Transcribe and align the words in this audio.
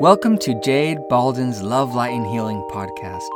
Welcome 0.00 0.38
to 0.38 0.60
Jade 0.60 0.98
Balden's 1.10 1.62
Love, 1.62 1.94
Light, 1.94 2.12
and 2.12 2.26
Healing 2.26 2.66
podcast, 2.72 3.28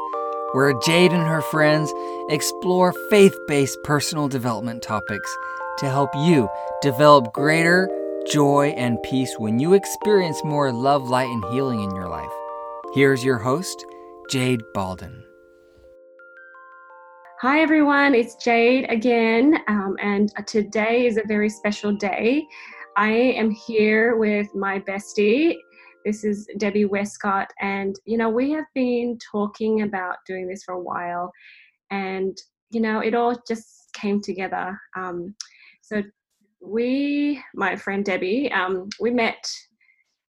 where 0.53 0.73
Jade 0.81 1.13
and 1.13 1.23
her 1.23 1.43
friends 1.43 1.93
explore 2.29 2.93
faith 3.11 3.37
based 3.47 3.79
personal 3.85 4.27
development 4.27 4.83
topics 4.83 5.37
to 5.79 5.89
help 5.89 6.11
you 6.17 6.49
develop 6.83 7.33
greater 7.33 7.89
joy 8.27 8.75
and 8.77 9.01
peace 9.03 9.33
when 9.39 9.61
you 9.61 9.75
experience 9.75 10.43
more 10.45 10.73
love, 10.73 11.09
light, 11.09 11.29
and 11.29 11.45
healing 11.53 11.83
in 11.83 11.95
your 11.95 12.09
life. 12.09 12.33
Here's 12.95 13.23
your 13.23 13.39
host, 13.39 13.85
Jade 14.31 14.63
Balden. 14.75 15.23
Hi, 17.43 17.61
everyone. 17.61 18.15
It's 18.15 18.35
Jade 18.35 18.91
again, 18.91 19.59
um, 19.69 19.97
and 20.01 20.33
today 20.47 21.07
is 21.07 21.19
a 21.19 21.23
very 21.27 21.51
special 21.51 21.93
day. 21.93 22.49
I 22.97 23.11
am 23.11 23.51
here 23.51 24.17
with 24.17 24.55
my 24.55 24.81
bestie. 24.81 25.59
This 26.07 26.23
is 26.23 26.47
Debbie 26.59 26.85
Westcott, 26.85 27.53
and 27.61 27.99
you 28.05 28.17
know, 28.17 28.29
we 28.29 28.53
have 28.53 28.67
been 28.77 29.19
talking 29.19 29.83
about 29.83 30.19
doing 30.25 30.47
this 30.47 30.63
for 30.63 30.75
a 30.75 30.81
while, 30.81 31.33
and 31.91 32.39
you 32.71 32.81
know, 32.81 33.01
it 33.01 33.13
all 33.13 33.35
just 33.49 33.93
came 33.93 34.21
together. 34.21 34.81
Um, 34.97 35.35
so, 35.83 36.05
we, 36.61 37.43
my 37.57 37.75
friend 37.75 38.05
Debbie, 38.05 38.53
um, 38.53 38.89
we 39.01 39.11
met 39.11 39.53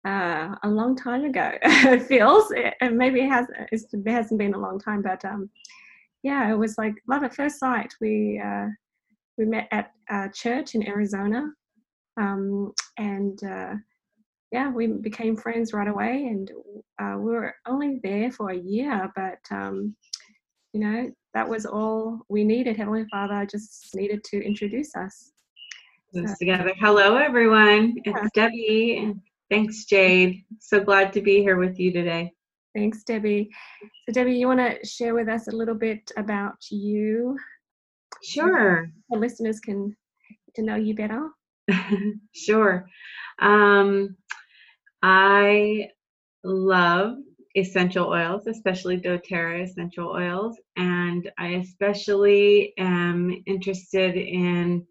uh, 0.08 0.56
a 0.64 0.68
long 0.68 0.96
time 0.96 1.26
ago. 1.26 1.52
it 1.62 2.02
feels, 2.08 2.52
and 2.82 2.98
maybe 2.98 3.20
it 3.20 3.30
has 3.30 3.46
it 3.72 4.08
hasn't 4.08 4.40
been 4.40 4.56
a 4.56 4.60
long 4.60 4.80
time, 4.80 5.04
but 5.04 5.24
um, 5.24 5.52
yeah, 6.24 6.52
it 6.52 6.58
was 6.58 6.80
like 6.80 6.96
love 7.08 7.24
at 7.24 7.36
first 7.36 7.60
sight. 7.60 7.94
We 8.02 8.42
uh, 8.44 8.70
we 9.38 9.46
met 9.46 9.68
at 9.70 9.92
a 10.10 10.30
church 10.34 10.74
in 10.74 10.88
Arizona, 10.88 11.46
um, 12.20 12.74
and 12.98 13.44
uh, 13.44 13.76
yeah, 14.52 14.72
we 14.72 14.88
became 14.88 15.36
friends 15.36 15.74
right 15.74 15.88
away. 15.88 16.28
And 16.30 16.52
uh, 17.00 17.18
we 17.18 17.32
were 17.32 17.56
only 17.68 18.00
there 18.04 18.32
for 18.32 18.50
a 18.50 18.58
year, 18.58 19.12
but 19.16 19.40
um, 19.52 19.96
you 20.74 20.80
know 20.80 21.12
that 21.34 21.48
was 21.48 21.66
all 21.66 22.22
we 22.30 22.44
needed. 22.44 22.78
Heavenly 22.78 23.06
Father 23.12 23.46
just 23.46 23.96
needed 23.96 24.24
to 24.26 24.44
introduce 24.44 24.96
us. 24.96 25.32
So, 26.14 26.26
together. 26.40 26.74
Hello, 26.80 27.18
everyone. 27.18 27.96
It's 28.04 28.18
yeah. 28.18 28.28
Debbie. 28.34 29.14
Thanks, 29.52 29.86
Jade. 29.86 30.44
So 30.60 30.80
glad 30.80 31.14
to 31.14 31.22
be 31.22 31.42
here 31.42 31.58
with 31.58 31.80
you 31.80 31.92
today. 31.92 32.32
Thanks, 32.76 33.04
Debbie. 33.04 33.50
So, 34.08 34.14
Debbie, 34.14 34.34
you 34.34 34.48
want 34.48 34.60
to 34.60 34.86
share 34.88 35.14
with 35.14 35.28
us 35.28 35.48
a 35.48 35.52
little 35.52 35.76
bit 35.76 36.12
about 36.18 36.56
you? 36.72 37.38
Sure. 38.24 38.90
The 39.10 39.18
listeners 39.18 39.60
can 39.60 39.96
to 40.56 40.64
know 40.64 40.76
you 40.76 40.96
better. 40.96 41.30
sure. 42.34 42.88
Um, 43.40 44.16
I 45.02 45.90
love 46.44 47.18
essential 47.56 48.08
oils, 48.08 48.48
especially 48.48 49.00
doTERRA 49.00 49.64
essential 49.64 50.10
oils, 50.10 50.58
and 50.76 51.32
I 51.38 51.50
especially 51.50 52.74
am 52.78 53.44
interested 53.46 54.16
in 54.16 54.86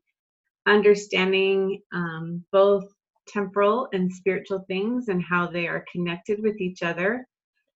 understanding 0.67 1.83
um, 1.93 2.45
both 2.53 2.85
temporal 3.27 3.89
and 3.93 4.13
spiritual 4.13 4.65
things 4.69 5.09
and 5.09 5.23
how 5.23 5.47
they 5.47 5.67
are 5.67 5.85
connected 5.91 6.43
with 6.43 6.61
each 6.61 6.83
other. 6.83 7.27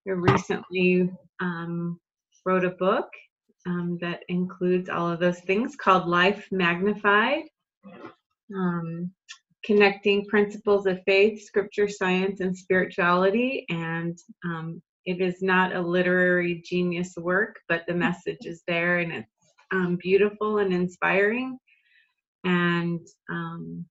I 0.06 0.11
recently 0.11 1.11
um, 1.41 2.00
wrote 2.44 2.64
a 2.64 2.70
book 2.70 3.08
um, 3.67 3.98
that 4.00 4.20
includes 4.28 4.89
all 4.89 5.08
of 5.11 5.20
those 5.20 5.41
things 5.41 5.77
called 5.77 6.08
Life 6.08 6.48
Magnified, 6.50 7.44
um, 8.55 9.12
connecting 9.64 10.27
principles 10.27 10.86
of 10.86 11.00
faith, 11.06 11.42
scripture, 11.42 11.88
science, 11.88 12.41
and 12.41 12.56
spirituality. 12.56 13.64
And 13.70 14.18
um, 14.44 14.82
it 15.06 15.20
is 15.20 15.42
not 15.42 15.74
a 15.74 15.80
literary 15.80 16.62
genius 16.64 17.14
work, 17.16 17.56
but 17.68 17.84
the 17.86 17.94
message 17.94 18.44
is 18.44 18.62
there 18.66 18.98
and 18.98 19.12
it's 19.12 19.28
um, 19.72 19.96
beautiful 20.00 20.58
and 20.58 20.72
inspiring. 20.72 21.58
And 22.45 23.01
um, 23.30 23.84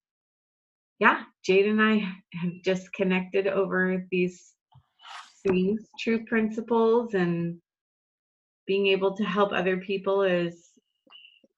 yeah, 1.00 1.24
Jade 1.44 1.68
and 1.68 1.82
I 1.82 1.98
have 2.34 2.52
just 2.64 2.92
connected 2.94 3.48
over 3.48 4.06
these 4.12 4.54
things, 5.48 5.82
true 6.00 6.26
principles, 6.26 7.14
and 7.14 7.58
being 8.68 8.88
able 8.88 9.16
to 9.18 9.24
help 9.24 9.52
other 9.52 9.78
people 9.78 10.22
is 10.22 10.70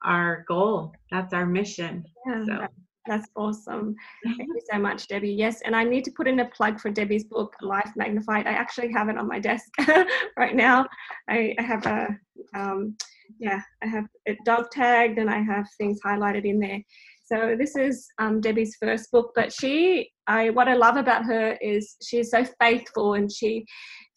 our 0.04 0.46
goal. 0.48 0.94
That's 1.12 1.34
our 1.34 1.46
mission. 1.46 2.04
Yeah, 2.26 2.46
so. 2.46 2.68
That's 3.06 3.28
awesome. 3.36 3.96
Thank 4.24 4.48
you 4.48 4.62
so 4.72 4.80
much, 4.80 5.08
Debbie. 5.08 5.34
Yes, 5.34 5.62
and 5.62 5.76
I 5.76 5.84
need 5.84 6.06
to 6.06 6.12
put 6.12 6.28
in 6.28 6.40
a 6.40 6.50
plug 6.50 6.80
for 6.80 6.90
Debbie's 6.90 7.26
book, 7.26 7.54
Life 7.62 7.92
Magnified. 7.98 8.48
I 8.48 8.52
actually 8.52 8.92
have 8.94 9.10
it 9.10 9.18
on 9.18 9.28
my 9.28 9.40
desk 9.40 9.70
right 10.38 10.56
now. 10.56 10.86
I, 11.30 11.54
I 11.60 11.62
have 11.62 11.86
a, 11.86 12.08
um, 12.56 12.96
yeah, 13.40 13.60
I 13.84 13.88
have 13.88 14.06
it 14.26 14.38
dog 14.46 14.72
tagged 14.72 15.20
and 15.20 15.30
I 15.30 15.42
have 15.42 15.68
things 15.78 16.00
highlighted 16.06 16.46
in 16.46 16.60
there. 16.60 16.80
So 17.26 17.56
this 17.58 17.76
is 17.76 18.08
um, 18.20 18.40
Debbie's 18.40 18.78
first 18.82 19.12
book, 19.12 19.32
but 19.36 19.52
she, 19.52 20.10
I 20.28 20.50
what 20.52 20.70
I 20.70 20.76
love 20.76 20.96
about 20.96 21.26
her 21.26 21.58
is 21.62 21.96
she's 22.02 22.32
so 22.32 22.46
faithful 22.62 23.16
and 23.16 23.30
she 23.32 23.66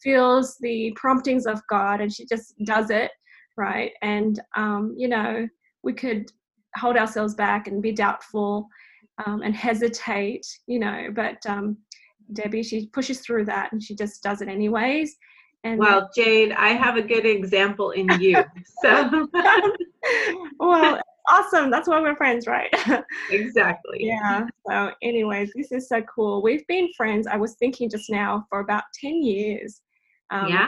feels 0.01 0.55
the 0.61 0.93
promptings 0.95 1.45
of 1.45 1.61
God 1.69 1.99
and 1.99 2.13
she 2.13 2.25
just 2.25 2.53
does 2.65 2.89
it 2.89 3.11
right. 3.57 3.91
And 4.01 4.39
um, 4.55 4.93
you 4.97 5.07
know, 5.09 5.47
we 5.83 5.93
could 5.93 6.31
hold 6.75 6.97
ourselves 6.97 7.35
back 7.35 7.67
and 7.67 7.81
be 7.81 7.91
doubtful 7.91 8.67
um, 9.25 9.41
and 9.41 9.55
hesitate, 9.55 10.45
you 10.67 10.79
know, 10.79 11.07
but 11.13 11.37
um, 11.47 11.77
Debbie, 12.33 12.63
she 12.63 12.87
pushes 12.87 13.19
through 13.19 13.45
that 13.45 13.71
and 13.71 13.81
she 13.81 13.95
just 13.95 14.21
does 14.21 14.41
it 14.41 14.47
anyways. 14.47 15.15
And 15.63 15.79
well, 15.79 16.09
Jade, 16.15 16.51
I 16.51 16.69
have 16.69 16.97
a 16.97 17.01
good 17.01 17.25
example 17.25 17.91
in 17.91 18.07
you. 18.19 18.43
So, 18.83 19.27
well, 20.59 21.01
awesome. 21.27 21.71
That's 21.71 21.87
why 21.87 21.99
we're 21.99 22.15
friends, 22.15 22.45
right? 22.47 22.73
exactly. 23.31 23.97
Yeah. 23.99 24.45
So, 24.69 24.91
anyways, 25.01 25.51
this 25.55 25.71
is 25.71 25.89
so 25.89 26.01
cool. 26.03 26.41
We've 26.41 26.65
been 26.67 26.89
friends, 26.95 27.27
I 27.27 27.37
was 27.37 27.55
thinking 27.55 27.89
just 27.89 28.09
now, 28.09 28.45
for 28.49 28.59
about 28.59 28.83
10 29.01 29.23
years. 29.23 29.81
Um, 30.29 30.47
yeah. 30.47 30.67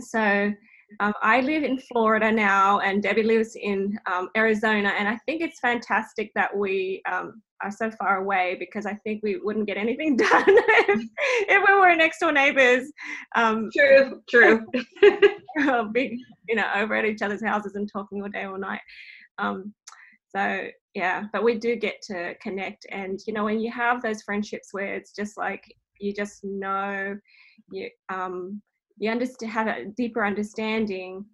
So, 0.00 0.52
um, 1.00 1.12
I 1.22 1.40
live 1.40 1.64
in 1.64 1.78
Florida 1.78 2.30
now, 2.30 2.78
and 2.80 3.02
Debbie 3.02 3.22
lives 3.22 3.56
in 3.56 3.98
um, 4.10 4.28
Arizona. 4.36 4.92
And 4.96 5.08
I 5.08 5.18
think 5.26 5.42
it's 5.42 5.58
fantastic 5.60 6.30
that 6.34 6.56
we 6.56 7.02
um, 7.10 7.42
are 7.62 7.70
so 7.70 7.90
far 7.90 8.18
away 8.18 8.56
because 8.58 8.86
I 8.86 8.94
think 8.94 9.22
we 9.22 9.38
wouldn't 9.38 9.66
get 9.66 9.76
anything 9.76 10.16
done 10.16 10.44
if, 10.46 11.08
if 11.48 11.68
we 11.68 11.74
were 11.74 11.94
next 11.96 12.20
door 12.20 12.32
neighbors. 12.32 12.90
Um, 13.34 13.68
true, 13.76 14.22
true. 14.28 14.64
big, 15.92 16.18
you 16.48 16.54
know, 16.54 16.70
over 16.74 16.94
at 16.94 17.04
each 17.04 17.22
other's 17.22 17.44
houses 17.44 17.74
and 17.74 17.90
talking 17.90 18.22
all 18.22 18.28
day, 18.28 18.44
all 18.44 18.58
night. 18.58 18.80
Um, 19.38 19.74
so 20.28 20.68
yeah, 20.94 21.24
but 21.32 21.44
we 21.44 21.58
do 21.58 21.76
get 21.76 22.00
to 22.02 22.34
connect, 22.42 22.86
and 22.90 23.20
you 23.26 23.32
know, 23.32 23.44
when 23.44 23.60
you 23.60 23.70
have 23.70 24.02
those 24.02 24.22
friendships 24.22 24.68
where 24.72 24.94
it's 24.94 25.12
just 25.12 25.36
like 25.36 25.64
you 25.98 26.12
just 26.12 26.44
know 26.44 27.16
you 27.70 27.88
um, 28.08 28.60
you 28.98 29.10
understand 29.10 29.52
have 29.52 29.66
a 29.66 29.86
deeper 29.96 30.24
understanding 30.24 31.24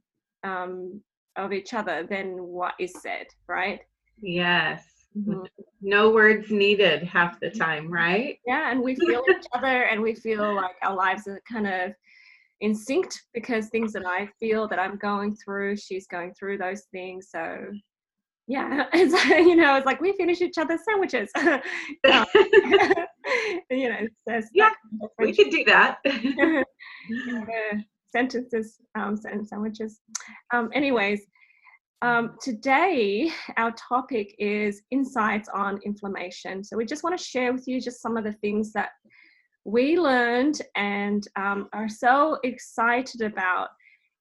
um, 0.45 1.01
of 1.37 1.53
each 1.53 1.75
other 1.75 2.07
than 2.09 2.43
what 2.43 2.75
is 2.79 2.93
said, 3.01 3.27
right? 3.49 3.81
Yes. 4.21 4.85
Mm-hmm. 5.17 5.45
No 5.83 6.11
words 6.11 6.51
needed 6.51 7.03
half 7.03 7.39
the 7.41 7.51
time, 7.51 7.91
right? 7.93 8.39
Yeah, 8.47 8.71
and 8.71 8.81
we 8.81 8.97
feel 8.97 9.23
each 9.31 9.47
other 9.53 9.85
and 9.85 10.01
we 10.01 10.15
feel 10.15 10.55
like 10.55 10.77
our 10.83 10.97
lives 10.97 11.27
are 11.27 11.43
kind 11.51 11.67
of 11.67 11.93
in 12.61 12.75
sync 12.75 13.13
because 13.35 13.69
things 13.69 13.93
that 13.93 14.07
I 14.07 14.29
feel 14.41 14.69
that 14.69 14.79
I'm 14.79 14.97
going 14.97 15.37
through, 15.37 15.77
she's 15.77 16.07
going 16.07 16.33
through 16.35 16.59
those 16.59 16.85
things. 16.93 17.29
So 17.31 17.59
yeah, 18.47 18.87
it's 18.93 19.25
you 19.25 19.57
know, 19.57 19.77
it's 19.77 19.87
like 19.87 20.01
we 20.01 20.13
finish 20.13 20.41
each 20.41 20.59
other's 20.59 20.81
sandwiches. 20.85 21.31
um, 21.37 22.25
you 23.71 23.89
know, 23.89 24.07
says 24.29 24.49
yeah, 24.55 24.71
we 25.19 25.35
could 25.35 25.51
do 25.51 25.65
that. 25.65 25.99
sentences 28.13 28.79
um, 28.95 29.19
and 29.25 29.47
sandwiches. 29.47 30.01
Um, 30.53 30.71
anyways, 30.75 31.23
um, 32.03 32.37
today 32.43 33.31
our 33.57 33.73
topic 33.73 34.35
is 34.39 34.83
insights 34.91 35.49
on 35.49 35.81
inflammation. 35.85 36.63
So 36.63 36.77
we 36.77 36.85
just 36.85 37.05
want 37.05 37.17
to 37.17 37.25
share 37.25 37.53
with 37.53 37.67
you 37.67 37.81
just 37.81 38.03
some 38.03 38.17
of 38.17 38.25
the 38.25 38.33
things 38.33 38.73
that 38.73 38.91
we 39.65 39.99
learned 39.99 40.61
and 40.75 41.27
um, 41.37 41.69
are 41.73 41.89
so 41.89 42.39
excited 42.43 43.23
about, 43.23 43.69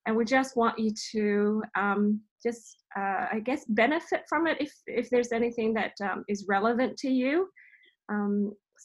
and 0.05 0.15
we 0.15 0.25
just 0.25 0.55
want 0.55 0.77
you 0.77 0.91
to 1.11 1.63
um, 1.75 2.21
just 2.43 2.77
uh, 2.95 3.25
I 3.31 3.41
guess 3.43 3.65
benefit 3.65 4.23
from 4.29 4.45
it 4.45 4.57
if 4.61 4.71
if 4.85 5.09
there's 5.09 5.31
anything 5.31 5.73
that 5.73 5.93
um, 6.03 6.23
is 6.27 6.45
relevant 6.47 6.97
to 6.97 7.09
you. 7.09 7.49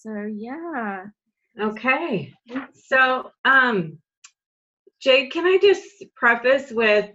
So 0.06 0.23
yeah. 0.23 1.06
Okay. 1.61 2.32
So 2.75 3.32
um, 3.44 3.99
Jade, 5.00 5.32
can 5.32 5.47
I 5.47 5.58
just 5.61 6.05
preface 6.14 6.70
with, 6.70 7.11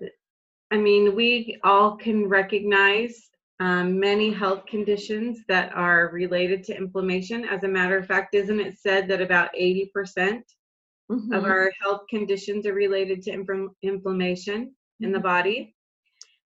I 0.71 0.77
mean, 0.77 1.15
we 1.15 1.57
all 1.63 1.95
can 1.95 2.27
recognize 2.27 3.29
um, 3.61 3.97
many 3.99 4.33
health 4.33 4.65
conditions 4.65 5.39
that 5.47 5.71
are 5.73 6.09
related 6.09 6.65
to 6.65 6.75
inflammation. 6.77 7.45
As 7.45 7.63
a 7.63 7.69
matter 7.69 7.97
of 7.97 8.07
fact, 8.07 8.35
isn't 8.35 8.59
it 8.59 8.77
said 8.77 9.07
that 9.07 9.21
about 9.21 9.51
80% 9.57 10.43
Mhm. 11.09 11.33
of 11.37 11.45
our 11.45 11.71
health 11.81 12.07
conditions 12.09 12.65
are 12.65 12.73
related 12.73 13.21
to 13.23 13.31
infl- 13.31 13.75
inflammation 13.83 14.75
in 14.99 15.13
the 15.13 15.19
Mhm. 15.19 15.23
body? 15.23 15.75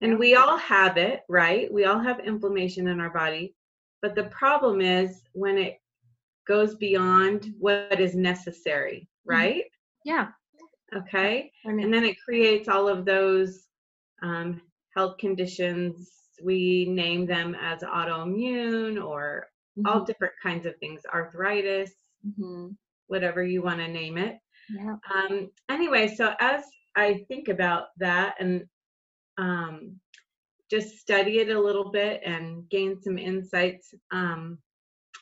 And 0.01 0.19
we 0.19 0.36
all 0.36 0.57
have 0.57 0.98
it, 0.98 1.24
right? 1.27 1.74
We 1.74 1.86
all 1.86 2.00
have 2.00 2.19
inflammation 2.19 2.88
in 2.88 3.00
our 3.00 3.09
body. 3.12 3.56
But 4.01 4.15
the 4.15 4.25
problem 4.25 4.81
is 4.81 5.24
when 5.33 5.57
it 5.57 5.80
goes 6.47 6.75
beyond 6.75 7.47
what 7.59 7.83
is 7.83 8.00
necessary, 8.00 8.92
right? 9.09 9.47
yeah. 10.03 10.27
Okay. 10.95 11.51
And 11.80 11.94
then 11.94 12.03
it 12.03 12.18
creates 12.24 12.68
all 12.68 12.88
of 12.88 13.06
those 13.06 13.68
um, 14.21 14.62
health 14.95 15.18
conditions. 15.19 16.12
We 16.44 16.86
name 16.89 17.25
them 17.25 17.56
as 17.56 17.81
autoimmune 17.81 19.03
or 19.03 19.47
all 19.86 20.03
mhm, 20.03 20.06
different 20.06 20.33
kinds 20.42 20.65
of 20.65 20.75
things, 20.80 21.01
arthritis, 21.13 21.92
mhm, 22.24 22.75
whatever 23.07 23.44
you 23.44 23.62
want 23.62 23.80
to 23.80 23.88
name 23.88 24.18
it. 24.18 24.38
yeah. 24.69 24.98
Um, 25.13 25.50
anyway, 25.69 26.07
so 26.07 26.33
as 26.39 26.63
I 26.95 27.25
think 27.27 27.48
about 27.50 27.88
that 28.00 28.36
and 28.39 28.63
um, 29.38 30.00
just 30.69 30.98
study 31.00 31.39
it 31.39 31.50
a 31.50 31.59
little 31.59 31.91
bit 31.91 32.21
and 32.25 32.69
gain 32.69 33.00
some 33.01 33.18
insights, 33.18 33.94
um, 34.12 34.57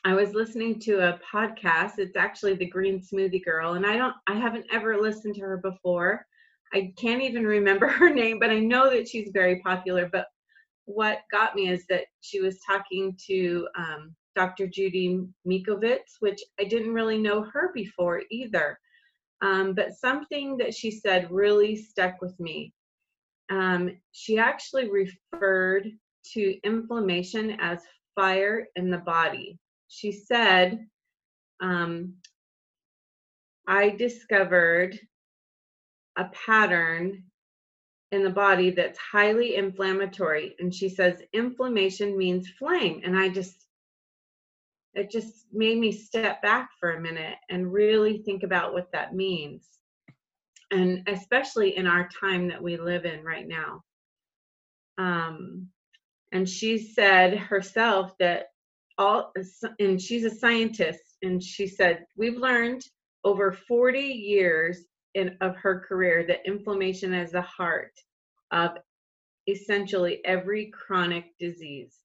I 0.06 0.12
was 0.12 0.34
listening 0.34 0.78
to 0.80 0.98
a 1.08 1.18
podcast. 1.32 1.92
It's 1.96 2.16
actually 2.16 2.54
the 2.56 2.66
Green 2.66 3.00
Smoothie 3.00 3.42
Girl, 3.42 3.72
and 3.72 3.86
I 3.86 3.96
don't, 3.96 4.14
I 4.28 4.34
haven't 4.34 4.66
ever 4.70 5.00
listened 5.00 5.34
to 5.36 5.40
her 5.40 5.56
before. 5.56 6.26
I 6.74 6.92
can't 6.98 7.22
even 7.22 7.46
remember 7.46 7.88
her 7.88 8.12
name, 8.12 8.38
but 8.38 8.50
I 8.50 8.58
know 8.58 8.90
that 8.90 9.08
she's 9.08 9.30
very 9.32 9.60
popular. 9.60 10.10
But 10.12 10.26
what 10.84 11.20
got 11.32 11.56
me 11.56 11.70
is 11.70 11.86
that 11.88 12.04
she 12.20 12.40
was 12.42 12.60
talking 12.66 13.16
to 13.28 13.66
um, 13.78 14.14
Dr. 14.36 14.66
Judy 14.66 15.24
Mikovits, 15.48 16.16
which 16.20 16.42
I 16.60 16.64
didn't 16.64 16.92
really 16.92 17.18
know 17.18 17.42
her 17.54 17.70
before 17.72 18.22
either. 18.30 18.78
Um, 19.40 19.74
but 19.74 19.94
something 19.94 20.58
that 20.58 20.74
she 20.74 20.90
said 20.90 21.30
really 21.30 21.76
stuck 21.76 22.20
with 22.20 22.38
me. 22.38 22.74
Um, 23.50 23.96
she 24.12 24.38
actually 24.38 24.90
referred 24.90 25.88
to 26.34 26.58
inflammation 26.62 27.56
as 27.60 27.80
fire 28.14 28.66
in 28.76 28.90
the 28.90 28.98
body. 28.98 29.58
She 29.94 30.10
said, 30.10 30.88
um, 31.60 32.14
I 33.66 33.90
discovered 33.90 34.98
a 36.16 36.24
pattern 36.24 37.24
in 38.10 38.24
the 38.24 38.30
body 38.30 38.70
that's 38.70 38.98
highly 38.98 39.54
inflammatory. 39.54 40.56
And 40.58 40.74
she 40.74 40.88
says, 40.88 41.22
inflammation 41.32 42.18
means 42.18 42.48
flame. 42.58 43.02
And 43.04 43.16
I 43.16 43.28
just, 43.28 43.54
it 44.94 45.10
just 45.10 45.46
made 45.52 45.78
me 45.78 45.92
step 45.92 46.42
back 46.42 46.70
for 46.80 46.90
a 46.90 47.00
minute 47.00 47.36
and 47.48 47.72
really 47.72 48.18
think 48.18 48.42
about 48.42 48.72
what 48.72 48.90
that 48.92 49.14
means. 49.14 49.64
And 50.72 51.08
especially 51.08 51.76
in 51.76 51.86
our 51.86 52.08
time 52.08 52.48
that 52.48 52.62
we 52.62 52.78
live 52.78 53.04
in 53.04 53.22
right 53.22 53.46
now. 53.46 53.84
Um, 54.98 55.68
and 56.32 56.48
she 56.48 56.78
said 56.78 57.38
herself 57.38 58.18
that 58.18 58.46
all, 58.98 59.32
and 59.78 60.00
she's 60.00 60.24
a 60.24 60.30
scientist, 60.30 61.16
and 61.22 61.42
she 61.42 61.66
said, 61.66 62.04
We've 62.16 62.36
learned 62.36 62.82
over 63.24 63.52
40 63.52 63.98
years 64.00 64.84
in, 65.14 65.36
of 65.40 65.56
her 65.56 65.80
career 65.80 66.24
that 66.26 66.46
inflammation 66.46 67.14
is 67.14 67.32
the 67.32 67.42
heart 67.42 67.92
of 68.50 68.72
essentially 69.48 70.24
every 70.24 70.66
chronic 70.66 71.36
disease. 71.38 71.98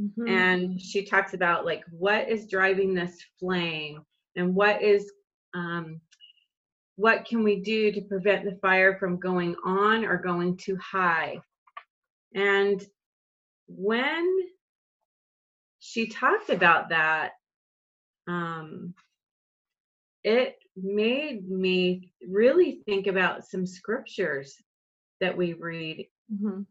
Mhm, 0.00 0.28
and 0.28 0.80
she 0.80 1.04
talks 1.04 1.34
about 1.34 1.66
like 1.66 1.84
what 1.90 2.28
is 2.28 2.48
driving 2.48 2.94
this 2.94 3.18
flame 3.38 4.02
and 4.36 4.54
what 4.54 4.82
is 4.82 5.12
um, 5.54 6.00
what 6.96 7.26
can 7.26 7.44
we 7.44 7.60
do 7.60 7.92
to 7.92 8.00
prevent 8.02 8.44
the 8.44 8.56
fire 8.56 8.98
from 8.98 9.18
going 9.18 9.54
on 9.64 10.04
or 10.04 10.16
going 10.16 10.56
too 10.56 10.76
high? 10.76 11.38
And 12.34 12.82
when 13.68 14.26
she 15.96 16.06
talked 16.08 16.50
about 16.50 16.90
that 16.90 17.30
um, 18.28 18.92
it 20.24 20.56
made 20.76 21.48
me 21.48 22.12
really 22.28 22.82
think 22.84 23.06
about 23.06 23.46
some 23.46 23.64
scriptures 23.64 24.56
that 25.22 25.34
we 25.34 25.54
read 25.54 26.06
mhm, 26.30 26.66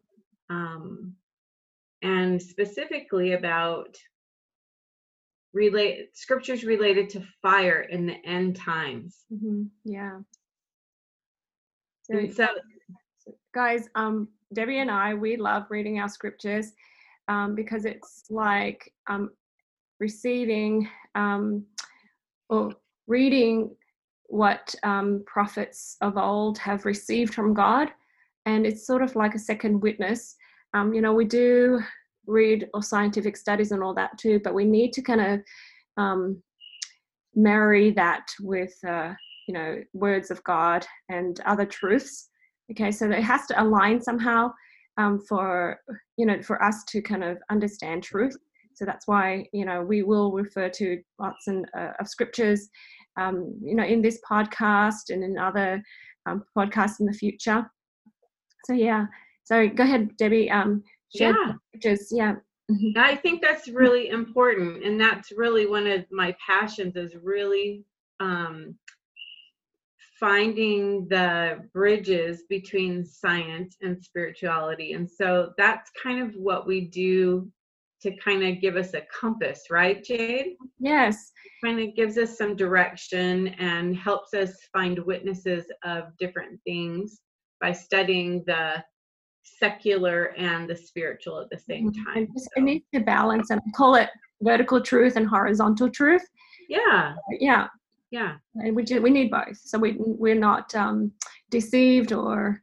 um, 0.52 1.16
and 2.04 2.40
specifically 2.40 3.34
about 3.34 3.98
relate 5.54 6.16
scriptures 6.16 6.64
related 6.64 7.10
to 7.10 7.24
fire 7.42 7.82
in 7.82 8.06
the 8.06 8.24
end 8.28 8.56
times. 8.56 9.26
mhm, 9.34 9.70
yeah. 9.86 10.20
So, 12.04 12.16
And 12.16 12.32
so, 12.32 12.48
guys, 13.56 13.90
um, 13.96 14.28
Debbie 14.54 14.78
and 14.78 14.92
I, 14.92 15.16
we 15.16 15.36
love 15.36 15.66
reading 15.72 16.00
our 16.00 16.10
scriptures 16.10 16.74
um, 17.28 17.56
because 17.56 17.86
it's 17.86 18.26
like 18.30 18.92
um, 19.08 19.32
receiving 20.00 20.88
um, 21.16 21.66
or 22.50 22.74
reading 23.08 23.76
what 24.28 24.74
um, 24.84 25.24
prophets 25.28 25.98
of 26.02 26.18
old 26.18 26.58
have 26.58 26.86
received 26.86 27.34
from 27.34 27.54
God. 27.54 27.90
And 28.46 28.66
it's 28.66 28.86
sort 28.86 29.02
of 29.02 29.16
like 29.16 29.36
a 29.36 29.40
second 29.40 29.82
witness. 29.82 30.36
Um, 30.74 30.94
you 30.94 31.02
know, 31.02 31.14
we 31.14 31.26
do 31.26 31.82
read 32.28 32.68
or 32.74 32.82
scientific 32.82 33.38
studies 33.38 33.72
and 33.72 33.84
all 33.84 33.94
that 33.94 34.18
too, 34.18 34.40
but 34.44 34.54
we 34.54 34.66
need 34.66 34.94
to 34.94 35.02
kind 35.02 35.22
of 35.22 35.42
um, 35.98 36.42
marry 37.36 37.92
that 37.92 38.28
with, 38.42 38.74
uh, 38.88 39.14
you 39.48 39.54
know, 39.54 39.82
words 39.94 40.32
of 40.32 40.44
God 40.44 40.86
and 41.10 41.40
other 41.42 41.66
truths. 41.66 42.30
Okay, 42.72 42.92
so 42.92 43.10
it 43.10 43.24
has 43.24 43.46
to 43.48 43.62
align 43.62 44.02
somehow 44.02 44.52
um, 44.98 45.20
for, 45.20 45.80
you 46.18 46.26
know, 46.26 46.42
for 46.42 46.64
us 46.64 46.84
to 46.86 47.02
kind 47.02 47.24
of 47.24 47.38
understand 47.50 48.04
truth. 48.04 48.36
So 48.74 48.86
that's 48.86 49.08
why, 49.08 49.46
you 49.54 49.66
know, 49.66 49.82
we 49.82 50.04
will 50.04 50.32
refer 50.32 50.70
to 50.70 51.02
lots 51.20 51.48
and, 51.48 51.66
uh, 51.78 51.92
of 52.00 52.08
scriptures, 52.08 52.70
um, 53.18 53.58
you 53.62 53.76
know, 53.76 53.86
in 53.86 54.02
this 54.02 54.20
podcast 54.30 55.10
and 55.10 55.24
in 55.24 55.38
other 55.38 55.82
um, 56.26 56.44
podcasts 56.58 57.00
in 57.00 57.06
the 57.06 57.14
future. 57.14 57.66
So 58.66 58.74
yeah, 58.74 59.06
so 59.44 59.68
go 59.70 59.84
ahead, 59.84 60.18
Debbie. 60.18 60.50
Um, 60.50 60.84
share 61.16 61.34
yeah, 61.34 61.54
scriptures. 61.70 62.10
Yeah. 62.12 62.36
Mhm. 62.70 62.98
I 62.98 63.16
think 63.16 63.42
that's 63.42 63.68
really 63.68 64.10
important. 64.10 64.84
And 64.84 65.00
that's 65.00 65.32
really 65.32 65.68
one 65.68 65.88
of 65.88 66.04
my 66.12 66.36
passions 66.46 66.96
is 66.96 67.16
really 67.16 67.86
um, 68.20 68.76
finding 70.20 71.08
the 71.10 71.60
bridges 71.74 72.44
between 72.50 73.04
science 73.06 73.76
and 73.82 74.02
spirituality. 74.02 74.94
And 74.94 75.10
so 75.10 75.54
that's 75.58 75.92
kind 76.02 76.22
of 76.22 76.34
what 76.36 76.66
we 76.66 76.82
do 76.82 77.52
to 78.02 78.16
kind 78.18 78.44
of 78.44 78.62
give 78.62 78.76
us 78.76 78.94
a 78.94 79.02
compass, 79.02 79.64
right, 79.70 80.04
Jade? 80.04 80.56
Yes. 80.80 81.32
kind 81.64 81.80
of 81.80 81.96
gives 81.96 82.18
us 82.18 82.38
some 82.38 82.56
direction 82.56 83.48
and 83.60 83.96
helps 83.96 84.34
us 84.34 84.52
find 84.72 85.00
witnesses 85.00 85.66
of 85.84 86.16
different 86.20 86.60
things 86.66 87.22
by 87.60 87.72
studying 87.72 88.44
the 88.46 88.84
secular 89.44 90.34
and 90.38 90.70
the 90.70 90.76
spiritual 90.76 91.40
at 91.40 91.50
the 91.50 91.58
same 91.58 91.92
Mhm. 91.92 92.06
time. 92.06 92.28
Just, 92.34 92.46
So, 92.54 92.62
it 92.62 92.62
needs 92.64 92.86
to 92.94 93.00
balance, 93.00 93.50
and 93.50 93.62
I 93.66 93.72
call 93.72 93.96
it 93.96 94.10
vertical 94.42 94.82
truth 94.82 95.16
and 95.16 95.28
horizontal 95.28 95.90
truth. 95.90 96.26
yeah, 96.70 97.16
Yeah, 97.40 97.68
yeah, 98.12 98.36
and 98.56 98.76
we 98.76 98.84
do, 98.84 99.02
we 99.02 99.10
need 99.10 99.32
both, 99.32 99.58
so 99.58 99.78
we 99.78 99.96
we're 99.98 100.36
not 100.36 100.74
um, 100.76 101.12
deceived 101.50 102.14
or 102.14 102.62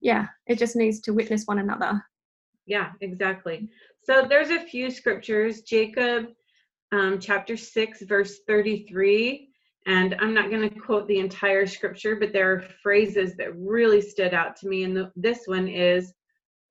yeah, 0.00 0.26
it 0.46 0.58
just 0.58 0.76
needs 0.76 1.00
to 1.00 1.12
witness 1.12 1.44
one 1.44 1.58
another. 1.58 2.02
yeah, 2.66 2.92
exactly. 3.00 3.68
So 4.04 4.26
there's 4.28 4.50
a 4.50 4.60
few 4.60 4.90
scriptures, 4.90 5.62
Jacob 5.62 6.26
um, 6.92 7.18
chapter 7.18 7.56
6, 7.56 8.02
verse 8.02 8.40
33. 8.46 9.48
And 9.86 10.14
I'm 10.20 10.34
not 10.34 10.50
going 10.50 10.68
to 10.68 10.78
quote 10.78 11.08
the 11.08 11.18
entire 11.18 11.66
scripture, 11.66 12.14
but 12.16 12.32
there 12.32 12.52
are 12.52 12.64
phrases 12.82 13.34
that 13.36 13.56
really 13.56 14.00
stood 14.00 14.32
out 14.32 14.54
to 14.56 14.68
me. 14.68 14.84
And 14.84 14.96
the, 14.96 15.10
this 15.16 15.40
one 15.46 15.66
is 15.66 16.12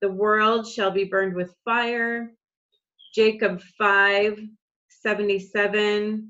The 0.01 0.11
world 0.11 0.65
shall 0.67 0.91
be 0.91 1.03
burned 1.03 1.35
with 1.35 1.53
fire. 1.65 2.31
Jacob 3.13 3.61
5, 3.77 4.39
77. 4.87 6.29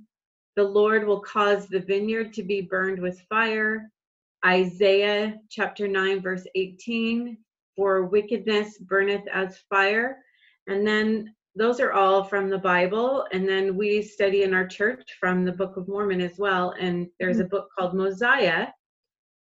The 0.56 0.64
Lord 0.64 1.06
will 1.06 1.22
cause 1.22 1.68
the 1.68 1.80
vineyard 1.80 2.34
to 2.34 2.44
be 2.44 2.62
burned 2.62 3.00
with 3.00 3.22
fire. 3.30 3.90
Isaiah 4.46 5.38
chapter 5.50 5.88
9, 5.88 6.22
verse 6.22 6.46
18. 6.56 7.38
For 7.78 8.06
wickedness 8.06 8.78
burneth 8.80 9.28
as 9.34 9.60
fire. 9.70 10.18
And 10.68 10.86
then 10.86 11.34
those 11.56 11.80
are 11.80 11.94
all 11.94 12.24
from 12.24 12.50
the 12.50 12.58
Bible. 12.58 13.26
And 13.32 13.48
then 13.48 13.76
we 13.76 14.02
study 14.02 14.44
in 14.44 14.54
our 14.54 14.68
church 14.68 15.18
from 15.20 15.46
the 15.46 15.52
Book 15.52 15.78
of 15.78 15.88
Mormon 15.88 16.22
as 16.22 16.38
well. 16.38 16.74
And 16.80 17.08
there's 17.20 17.40
a 17.40 17.44
mm-hmm. 17.44 17.50
book 17.50 17.70
called 17.78 17.94
Mosiah. 17.94 18.68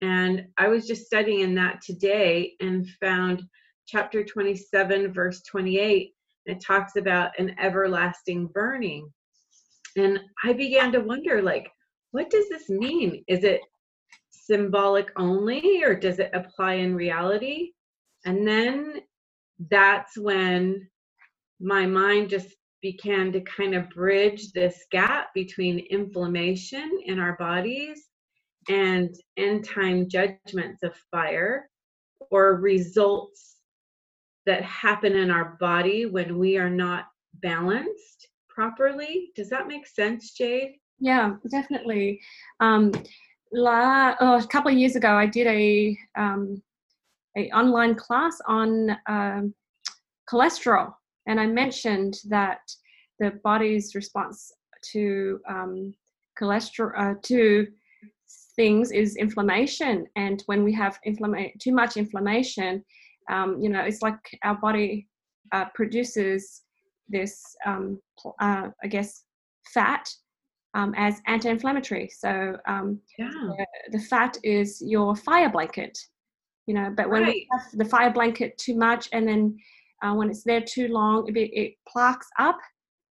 And 0.01 0.47
I 0.59 0.69
was 0.69 0.87
just 0.87 1.07
studying 1.07 1.41
in 1.41 1.55
that 1.55 1.81
today 1.83 2.55
and 2.61 2.89
found 3.01 3.43
chapter 3.87 4.25
27, 4.25 5.13
verse 5.13 5.43
28. 5.43 6.15
It 6.47 6.61
talks 6.61 6.97
about 6.97 7.39
an 7.39 7.57
everlasting 7.59 8.49
burning. 8.49 9.11
And 9.97 10.21
I 10.43 10.53
began 10.53 10.93
to 10.93 11.01
wonder, 11.01 11.43
like, 11.43 11.71
what 12.11 12.31
does 12.31 12.49
this 12.49 12.69
mean? 12.69 13.25
Is 13.29 13.45
it 13.45 13.61
symbolic 14.31 15.11
only 15.17 15.83
or 15.83 15.95
does 15.95 16.19
it 16.19 16.31
apply 16.35 16.75
in 16.75 16.95
reality? 16.95 17.73
And 18.25 18.47
then 18.47 19.01
that's 19.71 20.17
when 20.17 20.89
my 21.61 21.87
mind 21.87 22.31
just 22.31 22.49
began 22.83 23.33
to 23.33 23.41
kind 23.43 23.75
of 23.75 23.89
bridge 23.91 24.53
this 24.53 24.85
gap 24.91 25.29
between 25.35 25.87
inflammation 25.91 27.01
in 27.07 27.19
our 27.19 27.37
bodies 27.37 28.09
and 28.69 29.15
end 29.37 29.65
time 29.65 30.09
judgments 30.09 30.83
of 30.83 30.95
fire 31.11 31.69
or 32.31 32.57
results 32.57 33.57
that 34.47 34.63
happen 34.63 35.15
in 35.15 35.31
our 35.31 35.57
body 35.61 36.07
when 36.07 36.39
we 36.39 36.59
are 36.59 36.71
not 36.71 37.07
balanced 37.35 38.29
properly. 38.55 39.31
Does 39.35 39.51
that 39.51 39.69
make 39.69 39.87
sense, 39.87 40.33
Jade? 40.33 40.77
Yeah, 41.01 41.35
definitely. 41.51 42.21
Um, 42.61 42.93
la, 43.53 44.15
oh, 44.21 44.39
a 44.39 44.47
couple 44.47 44.71
of 44.71 44.79
years 44.79 44.97
ago, 44.97 45.15
I 45.15 45.27
did 45.27 45.47
a 45.47 45.99
um, 46.17 46.63
a 47.37 47.51
online 47.51 47.97
class 47.97 48.39
on 48.47 48.97
um, 49.09 49.55
cholesterol, 50.31 50.95
and 51.27 51.41
I 51.41 51.47
mentioned 51.47 52.21
that 52.29 52.61
the 53.19 53.33
body's 53.43 53.95
response 53.95 54.53
to 54.93 55.41
um, 55.49 55.95
cholesterol 56.41 56.93
uh, 56.97 57.15
to 57.23 57.67
things 58.57 58.93
is 58.93 59.17
inflammation, 59.17 60.07
and 60.17 60.43
when 60.47 60.63
we 60.63 60.73
have 60.73 60.99
inflammation, 61.05 61.59
too 61.59 61.73
much 61.73 61.97
inflammation, 61.97 62.85
um, 63.29 63.61
you 63.61 63.69
know, 63.69 63.81
it's 63.81 64.03
like 64.03 64.39
our 64.45 64.57
body 64.57 65.09
uh, 65.53 65.67
produces 65.75 66.63
this, 67.09 67.43
um, 67.67 68.01
uh, 68.41 68.69
I 68.83 68.87
guess, 68.89 69.25
fat 69.73 70.09
um, 70.75 70.93
as 70.97 71.21
anti-inflammatory. 71.27 72.09
So 72.09 72.57
um, 72.67 73.01
yeah. 73.19 73.31
the, 73.31 73.67
the, 73.93 73.99
fat 73.99 74.37
is 74.43 74.83
your 74.85 75.15
fire 75.15 75.49
blanket, 75.49 75.97
you 76.67 76.75
know. 76.75 76.93
But 76.95 77.09
when 77.11 77.23
right. 77.23 77.35
we 77.35 77.49
have 77.53 77.63
the 77.75 77.85
fire 77.85 78.11
blanket 78.11 78.59
too 78.59 78.77
much, 78.77 79.09
and 79.13 79.27
then 79.27 79.57
uh, 80.03 80.15
when 80.15 80.31
it's 80.31 80.43
there 80.43 80.61
too 80.61 80.89
long, 80.89 81.29
it, 81.29 81.39
it 81.39 81.75
plaques 81.89 82.29
up. 82.39 82.59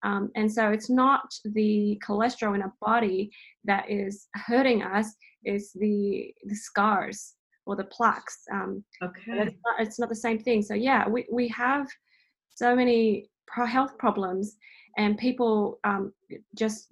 Um, 0.01 0.31
and 0.35 0.51
so 0.51 0.69
it's 0.69 0.89
not 0.89 1.21
the 1.43 2.01
cholesterol 2.07 2.55
in 2.55 2.61
our 2.61 2.73
body 2.79 3.31
that 3.65 3.89
is 3.89 4.27
hurting 4.35 4.81
us; 4.81 5.13
it's 5.43 5.73
the 5.73 6.33
the 6.45 6.55
scars 6.55 7.35
or 7.65 7.75
the 7.75 7.83
plaques. 7.83 8.39
Um, 8.51 8.83
okay. 9.03 9.21
It's 9.27 9.55
not, 9.65 9.79
it's 9.79 9.99
not 9.99 10.09
the 10.09 10.15
same 10.15 10.39
thing. 10.39 10.61
So 10.61 10.73
yeah, 10.73 11.07
we 11.07 11.27
we 11.29 11.49
have 11.49 11.87
so 12.55 12.73
many 12.73 13.29
health 13.53 13.97
problems, 13.97 14.57
and 14.97 15.17
people 15.17 15.79
um, 15.83 16.13
just 16.55 16.87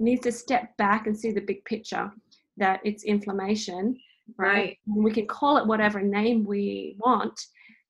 need 0.00 0.22
to 0.22 0.32
step 0.32 0.76
back 0.76 1.06
and 1.06 1.16
see 1.18 1.32
the 1.32 1.40
big 1.40 1.64
picture 1.64 2.10
that 2.56 2.80
it's 2.84 3.04
inflammation 3.04 3.96
right, 4.36 4.54
right. 4.54 4.78
we 4.86 5.10
can 5.10 5.26
call 5.26 5.56
it 5.56 5.66
whatever 5.66 6.00
name 6.00 6.44
we 6.44 6.96
want 6.98 7.40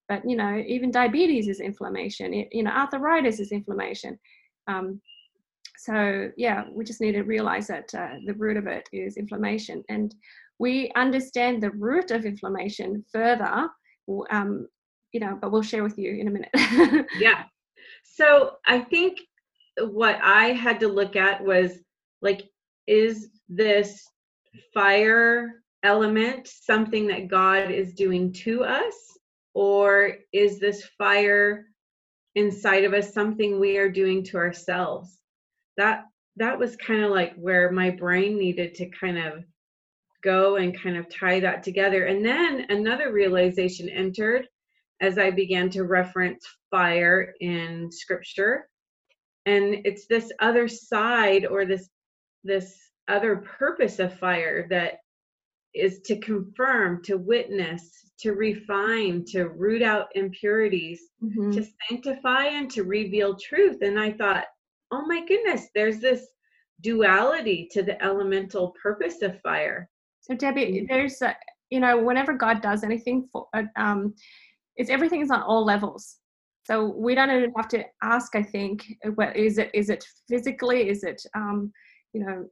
but 0.08 0.22
you 0.28 0.36
know 0.36 0.62
even 0.66 0.90
diabetes 0.90 1.48
is 1.48 1.60
inflammation 1.60 2.32
it, 2.32 2.48
you 2.52 2.62
know 2.62 2.70
arthritis 2.70 3.40
is 3.40 3.52
inflammation. 3.52 4.18
Um, 4.66 5.00
so 5.76 6.30
yeah 6.36 6.64
we 6.72 6.84
just 6.84 7.00
need 7.00 7.12
to 7.12 7.22
realize 7.22 7.66
that 7.68 7.94
uh, 7.94 8.16
the 8.26 8.34
root 8.34 8.56
of 8.56 8.66
it 8.66 8.88
is 8.92 9.16
inflammation 9.16 9.84
and 9.88 10.14
we 10.58 10.90
understand 10.96 11.62
the 11.62 11.70
root 11.70 12.10
of 12.10 12.24
inflammation 12.24 13.04
further 13.12 13.68
um, 14.30 14.66
you 15.12 15.20
know 15.20 15.38
but 15.40 15.52
we'll 15.52 15.62
share 15.62 15.82
with 15.82 15.98
you 15.98 16.14
in 16.14 16.28
a 16.28 16.30
minute. 16.30 17.06
Yeah 17.18 17.44
so 18.14 18.56
i 18.66 18.78
think 18.78 19.18
what 19.80 20.18
i 20.22 20.46
had 20.46 20.80
to 20.80 20.88
look 20.88 21.16
at 21.16 21.42
was 21.44 21.78
like 22.22 22.48
is 22.86 23.28
this 23.48 24.08
fire 24.74 25.62
element 25.82 26.48
something 26.48 27.06
that 27.06 27.28
god 27.28 27.70
is 27.70 27.94
doing 27.94 28.32
to 28.32 28.64
us? 28.64 28.94
Or 29.54 30.14
is 30.32 30.60
this 30.60 30.84
fire 30.98 31.66
inside 32.34 32.84
of 32.84 32.94
us 32.94 33.12
something 33.12 33.58
we 33.58 33.76
are 33.78 33.90
doing 33.90 34.22
to 34.24 34.36
ourselves? 34.36 35.18
That 35.76 36.04
that 36.36 36.58
was 36.58 36.76
kind 36.76 37.02
of 37.02 37.10
like 37.10 37.34
where 37.34 37.72
my 37.72 37.90
brain 37.90 38.38
needed 38.38 38.74
to 38.76 38.86
kind 38.90 39.18
of 39.18 39.44
go 40.22 40.56
and 40.56 40.80
kind 40.80 40.96
of 40.96 41.08
tie 41.08 41.40
that 41.40 41.62
together. 41.62 42.04
And 42.04 42.24
then 42.24 42.66
another 42.68 43.12
realization 43.12 43.88
entered 43.88 44.46
as 45.00 45.18
i 45.18 45.30
began 45.30 45.68
to 45.70 45.84
reference 45.84 46.44
fire 46.70 47.34
in 47.40 47.90
scripture 47.90 48.68
and 49.46 49.76
it's 49.84 50.06
this 50.06 50.30
other 50.40 50.68
side 50.68 51.46
or 51.46 51.64
this 51.64 51.88
this 52.44 52.78
other 53.08 53.36
purpose 53.36 53.98
of 53.98 54.18
fire 54.18 54.66
that 54.68 54.98
is 55.74 56.00
to 56.00 56.18
confirm, 56.18 57.02
to 57.04 57.16
witness, 57.16 58.10
to 58.20 58.32
refine, 58.32 59.24
to 59.26 59.48
root 59.48 59.82
out 59.82 60.08
impurities, 60.14 61.00
mm-hmm. 61.22 61.50
to 61.52 61.66
sanctify, 61.88 62.44
and 62.46 62.70
to 62.70 62.82
reveal 62.84 63.36
truth. 63.36 63.78
And 63.82 63.98
I 63.98 64.12
thought, 64.12 64.44
oh 64.90 65.06
my 65.06 65.24
goodness, 65.26 65.68
there's 65.74 66.00
this 66.00 66.26
duality 66.80 67.68
to 67.72 67.82
the 67.82 68.02
elemental 68.02 68.74
purpose 68.82 69.22
of 69.22 69.40
fire. 69.40 69.88
So, 70.20 70.34
Debbie, 70.34 70.66
mm-hmm. 70.66 70.86
there's, 70.88 71.22
a, 71.22 71.36
you 71.70 71.80
know, 71.80 71.98
whenever 72.02 72.32
God 72.32 72.60
does 72.60 72.82
anything 72.82 73.28
for, 73.32 73.46
uh, 73.54 73.64
um, 73.76 74.14
it's 74.78 74.90
everything 74.90 75.20
is 75.20 75.30
on 75.30 75.42
all 75.42 75.64
levels. 75.64 76.16
So 76.64 76.94
we 76.96 77.14
don't 77.14 77.30
even 77.30 77.52
have 77.56 77.68
to 77.68 77.84
ask. 78.02 78.34
I 78.34 78.42
think, 78.42 78.86
well, 79.16 79.32
is 79.34 79.58
it 79.58 79.70
is 79.74 79.90
it? 79.90 80.04
Is 80.04 80.06
it 80.06 80.06
physically? 80.28 80.88
Is 80.88 81.02
it 81.02 81.20
um, 81.34 81.72
you 82.12 82.24
know, 82.24 82.46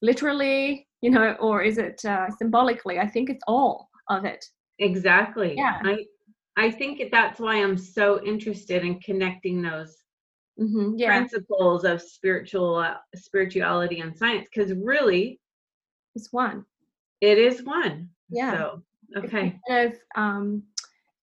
literally, 0.00 0.86
you 1.00 1.10
know, 1.10 1.36
or 1.40 1.62
is 1.62 1.78
it 1.78 2.04
uh, 2.04 2.28
symbolically? 2.38 2.98
I 2.98 3.08
think 3.08 3.30
it's 3.30 3.44
all 3.46 3.88
of 4.08 4.24
it. 4.24 4.44
Exactly. 4.78 5.54
Yeah. 5.56 5.80
I 5.84 6.04
I 6.56 6.70
think 6.70 7.02
that's 7.10 7.40
why 7.40 7.56
I'm 7.56 7.78
so 7.78 8.22
interested 8.24 8.84
in 8.84 9.00
connecting 9.00 9.62
those 9.62 9.96
mm-hmm. 10.60 10.94
yeah. 10.96 11.16
principles 11.16 11.84
of 11.84 12.02
spiritual 12.02 12.76
uh, 12.76 12.94
spirituality 13.14 14.00
and 14.00 14.16
science 14.16 14.48
because 14.52 14.72
really, 14.74 15.40
it's 16.14 16.32
one. 16.32 16.64
It 17.20 17.38
is 17.38 17.64
one. 17.64 18.10
Yeah. 18.28 18.52
So 18.52 18.82
okay. 19.16 19.58
If 19.66 19.96
um, 20.14 20.64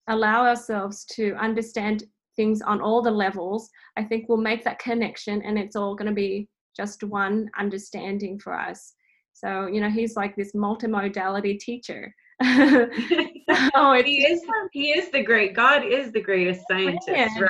allow 0.10 0.46
ourselves 0.46 1.06
to 1.06 1.34
understand 1.36 2.04
things 2.36 2.62
on 2.62 2.82
all 2.82 3.02
the 3.02 3.12
levels, 3.12 3.70
I 3.98 4.04
think 4.04 4.28
we'll 4.28 4.38
make 4.38 4.64
that 4.64 4.80
connection, 4.80 5.42
and 5.44 5.58
it's 5.58 5.76
all 5.76 5.96
going 5.96 6.10
to 6.10 6.14
be 6.14 6.48
just 6.76 7.04
one 7.04 7.50
understanding 7.58 8.40
for 8.40 8.54
us. 8.54 8.94
So, 9.34 9.68
you 9.68 9.82
know, 9.82 9.90
he's 9.90 10.16
like 10.16 10.36
this 10.36 10.54
multimodality 10.54 11.60
teacher. 11.60 12.14
oh, 12.42 14.02
he 14.06 14.26
is 14.26 14.42
he 14.72 14.92
is 14.92 15.12
the 15.12 15.24
great 15.24 15.54
God 15.54 15.84
is 15.86 16.12
the 16.12 16.22
greatest 16.22 16.62
scientist, 16.70 17.06
brilliant. 17.38 17.42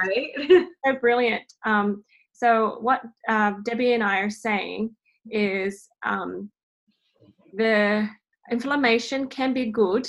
right? 0.50 0.66
so 0.86 0.96
brilliant. 1.00 1.44
Um, 1.66 2.04
so 2.34 2.78
what 2.82 3.02
uh, 3.28 3.54
Debbie 3.64 3.94
and 3.94 4.04
I 4.04 4.20
are 4.20 4.30
saying 4.30 4.96
is 5.30 5.88
um, 6.04 6.50
the 7.54 8.10
inflammation 8.52 9.28
can 9.28 9.54
be 9.54 9.72
good 9.72 10.08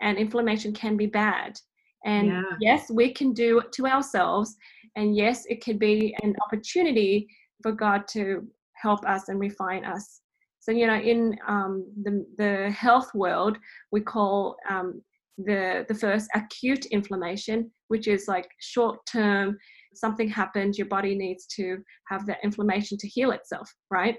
and 0.00 0.16
inflammation 0.18 0.72
can 0.72 0.96
be 0.96 1.06
bad. 1.06 1.58
And 2.04 2.28
yeah. 2.28 2.42
yes, 2.60 2.90
we 2.90 3.12
can 3.12 3.32
do 3.32 3.60
it 3.60 3.72
to 3.72 3.86
ourselves. 3.86 4.56
And 4.96 5.16
yes, 5.16 5.44
it 5.48 5.64
could 5.64 5.78
be 5.78 6.14
an 6.22 6.34
opportunity 6.44 7.28
for 7.62 7.72
God 7.72 8.06
to 8.08 8.46
help 8.74 9.04
us 9.06 9.28
and 9.28 9.40
refine 9.40 9.84
us. 9.84 10.20
So 10.60 10.72
you 10.72 10.86
know, 10.86 10.98
in 10.98 11.36
um, 11.46 11.86
the 12.04 12.24
the 12.38 12.70
health 12.70 13.10
world, 13.14 13.58
we 13.92 14.00
call 14.00 14.56
um, 14.68 15.02
the 15.36 15.84
the 15.88 15.94
first 15.94 16.28
acute 16.34 16.86
inflammation, 16.86 17.70
which 17.88 18.08
is 18.08 18.28
like 18.28 18.48
short 18.60 18.98
term. 19.10 19.58
Something 19.94 20.28
happened, 20.28 20.76
your 20.76 20.88
body 20.88 21.14
needs 21.14 21.46
to 21.56 21.78
have 22.08 22.26
that 22.26 22.38
inflammation 22.42 22.98
to 22.98 23.08
heal 23.08 23.30
itself, 23.30 23.70
right? 23.90 24.16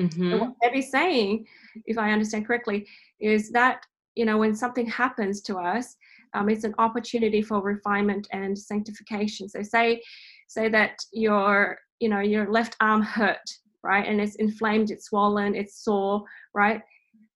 Mm-hmm. 0.00 0.30
So 0.30 0.38
what 0.38 0.54
Debbie's 0.62 0.90
saying, 0.90 1.46
if 1.84 1.96
I 1.96 2.10
understand 2.10 2.46
correctly, 2.46 2.86
is 3.20 3.50
that 3.52 3.84
you 4.14 4.24
know 4.24 4.38
when 4.38 4.54
something 4.54 4.86
happens 4.86 5.42
to 5.42 5.56
us, 5.56 5.94
um, 6.34 6.48
it's 6.48 6.64
an 6.64 6.74
opportunity 6.78 7.42
for 7.42 7.60
refinement 7.60 8.28
and 8.32 8.58
sanctification. 8.58 9.48
So 9.48 9.62
say 9.62 10.02
say 10.48 10.68
that 10.68 10.96
your 11.12 11.78
you 12.00 12.08
know 12.08 12.20
your 12.20 12.50
left 12.50 12.76
arm 12.80 13.02
hurt 13.02 13.48
right 13.82 14.06
and 14.06 14.20
it's 14.20 14.36
inflamed 14.36 14.90
it's 14.90 15.06
swollen 15.06 15.54
it's 15.54 15.82
sore 15.82 16.24
right? 16.54 16.80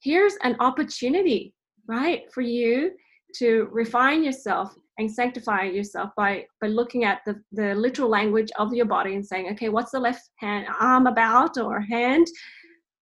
Here's 0.02 0.34
an 0.42 0.56
opportunity 0.60 1.54
right 1.86 2.22
for 2.32 2.40
you 2.40 2.92
to 3.36 3.68
refine 3.70 4.24
yourself 4.24 4.74
and 4.98 5.10
sanctify 5.10 5.64
yourself 5.64 6.10
by 6.16 6.44
by 6.60 6.68
looking 6.68 7.04
at 7.04 7.20
the 7.26 7.40
the 7.52 7.74
literal 7.74 8.08
language 8.08 8.50
of 8.58 8.72
your 8.72 8.86
body 8.86 9.14
and 9.14 9.24
saying 9.24 9.50
okay 9.52 9.68
what's 9.68 9.92
the 9.92 10.00
left 10.00 10.30
hand 10.38 10.66
arm 10.78 11.06
about 11.06 11.58
or 11.58 11.80
hand? 11.80 12.26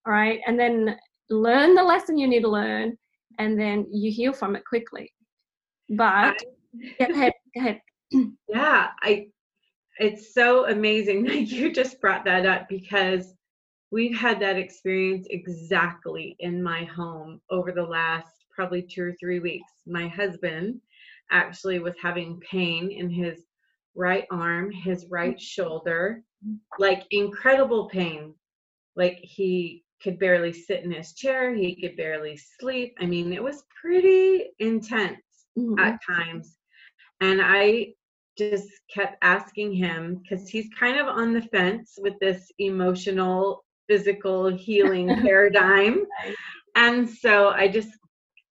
All 0.06 0.12
right? 0.12 0.40
And 0.46 0.58
then 0.58 0.96
learn 1.30 1.74
the 1.74 1.82
lesson 1.82 2.16
you 2.16 2.26
need 2.26 2.42
to 2.42 2.48
learn 2.48 2.96
and 3.38 3.58
then 3.58 3.86
you 3.92 4.10
heal 4.10 4.32
from 4.32 4.56
it 4.56 4.64
quickly 4.64 5.12
but 5.90 6.04
I, 6.04 6.34
go 6.98 7.14
ahead 7.14 7.32
go 7.54 7.60
ahead 7.60 7.80
yeah 8.48 8.88
i 9.02 9.26
it's 9.98 10.32
so 10.32 10.68
amazing 10.68 11.24
that 11.26 11.42
you 11.42 11.72
just 11.72 12.00
brought 12.00 12.24
that 12.24 12.46
up 12.46 12.68
because 12.68 13.34
we've 13.90 14.16
had 14.16 14.40
that 14.40 14.56
experience 14.56 15.26
exactly 15.30 16.36
in 16.40 16.62
my 16.62 16.84
home 16.84 17.40
over 17.50 17.72
the 17.72 17.82
last 17.82 18.28
probably 18.54 18.82
two 18.82 19.04
or 19.04 19.14
three 19.20 19.40
weeks. 19.40 19.70
My 19.86 20.08
husband 20.08 20.80
actually 21.30 21.78
was 21.78 21.94
having 22.02 22.40
pain 22.40 22.90
in 22.90 23.08
his 23.08 23.44
right 23.94 24.26
arm, 24.30 24.70
his 24.70 25.06
right 25.10 25.36
mm-hmm. 25.36 25.38
shoulder, 25.38 26.22
mm-hmm. 26.46 26.56
like 26.78 27.04
incredible 27.10 27.88
pain. 27.88 28.34
Like 28.96 29.18
he 29.22 29.84
could 30.02 30.18
barely 30.18 30.52
sit 30.52 30.82
in 30.82 30.92
his 30.92 31.12
chair, 31.12 31.54
he 31.54 31.80
could 31.80 31.96
barely 31.96 32.36
sleep. 32.58 32.94
I 33.00 33.06
mean, 33.06 33.32
it 33.32 33.42
was 33.42 33.64
pretty 33.80 34.50
intense 34.58 35.22
mm-hmm. 35.58 35.78
at 35.78 35.98
times. 36.06 36.56
And 37.20 37.40
I 37.42 37.94
just 38.36 38.68
kept 38.92 39.16
asking 39.22 39.72
him 39.72 40.22
because 40.22 40.48
he's 40.48 40.68
kind 40.78 40.98
of 40.98 41.08
on 41.08 41.34
the 41.34 41.42
fence 41.42 41.98
with 41.98 42.14
this 42.20 42.50
emotional, 42.58 43.64
physical 43.88 44.48
healing 44.48 45.08
paradigm. 45.22 46.04
And 46.76 47.08
so 47.08 47.48
I 47.48 47.66
just, 47.68 47.90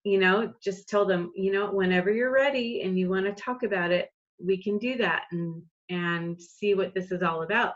you 0.04 0.20
know, 0.20 0.54
just 0.62 0.90
told 0.90 1.10
him, 1.10 1.32
you 1.36 1.54
know, 1.54 1.72
whenever 1.72 2.12
you're 2.12 2.34
ready 2.34 2.82
and 2.82 3.00
you 3.00 3.10
want 3.10 3.26
to 3.26 3.42
talk 3.42 3.64
about 3.64 3.92
it, 3.92 4.10
we 4.44 4.62
can 4.62 4.78
do 4.78 4.98
that 4.98 5.24
and 5.32 5.64
and 5.90 6.40
see 6.42 6.74
what 6.74 6.94
this 6.94 7.12
is 7.12 7.24
all 7.24 7.44
about. 7.44 7.74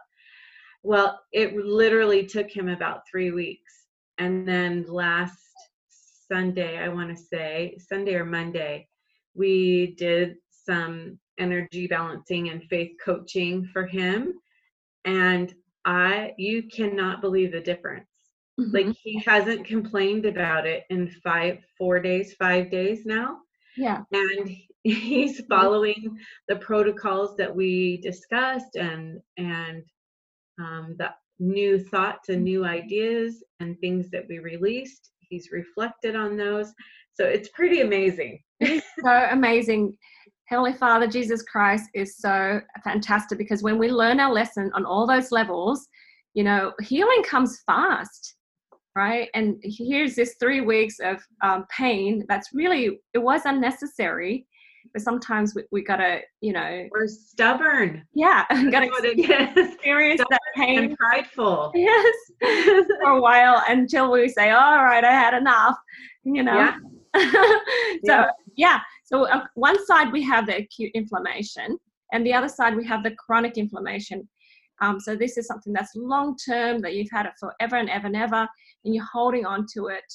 Well, 0.84 1.20
it 1.32 1.56
literally 1.56 2.26
took 2.26 2.50
him 2.50 2.68
about 2.68 3.04
three 3.10 3.32
weeks. 3.32 3.72
And 4.18 4.48
then 4.48 4.86
last 4.88 5.38
Sunday, 6.28 6.78
I 6.78 6.90
want 6.90 7.16
to 7.16 7.24
say, 7.24 7.78
Sunday 7.80 8.16
or 8.16 8.26
Monday, 8.26 8.88
we 9.36 9.96
did 9.98 10.36
some 10.50 11.20
energy 11.38 11.88
balancing 11.88 12.50
and 12.50 12.64
faith 12.66 12.92
coaching 13.04 13.66
for 13.72 13.86
him. 13.86 14.34
And 15.06 15.54
I, 15.86 16.34
you 16.38 16.64
cannot 16.64 17.22
believe 17.22 17.52
the 17.52 17.62
difference. 17.62 18.08
Mm-hmm. 18.60 18.76
Like 18.76 18.96
he 19.02 19.20
hasn't 19.26 19.66
complained 19.66 20.26
about 20.26 20.68
it 20.68 20.84
in 20.90 21.10
five, 21.24 21.60
four 21.78 22.00
days, 22.00 22.34
five 22.34 22.70
days 22.70 23.06
now. 23.06 23.38
Yeah. 23.78 24.04
And 24.12 24.56
he's 24.84 25.42
following 25.50 26.18
the 26.48 26.58
protocols 26.58 27.38
that 27.38 27.56
we 27.56 27.98
discussed 27.98 28.76
and 28.76 29.20
and 29.38 29.84
um, 30.60 30.96
the 30.98 31.12
new 31.40 31.80
thoughts 31.80 32.30
and 32.30 32.44
new 32.44 32.66
ideas 32.66 33.44
and 33.60 33.80
things 33.80 34.10
that 34.12 34.26
we 34.28 34.40
released 34.40 35.12
he's 35.32 35.52
reflected 35.52 36.16
on 36.16 36.38
those 36.38 36.74
so 37.13 37.25
it's 37.25 37.50
pretty 37.50 37.82
amazing. 37.82 38.41
So 39.03 39.27
amazing. 39.32 39.98
Heavenly 40.46 40.74
father 40.74 41.08
jesus 41.08 41.41
christ 41.44 41.89
is 41.94 42.18
so 42.18 42.60
fantastic 42.84 43.38
because 43.38 43.63
when 43.63 43.77
we 43.77 43.89
learn 43.89 44.20
our 44.20 44.32
lesson 44.32 44.70
on 44.75 44.86
all 44.86 45.08
those 45.08 45.32
levels 45.32 45.88
you 46.34 46.44
know 46.44 46.74
healing 46.82 47.24
comes 47.24 47.62
fast 47.65 48.36
right? 48.96 49.30
And 49.34 49.58
here's 49.63 50.15
this 50.15 50.36
three 50.39 50.62
weeks 50.62 51.00
of 51.00 51.18
um, 51.41 51.65
pain 51.75 52.25
that's 52.27 52.50
really 52.53 53.00
it 53.13 53.20
was 53.20 53.41
unnecessary 53.46 54.46
but 54.94 55.01
sometimes 55.03 55.53
we, 55.53 55.63
we 55.72 55.84
gotta 55.84 56.22
you 56.41 56.51
know 56.51 56.88
we're 56.91 57.08
stubborn. 57.08 58.03
Yeah 58.13 58.46
gotta 58.72 58.88
go 58.88 59.00
to 59.01 59.60
experience 59.60 60.22
that 60.30 60.39
pain 60.56 60.80
and 60.80 60.98
prideful. 60.98 61.72
Yes. 61.75 62.15
For 62.41 63.12
a 63.12 63.22
while 63.22 63.63
until 63.68 64.12
we 64.12 64.27
say 64.27 64.51
all 64.51 64.84
right 64.84 65.03
i 65.03 65.12
had 65.12 65.34
enough 65.34 65.77
you 66.24 66.44
know? 66.44 66.56
Yeah. 66.56 66.75
so 68.06 68.25
yeah, 68.56 68.80
so 69.03 69.25
uh, 69.25 69.46
one 69.56 69.84
side 69.86 70.12
we 70.12 70.24
have 70.24 70.46
the 70.48 70.58
acute 70.58 70.91
inflammation 70.94 71.77
and 72.13 72.25
the 72.25 72.34
other 72.34 72.50
side 72.50 72.75
we 72.75 72.86
have 72.86 73.03
the 73.03 73.15
chronic 73.15 73.58
inflammation 73.58 74.27
um, 74.82 75.00
so 75.00 75.15
this 75.15 75.38
is 75.38 75.46
something 75.46 75.74
that's 75.74 75.91
long 75.96 76.36
term 76.38 76.82
that 76.82 76.96
you've 76.96 77.12
had 77.12 77.25
it 77.25 77.34
forever 77.39 77.75
and 77.75 77.89
ever 77.89 78.08
and 78.08 78.15
ever 78.15 78.48
and 78.86 78.96
you're 78.96 79.08
holding 79.12 79.46
on 79.46 79.65
to 79.74 79.88
it 79.88 80.13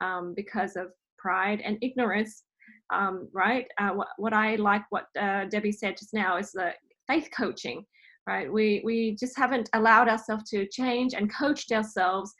um, 0.00 0.32
because 0.34 0.76
of 0.76 0.86
pride 1.18 1.60
and 1.64 1.78
ignorance 1.82 2.44
um, 2.90 3.28
right? 3.32 3.66
Uh, 3.78 3.90
what, 3.90 4.08
what 4.16 4.32
I 4.32 4.56
like 4.56 4.82
what 4.90 5.06
uh, 5.18 5.44
Debbie 5.46 5.72
said 5.72 5.96
just 5.96 6.14
now 6.14 6.36
is 6.36 6.52
the 6.52 6.72
faith 7.06 7.28
coaching, 7.36 7.84
right? 8.26 8.52
We, 8.52 8.82
we 8.84 9.16
just 9.18 9.36
haven't 9.36 9.68
allowed 9.74 10.08
ourselves 10.08 10.48
to 10.50 10.66
change 10.68 11.14
and 11.14 11.32
coached 11.32 11.72
ourselves 11.72 12.32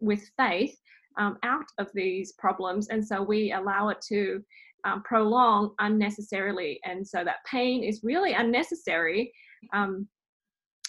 with 0.00 0.22
faith 0.38 0.74
um, 1.18 1.38
out 1.42 1.66
of 1.78 1.90
these 1.94 2.32
problems. 2.32 2.88
And 2.88 3.06
so 3.06 3.22
we 3.22 3.52
allow 3.52 3.88
it 3.88 4.00
to 4.08 4.42
um, 4.84 5.02
prolong 5.02 5.74
unnecessarily. 5.78 6.80
And 6.84 7.06
so 7.06 7.24
that 7.24 7.44
pain 7.50 7.82
is 7.82 8.00
really 8.02 8.32
unnecessary. 8.32 9.32
Um, 9.72 10.08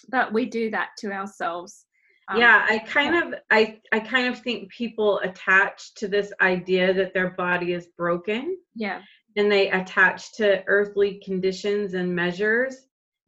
but 0.09 0.33
we 0.33 0.45
do 0.45 0.69
that 0.71 0.89
to 0.99 1.11
ourselves. 1.11 1.85
Um, 2.27 2.39
yeah, 2.39 2.65
I 2.67 2.79
kind 2.79 3.15
of 3.15 3.39
I 3.49 3.79
I 3.91 3.99
kind 3.99 4.27
of 4.27 4.39
think 4.39 4.71
people 4.71 5.19
attach 5.19 5.93
to 5.95 6.07
this 6.07 6.31
idea 6.39 6.93
that 6.93 7.13
their 7.13 7.31
body 7.31 7.73
is 7.73 7.87
broken. 7.97 8.57
Yeah. 8.75 9.01
And 9.35 9.51
they 9.51 9.69
attach 9.69 10.33
to 10.33 10.63
earthly 10.67 11.21
conditions 11.23 11.93
and 11.93 12.13
measures 12.13 12.75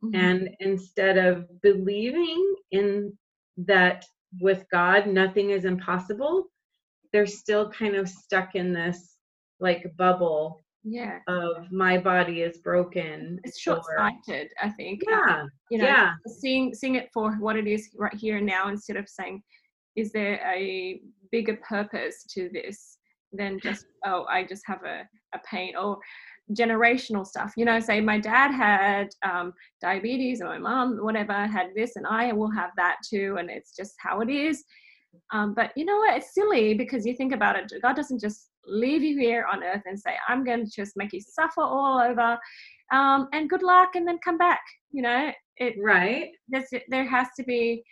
mm-hmm. 0.04 0.16
and 0.16 0.50
instead 0.60 1.18
of 1.18 1.62
believing 1.62 2.56
in 2.72 3.18
that 3.58 4.06
with 4.42 4.66
God 4.72 5.08
nothing 5.08 5.52
is 5.52 5.66
impossible, 5.66 6.48
they're 7.14 7.28
still 7.28 7.70
kind 7.70 7.96
of 7.96 8.10
stuck 8.10 8.56
in 8.56 8.74
this 8.74 9.16
like 9.60 9.86
bubble 9.98 10.64
yeah 10.84 11.20
of 11.28 11.72
my 11.72 11.98
body 11.98 12.42
is 12.42 12.58
broken 12.58 13.40
it's 13.46 13.60
short-sighted 13.60 14.50
i 14.62 14.70
think 14.70 15.02
yeah 15.08 15.42
um, 15.42 15.50
you 15.72 15.78
know 15.78 15.86
yeah. 15.86 16.12
seeing 16.28 16.74
seeing 16.74 16.96
it 16.96 17.10
for 17.14 17.34
what 17.36 17.56
it 17.56 17.68
is 17.68 17.90
right 17.98 18.16
here 18.16 18.38
and 18.38 18.46
now 18.46 18.68
instead 18.68 18.98
of 18.98 19.08
saying 19.08 19.42
is 19.96 20.12
there 20.12 20.42
a 20.46 21.00
bigger 21.32 21.58
purpose 21.68 22.26
to 22.30 22.50
this 22.52 22.98
than 23.32 23.60
just 23.64 23.86
oh 24.06 24.26
i 24.30 24.44
just 24.44 24.64
have 24.66 24.84
a, 24.84 25.08
a 25.34 25.40
pain 25.50 25.74
or 25.78 25.98
generational 26.52 27.26
stuff 27.26 27.54
you 27.56 27.64
know 27.64 27.80
say 27.80 28.02
my 28.02 28.20
dad 28.20 28.52
had 28.52 29.08
um, 29.24 29.54
diabetes 29.82 30.42
or 30.42 30.48
my 30.48 30.58
mom 30.58 30.98
whatever 30.98 31.48
had 31.48 31.68
this 31.74 31.96
and 31.96 32.06
i 32.06 32.34
will 32.34 32.52
have 32.52 32.72
that 32.76 32.98
too 33.10 33.38
and 33.40 33.50
it's 33.50 33.74
just 33.74 33.94
how 34.00 34.20
it 34.20 34.30
is 34.30 34.66
um, 35.32 35.54
but 35.54 35.72
you 35.76 35.86
know 35.86 35.98
what 35.98 36.18
it's 36.18 36.34
silly 36.34 36.74
because 36.74 37.06
you 37.06 37.16
think 37.16 37.34
about 37.34 37.56
it 37.56 37.72
god 37.82 37.96
doesn't 37.96 38.20
just 38.20 38.50
leave 38.66 39.04
you 39.04 39.18
here 39.18 39.46
on 39.52 39.64
earth 39.64 39.84
and 39.86 40.00
say, 40.00 40.16
I'm 40.28 40.44
going 40.44 40.66
to 40.66 40.72
just 40.72 40.96
make 40.96 41.14
you 41.14 41.22
suffer 41.22 41.62
all 41.62 42.00
over 42.00 42.38
um, 42.92 43.28
and 43.34 43.50
good 43.50 43.64
luck 43.64 43.96
and 43.96 44.08
then 44.08 44.20
come 44.24 44.38
back. 44.38 44.62
You 44.92 45.02
know, 45.04 45.32
it, 45.58 45.76
right. 45.80 46.30
there 46.90 47.08
has 47.08 47.28
to 47.38 47.44
be 47.44 47.84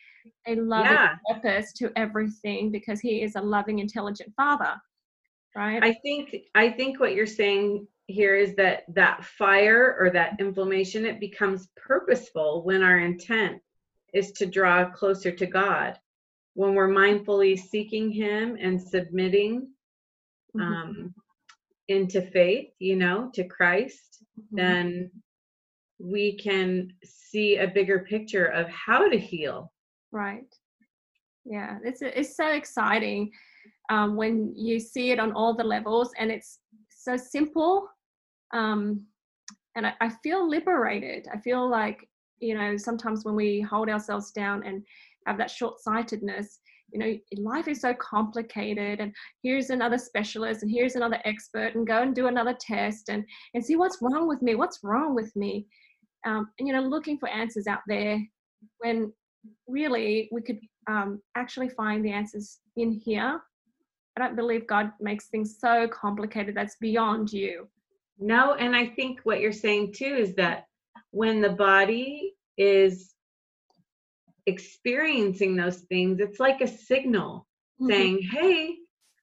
a 0.48 0.56
loving 0.56 0.92
yeah. 0.92 1.16
purpose 1.30 1.74
to 1.74 1.92
everything 1.96 2.72
because 2.72 3.00
he 3.00 3.22
is 3.22 3.36
a 3.36 3.42
loving, 3.42 3.80
intelligent 3.80 4.34
father. 4.36 4.76
Right. 5.56 5.84
I 5.84 5.94
think, 6.02 6.36
I 6.56 6.70
think 6.70 7.00
what 7.00 7.14
you're 7.14 7.28
saying 7.28 7.88
here 8.08 8.36
is 8.36 8.56
that 8.56 8.84
that 8.94 9.26
fire 9.26 9.98
or 10.00 10.10
that 10.12 10.40
inflammation, 10.40 11.06
it 11.06 11.20
becomes 11.20 11.68
purposeful 11.76 12.64
when 12.64 12.84
our 12.84 13.00
intent 13.00 13.62
is 14.14 14.32
to 14.34 14.46
draw 14.46 14.90
closer 14.90 15.32
to 15.32 15.46
God. 15.46 15.98
When 16.54 16.76
we're 16.76 16.90
mindfully 16.90 17.58
seeking 17.58 18.12
Him 18.12 18.58
and 18.60 18.82
submitting 18.82 19.70
mm-hmm. 20.56 20.62
um, 20.62 21.14
into 21.88 22.22
faith, 22.22 22.70
you 22.80 22.96
know, 22.96 23.30
to 23.34 23.44
Christ, 23.44 24.24
mm-hmm. 24.40 24.56
then 24.56 25.12
we 26.00 26.38
can 26.38 26.92
see 27.04 27.58
a 27.58 27.68
bigger 27.68 28.00
picture 28.00 28.46
of 28.46 28.68
how 28.70 29.08
to 29.08 29.18
heal. 29.18 29.72
Right. 30.12 30.54
Yeah, 31.46 31.80
it's 31.84 32.02
it's 32.02 32.36
so 32.36 32.50
exciting 32.50 33.32
um, 33.90 34.16
when 34.16 34.54
you 34.56 34.80
see 34.80 35.12
it 35.12 35.20
on 35.20 35.32
all 35.32 35.56
the 35.56 35.64
levels, 35.64 36.12
and 36.18 36.32
it's 36.32 36.60
so 36.90 37.18
simple. 37.18 37.88
Um, 38.54 39.06
and 39.76 39.88
I, 39.88 39.94
I 40.02 40.10
feel 40.24 40.48
liberated. 40.48 41.28
I 41.34 41.40
feel 41.40 41.68
like 41.68 42.08
you 42.40 42.56
know 42.56 42.78
sometimes 42.78 43.26
when 43.26 43.36
we 43.36 43.62
hold 43.62 43.90
ourselves 43.90 44.32
down 44.32 44.64
and 44.64 44.84
have 45.26 45.38
that 45.38 45.52
short-sightedness 45.52 46.60
you 46.92 47.00
know 47.00 47.18
life 47.42 47.68
is 47.68 47.82
so 47.82 47.94
complicated 47.94 49.00
and 49.00 49.14
here's 49.44 49.70
another 49.70 49.98
specialist 49.98 50.62
and 50.62 50.72
here's 50.72 50.96
another 50.96 51.20
expert 51.26 51.76
and 51.76 51.88
go 51.88 52.02
and 52.02 52.16
do 52.16 52.28
another 52.28 52.56
test 52.60 53.10
and 53.10 53.24
and 53.54 53.66
see 53.66 53.76
what's 53.76 53.98
wrong 54.02 54.28
with 54.28 54.42
me 54.42 54.56
what's 54.56 54.80
wrong 54.84 55.16
with 55.16 55.36
me. 55.36 55.66
Um, 56.26 56.50
and 56.60 56.68
you 56.68 56.74
know 56.74 56.82
looking 56.82 57.18
for 57.18 57.30
answers 57.30 57.68
out 57.68 57.82
there 57.88 58.20
when 58.80 59.12
really 59.68 60.30
we 60.32 60.42
could 60.42 60.60
um, 60.88 61.22
actually 61.36 61.70
find 61.70 62.06
the 62.06 62.12
answers 62.12 62.60
in 62.78 62.92
here. 62.92 63.42
I 64.18 64.22
don't 64.22 64.36
believe 64.36 64.68
god 64.68 64.92
makes 65.00 65.28
things 65.28 65.58
so 65.60 65.88
complicated 65.88 66.56
that's 66.56 66.76
beyond 66.80 67.32
you. 67.32 67.68
No 68.20 68.54
and 68.56 68.76
i 68.76 68.86
think 68.86 69.22
what 69.24 69.40
you're 69.40 69.52
saying 69.52 69.94
too 69.94 70.16
is 70.20 70.36
that 70.36 70.66
when 71.12 71.42
the 71.42 71.50
body 71.50 72.34
is 72.58 73.11
experiencing 74.48 75.56
those 75.56 75.78
things, 75.82 76.20
it's 76.20 76.40
like 76.40 76.62
a 76.62 76.68
signal 76.68 77.48
mm-hmm. 77.82 77.90
saying, 77.92 78.22
hey, 78.22 78.76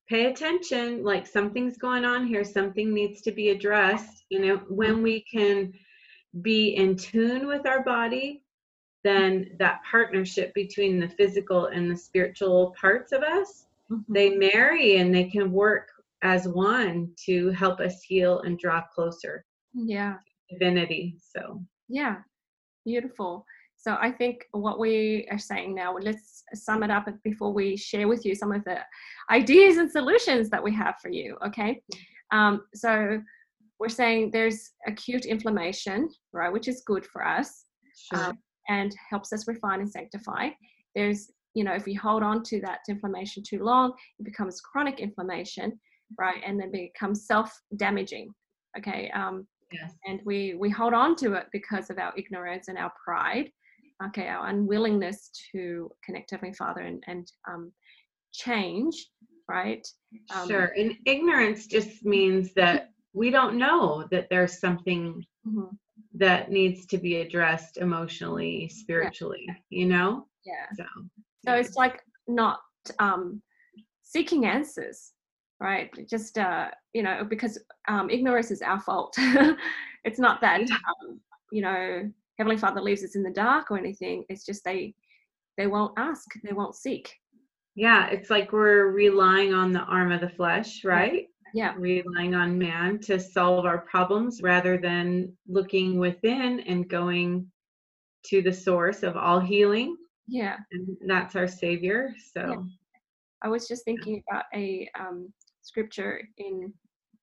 pay 0.08 0.26
attention, 0.26 1.04
like 1.04 1.26
something's 1.26 1.76
going 1.76 2.04
on 2.04 2.26
here, 2.26 2.44
something 2.44 2.92
needs 2.94 3.20
to 3.22 3.32
be 3.32 3.50
addressed. 3.50 4.24
You 4.30 4.40
know, 4.40 4.56
when 4.68 5.02
we 5.02 5.20
can 5.30 5.72
be 6.42 6.70
in 6.76 6.96
tune 6.96 7.46
with 7.46 7.66
our 7.66 7.82
body 7.82 8.42
then 9.04 9.48
that 9.58 9.80
partnership 9.90 10.52
between 10.54 10.98
the 10.98 11.08
physical 11.08 11.66
and 11.66 11.90
the 11.90 11.96
spiritual 11.96 12.74
parts 12.78 13.12
of 13.12 13.22
us 13.22 13.66
Mhm. 13.90 14.04
they 14.08 14.36
marry 14.36 14.96
and 14.96 15.14
they 15.14 15.24
can 15.24 15.50
work 15.52 15.88
as 16.22 16.48
one 16.48 17.12
to 17.24 17.50
help 17.50 17.80
us 17.80 18.02
heal 18.02 18.40
and 18.40 18.58
draw 18.58 18.82
closer 18.94 19.44
yeah 19.72 20.18
divinity 20.50 21.16
so 21.18 21.64
Yeah, 21.88 22.22
beautiful. 22.84 23.46
So 23.78 23.96
I 24.00 24.10
think 24.10 24.44
what 24.50 24.80
we 24.80 25.26
are 25.30 25.38
saying 25.38 25.74
now, 25.74 25.96
let's 26.00 26.42
sum 26.52 26.82
it 26.82 26.90
up 26.90 27.08
before 27.22 27.52
we 27.52 27.76
share 27.76 28.08
with 28.08 28.26
you 28.26 28.34
some 28.34 28.52
of 28.52 28.64
the 28.64 28.78
ideas 29.30 29.76
and 29.76 29.90
solutions 29.90 30.50
that 30.50 30.62
we 30.62 30.74
have 30.74 30.96
for 31.00 31.10
you. 31.10 31.36
Okay. 31.46 31.80
Um, 32.32 32.64
so 32.74 33.20
we're 33.78 33.88
saying 33.88 34.32
there's 34.32 34.72
acute 34.88 35.26
inflammation, 35.26 36.08
right, 36.32 36.52
which 36.52 36.66
is 36.66 36.82
good 36.84 37.06
for 37.06 37.24
us 37.24 37.66
sure 37.94 38.30
um, 38.30 38.38
and 38.68 38.94
helps 39.10 39.32
us 39.32 39.46
refine 39.46 39.80
and 39.80 39.90
sanctify. 39.90 40.50
There's, 40.96 41.30
you 41.54 41.62
know, 41.62 41.72
if 41.72 41.86
we 41.86 41.94
hold 41.94 42.24
on 42.24 42.42
to 42.44 42.60
that 42.62 42.80
inflammation 42.88 43.44
too 43.48 43.62
long, 43.62 43.92
it 44.18 44.24
becomes 44.24 44.60
chronic 44.60 44.98
inflammation, 44.98 45.78
right, 46.18 46.42
and 46.44 46.60
then 46.60 46.72
becomes 46.72 47.26
self-damaging. 47.26 48.34
Okay. 48.76 49.08
Um, 49.14 49.46
yes 49.72 49.94
and 50.06 50.20
we 50.24 50.54
we 50.54 50.70
hold 50.70 50.94
on 50.94 51.14
to 51.14 51.34
it 51.34 51.46
because 51.52 51.90
of 51.90 51.98
our 51.98 52.12
ignorance 52.16 52.68
and 52.68 52.78
our 52.78 52.92
pride 53.04 53.50
okay 54.04 54.28
our 54.28 54.46
unwillingness 54.48 55.30
to 55.52 55.90
connect 56.04 56.28
to 56.28 56.36
heavenly 56.36 56.54
father 56.54 56.82
and 56.82 57.02
and 57.06 57.30
um, 57.48 57.72
change 58.32 59.08
right? 59.48 59.86
Um, 60.34 60.46
sure 60.46 60.72
and 60.76 60.94
ignorance 61.06 61.66
just 61.66 62.04
means 62.04 62.52
that 62.54 62.90
we 63.14 63.30
don't 63.30 63.56
know 63.56 64.06
that 64.10 64.28
there's 64.28 64.60
something 64.60 65.24
mhm, 65.46 65.70
that 66.14 66.50
needs 66.50 66.86
to 66.86 66.98
be 66.98 67.16
addressed 67.16 67.78
emotionally 67.78 68.68
spiritually 68.68 69.46
you 69.70 69.86
know? 69.86 70.26
Yeah. 70.44 70.66
So 70.76 70.84
so 71.46 71.54
it's 71.54 71.76
like 71.76 72.02
not 72.26 72.60
um 72.98 73.42
seeking 74.02 74.44
answers 74.46 75.12
right? 75.60 75.90
Just 76.08 76.38
uh 76.38 76.68
you 76.92 77.02
know 77.02 77.24
because 77.24 77.58
um 77.88 78.10
ignorance 78.10 78.50
is 78.50 78.62
our 78.62 78.80
fault. 78.80 79.16
It's 80.04 80.20
not 80.20 80.40
that 80.40 80.60
um, 80.60 81.20
you 81.50 81.60
know 81.60 82.10
heavenly 82.38 82.56
father 82.56 82.80
leaves 82.80 83.04
us 83.04 83.16
in 83.16 83.22
the 83.22 83.30
dark 83.30 83.70
or 83.70 83.78
anything 83.78 84.24
it's 84.28 84.44
just 84.44 84.64
they 84.64 84.94
they 85.56 85.66
won't 85.66 85.92
ask 85.96 86.26
they 86.44 86.52
won't 86.52 86.76
seek. 86.76 87.14
Yeah 87.74 88.08
it's 88.08 88.30
like 88.30 88.52
we're 88.52 88.86
relying 88.92 89.52
on 89.54 89.72
the 89.72 89.80
arm 89.80 90.12
of 90.12 90.20
the 90.20 90.28
flesh 90.30 90.84
right? 90.84 91.26
Yeah. 91.54 91.74
Relying 91.78 92.34
on 92.34 92.58
man 92.58 92.98
to 93.00 93.18
solve 93.18 93.64
our 93.64 93.78
problems 93.78 94.40
rather 94.42 94.76
than 94.76 95.32
looking 95.46 95.98
within 95.98 96.60
and 96.60 96.88
going 96.88 97.50
to 98.26 98.42
the 98.42 98.52
source 98.52 99.02
of 99.02 99.16
all 99.16 99.40
healing. 99.40 99.96
Yeah. 100.26 100.56
And 100.72 100.96
that's 101.06 101.36
our 101.36 101.48
savior 101.48 102.14
so. 102.34 102.66
I 103.40 103.48
was 103.48 103.68
just 103.68 103.84
thinking 103.84 104.22
about 104.28 104.44
a 104.54 104.88
um, 104.98 105.32
scripture 105.62 106.28
in 106.38 106.72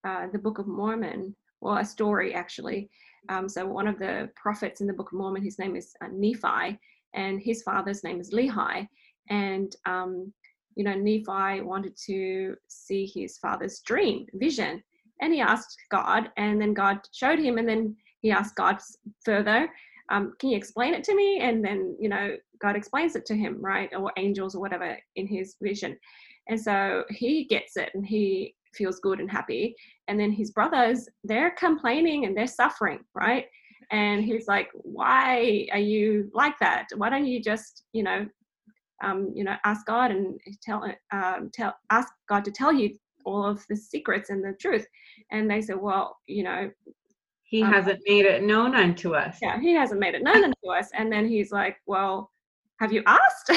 uh, 0.08 0.28
the 0.32 0.40
Book 0.40 0.60
of 0.60 0.68
Mormon, 0.68 1.36
well, 1.62 1.78
a 1.78 1.86
story 1.86 2.34
actually. 2.34 2.90
Um, 3.30 3.50
so 3.50 3.66
one 3.66 3.88
of 3.88 4.00
the 4.00 4.30
prophets 4.36 4.82
in 4.82 4.88
the 4.88 4.94
Book 4.94 5.12
of 5.12 5.18
Mormon, 5.18 5.44
his 5.44 5.60
name 5.60 5.76
is 5.76 5.94
uh, 6.04 6.08
Nephi, 6.12 6.80
and 7.14 7.42
his 7.42 7.64
father's 7.64 8.04
name 8.04 8.20
is 8.20 8.32
Lehi. 8.32 8.88
And 9.30 9.76
um, 9.86 10.34
you 10.76 10.84
know, 10.84 10.94
Nephi 10.94 11.62
wanted 11.62 11.96
to 12.06 12.56
see 12.68 13.06
his 13.06 13.38
father's 13.38 13.80
dream, 13.80 14.28
vision, 14.34 14.84
and 15.22 15.34
he 15.34 15.42
asked 15.42 15.78
God, 15.90 16.30
and 16.38 16.62
then 16.62 16.74
God 16.74 17.00
showed 17.14 17.40
him, 17.40 17.58
and 17.58 17.68
then 17.68 17.96
he 18.22 18.32
asked 18.32 18.56
God 18.56 18.80
further, 19.24 19.70
um, 20.10 20.34
"Can 20.40 20.50
you 20.50 20.58
explain 20.58 20.94
it 20.94 21.04
to 21.06 21.16
me?" 21.16 21.40
And 21.40 21.64
then 21.64 21.96
you 22.00 22.10
know, 22.10 22.36
God 22.62 22.76
explains 22.76 23.16
it 23.16 23.26
to 23.28 23.36
him, 23.36 23.62
right, 23.62 23.90
or 23.96 24.12
angels 24.18 24.56
or 24.56 24.60
whatever 24.60 24.98
in 25.16 25.28
his 25.28 25.56
vision, 25.62 25.98
and 26.50 26.60
so 26.60 27.06
he 27.10 27.46
gets 27.46 27.78
it, 27.78 27.92
and 27.94 28.06
he 28.06 28.56
feels 28.76 29.00
good 29.00 29.20
and 29.20 29.30
happy. 29.32 29.76
And 30.08 30.20
then 30.20 30.32
his 30.32 30.52
brothers, 30.52 31.08
they're 31.24 31.52
complaining 31.52 32.26
and 32.26 32.36
they're 32.36 32.48
suffering, 32.48 33.00
right? 33.14 33.46
And 33.92 34.24
he's 34.24 34.48
like, 34.48 34.70
"Why 34.74 35.68
are 35.72 35.80
you 35.80 36.30
like 36.34 36.58
that? 36.60 36.88
Why 36.98 37.10
don't 37.10 37.26
you 37.28 37.42
just, 37.42 37.84
you 37.94 38.04
know, 38.04 38.28
um, 39.04 39.32
you 39.36 39.44
know, 39.44 39.56
ask 39.66 39.86
God 39.86 40.12
and 40.12 40.40
tell, 40.64 40.84
um, 41.12 41.50
tell, 41.54 41.76
ask 41.92 42.10
God 42.30 42.46
to 42.46 42.52
tell 42.52 42.74
you 42.74 42.96
all 43.26 43.46
of 43.46 43.64
the 43.70 43.76
secrets 43.76 44.30
and 44.30 44.44
the 44.44 44.54
truth. 44.60 44.88
And 45.32 45.50
they 45.50 45.62
said, 45.62 45.78
well, 45.78 46.18
you 46.28 46.44
know, 46.44 46.72
he 47.44 47.62
Um, 47.64 47.72
hasn't 47.72 48.00
made 48.08 48.26
it 48.26 48.44
known 48.44 48.74
unto 48.76 49.14
us 49.14 49.38
yeah, 49.42 49.60
he 49.60 49.74
hasn't 49.74 50.00
made 50.00 50.16
it 50.16 50.24
known 50.24 50.52
to 50.64 50.70
us. 50.70 50.90
And 50.94 51.12
then 51.12 51.28
he's 51.28 51.52
like, 51.52 51.78
well, 51.86 52.32
have 52.80 52.92
you 52.92 53.04
asked? 53.06 53.52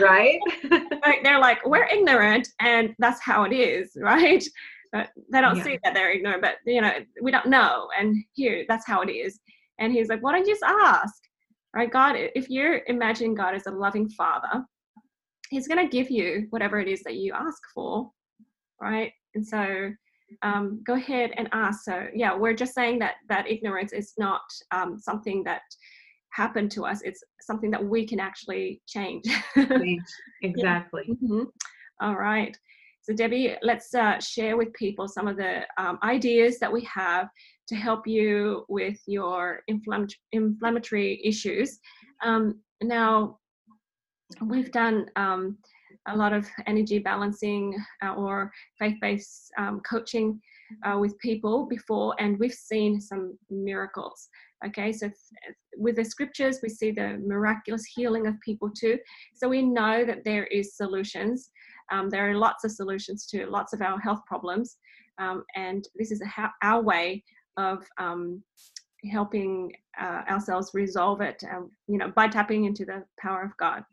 right 0.00 0.38
they're 1.22 1.38
like, 1.38 1.64
we're 1.66 1.86
ignorant, 1.86 2.48
and 2.60 2.94
that's 2.98 3.20
how 3.20 3.44
it 3.44 3.52
is, 3.52 3.92
right? 4.00 4.44
But 4.92 5.10
they 5.32 5.40
don't 5.40 5.56
Yeah. 5.56 5.64
see 5.64 5.78
that 5.84 5.94
they're 5.94 6.12
ignorant, 6.12 6.42
but 6.42 6.56
you 6.64 6.80
know, 6.80 6.92
we 7.22 7.30
don't 7.30 7.46
know. 7.46 7.88
And 7.98 8.16
here, 8.34 8.64
that's 8.68 8.86
how 8.86 9.02
it 9.02 9.10
is. 9.10 9.40
And 9.78 9.92
he's 9.92 10.08
like, 10.08 10.22
why 10.22 10.32
don't 10.32 10.46
you 10.46 10.52
just 10.52 10.62
ask? 10.62 11.14
Right, 11.74 11.90
God, 11.90 12.14
if 12.16 12.48
you're 12.48 12.80
imagining 12.86 13.34
God 13.34 13.54
as 13.54 13.66
a 13.66 13.70
loving 13.70 14.08
father, 14.10 14.64
he's 15.50 15.68
going 15.68 15.84
to 15.84 15.94
give 15.94 16.10
you 16.10 16.46
whatever 16.50 16.80
it 16.80 16.88
is 16.88 17.02
that 17.02 17.16
you 17.16 17.34
ask 17.34 17.60
for, 17.74 18.10
right? 18.80 19.12
And 19.34 19.46
so 19.46 19.90
um, 20.42 20.82
go 20.86 20.94
ahead 20.94 21.32
and 21.36 21.48
ask. 21.52 21.84
So 21.84 22.06
yeah, 22.14 22.34
we're 22.34 22.54
just 22.54 22.74
saying 22.74 22.98
that 23.00 23.16
that 23.28 23.46
ignorance 23.50 23.92
is 23.92 24.14
not 24.16 24.40
um, 24.72 24.98
something 24.98 25.44
that 25.44 25.62
happened 26.36 26.70
to 26.72 26.84
us. 26.84 27.00
It's 27.02 27.22
something 27.40 27.70
that 27.70 27.84
we 27.84 28.06
can 28.06 28.20
actually 28.20 28.82
change. 28.86 29.24
Exactly 30.42 31.04
Mhm. 31.08 31.46
All 32.02 32.16
right. 32.16 32.56
So, 33.02 33.14
Debbie, 33.14 33.54
let's 33.62 33.94
uh, 33.94 34.18
share 34.20 34.56
with 34.56 34.72
people 34.74 35.06
some 35.08 35.28
of 35.28 35.36
the 35.36 35.64
um, 35.78 35.98
ideas 36.02 36.58
that 36.58 36.72
we 36.72 36.82
have 36.82 37.28
to 37.68 37.74
help 37.74 38.06
you 38.06 38.64
with 38.68 38.98
your 39.06 39.62
inflamm- 39.70 40.20
inflammatory 40.32 41.20
issues. 41.24 41.78
Um, 42.22 42.60
now, 42.82 43.38
we've 44.42 44.72
done 44.72 45.06
um, 45.16 45.56
a 46.08 46.16
lot 46.16 46.32
of 46.32 46.48
energy 46.66 46.98
balancing 46.98 47.76
uh, 48.04 48.14
or 48.14 48.52
faith 48.78 48.96
based 49.00 49.52
um, 49.56 49.80
coaching 49.88 50.40
uh, 50.84 50.98
with 50.98 51.18
people 51.18 51.66
before, 51.66 52.14
and 52.18 52.38
we've 52.38 52.60
seen 52.70 53.00
some 53.00 53.38
miracles. 53.50 54.28
Okay, 54.64 54.92
so 54.92 55.10
with 55.76 55.96
the 55.96 56.04
scriptures, 56.04 56.60
we 56.62 56.68
see 56.68 56.90
the 56.90 57.18
miraculous 57.18 57.84
healing 57.84 58.26
of 58.26 58.40
people 58.40 58.70
too. 58.70 58.98
So 59.34 59.48
we 59.48 59.62
know 59.62 60.04
that 60.04 60.24
there 60.24 60.44
is 60.46 60.76
solutions. 60.76 61.50
Um, 61.92 62.08
there 62.08 62.30
are 62.30 62.34
lots 62.34 62.64
of 62.64 62.72
solutions 62.72 63.26
to 63.26 63.46
lots 63.46 63.72
of 63.74 63.82
our 63.82 63.98
health 64.00 64.20
problems, 64.26 64.78
um, 65.18 65.44
and 65.54 65.86
this 65.94 66.10
is 66.10 66.22
a, 66.22 66.26
ho- 66.26 66.48
our 66.62 66.82
way 66.82 67.22
of 67.58 67.86
um, 67.98 68.42
helping 69.10 69.72
uh, 70.00 70.22
ourselves 70.28 70.70
resolve 70.72 71.20
it. 71.20 71.42
Um, 71.52 71.70
you 71.86 71.98
know, 71.98 72.12
by 72.16 72.28
tapping 72.28 72.64
into 72.64 72.84
the 72.84 73.04
power 73.20 73.42
of 73.42 73.56
God. 73.58 73.84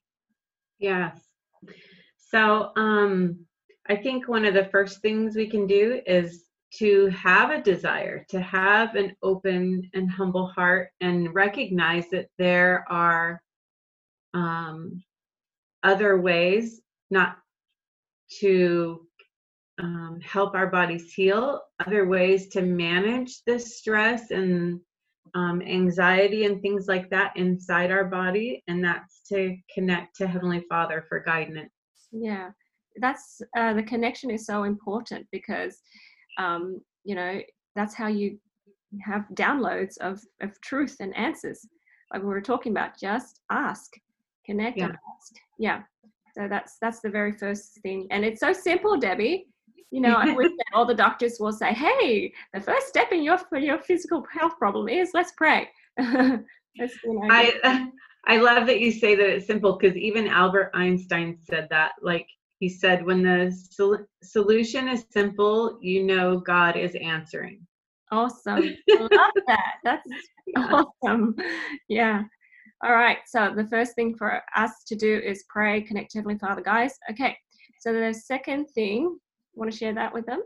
Yes. 0.79 1.19
So 2.17 2.71
um, 2.77 3.45
I 3.89 3.95
think 3.95 4.27
one 4.27 4.45
of 4.45 4.53
the 4.53 4.65
first 4.65 5.01
things 5.01 5.35
we 5.35 5.47
can 5.47 5.67
do 5.67 6.01
is 6.07 6.45
to 6.79 7.07
have 7.07 7.51
a 7.51 7.61
desire, 7.61 8.25
to 8.29 8.39
have 8.39 8.95
an 8.95 9.15
open 9.21 9.89
and 9.93 10.09
humble 10.09 10.47
heart, 10.47 10.89
and 11.01 11.33
recognize 11.33 12.09
that 12.11 12.27
there 12.37 12.85
are 12.89 13.41
um, 14.33 15.03
other 15.83 16.19
ways 16.19 16.81
not 17.11 17.37
to 18.39 19.07
um, 19.79 20.19
help 20.23 20.55
our 20.55 20.67
bodies 20.67 21.13
heal, 21.13 21.61
other 21.85 22.05
ways 22.07 22.47
to 22.49 22.61
manage 22.61 23.43
this 23.45 23.77
stress 23.77 24.31
and 24.31 24.79
um, 25.35 25.61
anxiety 25.61 26.45
and 26.45 26.61
things 26.61 26.87
like 26.87 27.09
that 27.09 27.35
inside 27.35 27.91
our 27.91 28.05
body, 28.05 28.63
and 28.67 28.83
that's 28.83 29.21
to 29.29 29.55
connect 29.73 30.15
to 30.17 30.27
Heavenly 30.27 30.63
Father 30.69 31.05
for 31.09 31.19
guidance. 31.19 31.71
Yeah, 32.11 32.51
that's 33.01 33.41
uh, 33.57 33.73
the 33.73 33.83
connection 33.83 34.29
is 34.29 34.45
so 34.45 34.63
important 34.63 35.27
because, 35.31 35.79
um, 36.37 36.81
you 37.03 37.15
know, 37.15 37.39
that's 37.75 37.93
how 37.93 38.07
you 38.07 38.37
have 39.01 39.25
downloads 39.33 39.97
of, 39.99 40.21
of 40.41 40.59
truth 40.61 40.97
and 40.99 41.15
answers. 41.15 41.65
Like 42.11 42.21
we 42.21 42.27
were 42.27 42.41
talking 42.41 42.71
about, 42.71 42.99
just 42.99 43.41
ask, 43.49 43.91
connect, 44.45 44.79
and 44.79 44.91
ask. 44.91 45.33
Yeah. 45.57 45.81
So 46.35 46.47
that's 46.47 46.77
that's 46.81 46.99
the 46.99 47.09
very 47.09 47.31
first 47.31 47.79
thing, 47.81 48.07
and 48.09 48.25
it's 48.25 48.39
so 48.39 48.53
simple, 48.53 48.97
Debbie. 48.97 49.47
You 49.91 50.01
know, 50.01 50.15
I 50.15 50.33
wish 50.33 50.49
that 50.49 50.65
all 50.73 50.85
the 50.85 50.95
doctors 50.95 51.37
will 51.39 51.51
say, 51.51 51.73
"Hey, 51.73 52.33
the 52.53 52.59
first 52.59 52.87
step 52.87 53.11
in 53.11 53.21
your 53.21 53.37
for 53.37 53.59
your 53.59 53.77
physical 53.77 54.25
health 54.31 54.57
problem 54.57 54.89
is 54.89 55.11
let's 55.13 55.33
pray." 55.33 55.69
That's, 55.97 56.95
you 57.03 57.13
know, 57.13 57.27
I 57.29 57.89
I 58.25 58.37
love 58.37 58.65
that 58.67 58.79
you 58.79 58.91
say 58.91 59.15
that 59.15 59.29
it's 59.29 59.45
simple 59.45 59.77
because 59.77 59.95
even 59.95 60.27
Albert 60.27 60.71
Einstein 60.73 61.37
said 61.43 61.67
that. 61.69 61.91
Like 62.01 62.27
he 62.63 62.69
said, 62.69 63.05
when 63.05 63.21
the 63.21 63.51
sol- 63.51 64.05
solution 64.23 64.87
is 64.87 65.03
simple, 65.11 65.77
you 65.81 66.01
know 66.01 66.39
God 66.39 66.77
is 66.77 66.95
answering. 66.95 67.59
Awesome. 68.09 68.73
Love 68.89 69.31
that. 69.47 69.73
That's 69.83 70.07
awesome. 70.55 71.35
Yeah. 71.89 72.23
All 72.81 72.93
right. 72.93 73.17
So 73.25 73.51
the 73.53 73.67
first 73.67 73.95
thing 73.95 74.15
for 74.15 74.41
us 74.55 74.85
to 74.87 74.95
do 74.95 75.17
is 75.17 75.43
pray, 75.49 75.81
connect 75.81 76.13
Heavenly 76.13 76.37
Father, 76.37 76.61
guys. 76.61 76.93
Okay. 77.11 77.35
So 77.81 77.91
the 77.91 78.13
second 78.13 78.67
thing, 78.67 79.19
want 79.55 79.69
to 79.69 79.77
share 79.77 79.93
that 79.95 80.13
with 80.13 80.25
them? 80.25 80.41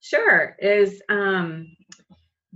Sure. 0.00 0.56
Is 0.60 1.02
um, 1.10 1.66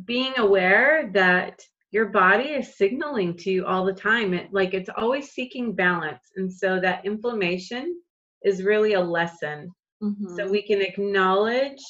being 0.07 0.33
aware 0.39 1.11
that 1.13 1.61
your 1.91 2.07
body 2.07 2.45
is 2.61 2.79
signaling 2.79 3.37
to 3.37 3.51
you 3.51 3.67
all 3.67 3.85
the 3.85 3.93
time. 3.93 4.33
It, 4.33 4.49
like 4.51 4.73
it's 4.73 4.89
always 4.97 5.33
seeking 5.33 5.75
balance. 5.75 6.23
And 6.37 6.51
so 6.51 6.81
that 6.81 7.05
inflammation 7.05 8.01
is 8.45 8.63
really 8.63 8.95
a 8.95 9.01
lesson. 9.01 9.71
Mm-hmm. 10.03 10.37
So 10.37 10.49
we 10.49 10.63
can 10.63 10.81
acknowledge 10.81 11.83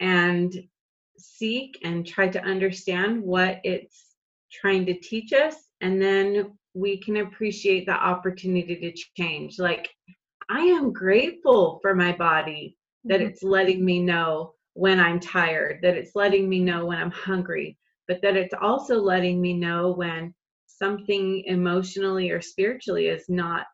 and 0.00 0.52
seek 1.18 1.78
and 1.82 2.06
try 2.06 2.28
to 2.28 2.42
understand 2.42 3.22
what 3.22 3.60
it's 3.64 4.16
trying 4.52 4.86
to 4.86 4.98
teach 5.00 5.32
us 5.32 5.54
and 5.80 6.00
then 6.00 6.52
we 6.74 6.98
can 6.98 7.18
appreciate 7.18 7.86
the 7.86 7.92
opportunity 7.92 8.76
to 8.76 8.92
change 9.16 9.58
like 9.58 9.88
i 10.50 10.60
am 10.60 10.92
grateful 10.92 11.78
for 11.82 11.94
my 11.94 12.12
body 12.12 12.76
that 13.04 13.20
mm-hmm. 13.20 13.28
it's 13.28 13.42
letting 13.42 13.84
me 13.84 14.02
know 14.02 14.52
when 14.74 15.00
i'm 15.00 15.18
tired 15.18 15.78
that 15.82 15.96
it's 15.96 16.12
letting 16.14 16.48
me 16.48 16.60
know 16.60 16.86
when 16.86 16.98
i'm 16.98 17.10
hungry 17.10 17.76
but 18.08 18.20
that 18.22 18.36
it's 18.36 18.54
also 18.60 18.96
letting 18.96 19.40
me 19.40 19.52
know 19.52 19.92
when 19.92 20.32
something 20.66 21.42
emotionally 21.46 22.30
or 22.30 22.40
spiritually 22.40 23.06
is 23.06 23.24
not 23.28 23.66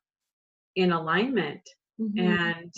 in 0.76 0.92
alignment 0.92 1.62
mm-hmm. 2.00 2.18
and 2.18 2.72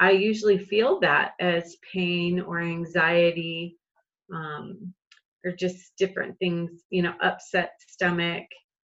i 0.00 0.10
usually 0.10 0.58
feel 0.58 1.00
that 1.00 1.32
as 1.40 1.76
pain 1.92 2.40
or 2.40 2.60
anxiety 2.60 3.76
um, 4.32 4.92
or 5.44 5.52
just 5.52 5.96
different 5.96 6.38
things, 6.38 6.70
you 6.90 7.02
know, 7.02 7.14
upset 7.22 7.72
stomach, 7.88 8.44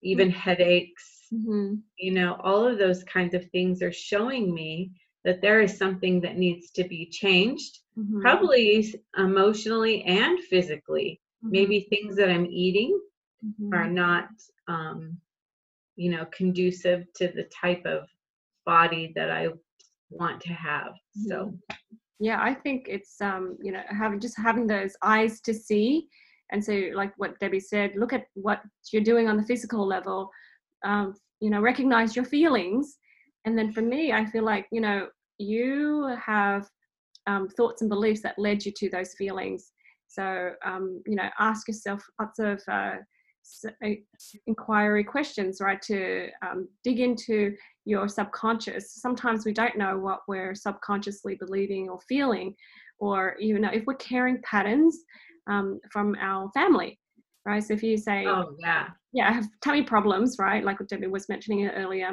even 0.04 0.30
mm-hmm. 0.30 0.40
headaches, 0.40 1.28
mm-hmm. 1.34 1.76
you 1.98 2.12
know, 2.14 2.38
all 2.44 2.66
of 2.66 2.78
those 2.78 3.04
kinds 3.04 3.34
of 3.34 3.50
things 3.52 3.82
are 3.82 3.92
showing 3.92 4.54
me 4.54 4.92
that 5.24 5.42
there 5.42 5.62
is 5.62 5.78
something 5.78 6.22
that 6.22 6.38
needs 6.38 6.72
to 6.72 6.84
be 6.84 7.10
changed, 7.10 7.80
mm-hmm. 7.98 8.22
probably 8.22 8.94
emotionally 9.18 10.04
and 10.04 10.40
physically. 10.40 11.20
Mm-hmm. 11.44 11.52
Maybe 11.52 11.88
things 11.90 12.16
that 12.16 12.30
I'm 12.30 12.46
eating 12.46 13.00
mm-hmm. 13.46 13.74
are 13.74 13.90
not, 13.90 14.30
um, 14.68 15.18
you 15.96 16.12
know, 16.12 16.26
conducive 16.32 17.12
to 17.16 17.28
the 17.28 17.50
type 17.62 17.86
of 17.86 18.08
body 18.76 19.14
that 19.16 19.32
I 19.32 19.48
want 20.10 20.42
to 20.42 20.54
have. 20.54 20.94
So 21.28 21.38
mm-hmm 21.38 21.96
yeah 22.20 22.40
i 22.42 22.54
think 22.54 22.88
it's 22.88 23.22
um 23.22 23.58
you 23.62 23.72
know 23.72 23.82
having 23.90 24.20
just 24.20 24.38
having 24.38 24.66
those 24.66 24.96
eyes 25.04 25.40
to 25.42 25.54
see 25.54 26.08
and 26.52 26.64
so 26.64 26.90
like 26.94 27.14
what 27.18 27.38
debbie 27.40 27.60
said 27.60 27.92
look 27.96 28.14
at 28.14 28.26
what 28.34 28.62
you're 28.92 29.04
doing 29.04 29.28
on 29.28 29.38
the 29.38 29.44
physical 29.44 29.86
level 29.86 30.30
um, 30.86 31.14
you 31.40 31.50
know 31.50 31.62
recognize 31.62 32.16
your 32.16 32.26
feelings 32.26 32.98
and 33.46 33.58
then 33.58 33.72
for 33.72 33.82
me 33.82 34.12
i 34.12 34.26
feel 34.26 34.44
like 34.44 34.68
you 34.72 34.82
know 34.82 35.08
you 35.38 36.16
have 36.24 36.68
um, 37.28 37.48
thoughts 37.50 37.82
and 37.82 37.90
beliefs 37.90 38.22
that 38.22 38.40
led 38.40 38.66
you 38.66 38.72
to 38.76 38.90
those 38.90 39.14
feelings 39.16 39.72
so 40.08 40.52
um, 40.66 41.02
you 41.06 41.16
know 41.16 41.30
ask 41.40 41.68
yourself 41.68 42.02
lots 42.20 42.40
of 42.40 42.62
uh, 42.72 42.96
inquiry 44.46 45.04
questions, 45.04 45.60
right? 45.62 45.82
To 45.84 46.28
um, 46.46 46.68
dig 46.84 47.00
into 47.00 47.56
your 47.88 48.10
subconscious. 48.10 48.94
Sometimes 48.96 49.46
we 49.46 49.54
don't 49.54 49.78
know 49.78 49.98
what 49.98 50.20
we're 50.28 50.54
subconsciously 50.54 51.36
believing 51.36 51.88
or 51.90 52.00
feeling, 52.02 52.54
or 53.00 53.38
even 53.40 53.64
if 53.64 53.86
we're 53.86 53.96
carrying 53.96 54.42
patterns 54.44 55.00
um, 55.50 55.80
from 55.92 56.16
our 56.20 56.52
family, 56.52 57.00
right? 57.46 57.64
So 57.64 57.74
if 57.74 57.82
you 57.82 57.98
say, 57.98 58.26
"Oh 58.28 58.56
yeah, 58.60 58.88
yeah, 59.14 59.30
I 59.30 59.32
have 59.32 59.48
tummy 59.64 59.84
problems," 59.84 60.36
right? 60.38 60.64
Like 60.64 60.82
what 60.82 60.90
Debbie 60.90 61.08
was 61.08 61.30
mentioning 61.30 61.66
earlier, 61.68 62.12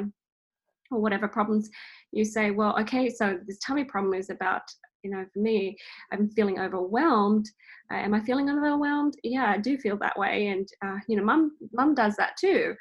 or 0.91 1.01
whatever 1.01 1.27
problems, 1.27 1.69
you 2.13 2.23
say, 2.23 2.51
"Well, 2.51 2.79
okay, 2.79 3.09
so 3.09 3.37
this 3.45 3.59
tummy 3.59 3.83
problem 3.83 4.13
is 4.13 4.29
about 4.29 4.63
you 5.05 5.11
know, 5.11 5.23
for 5.31 5.39
me, 5.39 5.77
I'm 6.11 6.29
feeling 6.31 6.59
overwhelmed. 6.59 7.47
Uh, 7.91 7.97
am 7.97 8.15
I 8.15 8.21
feeling 8.21 8.49
overwhelmed? 8.49 9.13
Yeah, 9.23 9.51
I 9.51 9.59
do 9.59 9.77
feel 9.77 9.97
that 9.99 10.17
way, 10.17 10.47
and 10.47 10.67
uh, 10.83 10.97
you 11.07 11.15
know, 11.15 11.23
mum 11.23 11.51
mum 11.73 11.93
does 11.93 12.15
that 12.15 12.37
too. 12.37 12.73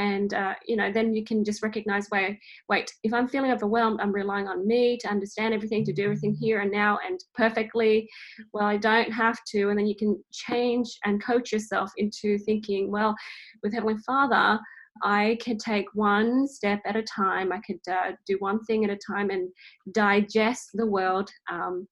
And 0.00 0.32
uh, 0.32 0.54
you 0.66 0.76
know, 0.76 0.90
then 0.90 1.12
you 1.12 1.24
can 1.24 1.44
just 1.44 1.62
recognize 1.62 2.06
where, 2.08 2.30
wait, 2.70 2.90
if 3.02 3.12
I'm 3.12 3.28
feeling 3.28 3.52
overwhelmed, 3.52 4.00
I'm 4.00 4.12
relying 4.12 4.48
on 4.48 4.66
me 4.66 4.96
to 5.02 5.08
understand 5.08 5.52
everything, 5.52 5.84
to 5.84 5.92
do 5.92 6.04
everything 6.04 6.34
here 6.34 6.60
and 6.60 6.72
now 6.72 6.98
and 7.06 7.20
perfectly. 7.34 8.08
Well, 8.54 8.64
I 8.64 8.78
don't 8.78 9.12
have 9.12 9.38
to, 9.52 9.68
and 9.68 9.78
then 9.78 9.86
you 9.86 9.94
can 9.94 10.12
change 10.32 10.88
and 11.04 11.22
coach 11.22 11.52
yourself 11.52 11.90
into 11.98 12.38
thinking, 12.38 12.90
well, 12.90 13.14
with 13.62 13.74
Heavenly 13.74 13.98
Father, 14.06 14.58
I 15.02 15.36
could 15.44 15.58
take 15.58 15.86
one 15.92 16.48
step 16.48 16.80
at 16.86 16.96
a 16.96 17.02
time. 17.02 17.52
I 17.52 17.60
could 17.66 17.80
uh, 17.90 18.12
do 18.26 18.36
one 18.38 18.64
thing 18.64 18.84
at 18.84 18.90
a 18.90 18.98
time 19.12 19.28
and 19.28 19.50
digest 19.92 20.70
the 20.72 20.86
world 20.86 21.28
um, 21.52 21.86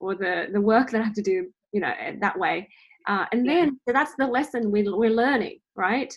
or 0.00 0.14
the, 0.14 0.48
the 0.52 0.60
work 0.60 0.90
that 0.90 1.00
I 1.00 1.04
have 1.04 1.14
to 1.14 1.22
do, 1.22 1.48
you 1.72 1.80
know, 1.80 1.94
that 2.20 2.38
way. 2.38 2.68
Uh, 3.06 3.24
and 3.32 3.48
then 3.48 3.78
so 3.86 3.92
that's 3.92 4.14
the 4.18 4.26
lesson 4.26 4.70
we, 4.70 4.82
we're 4.82 5.10
learning, 5.10 5.60
right? 5.76 6.14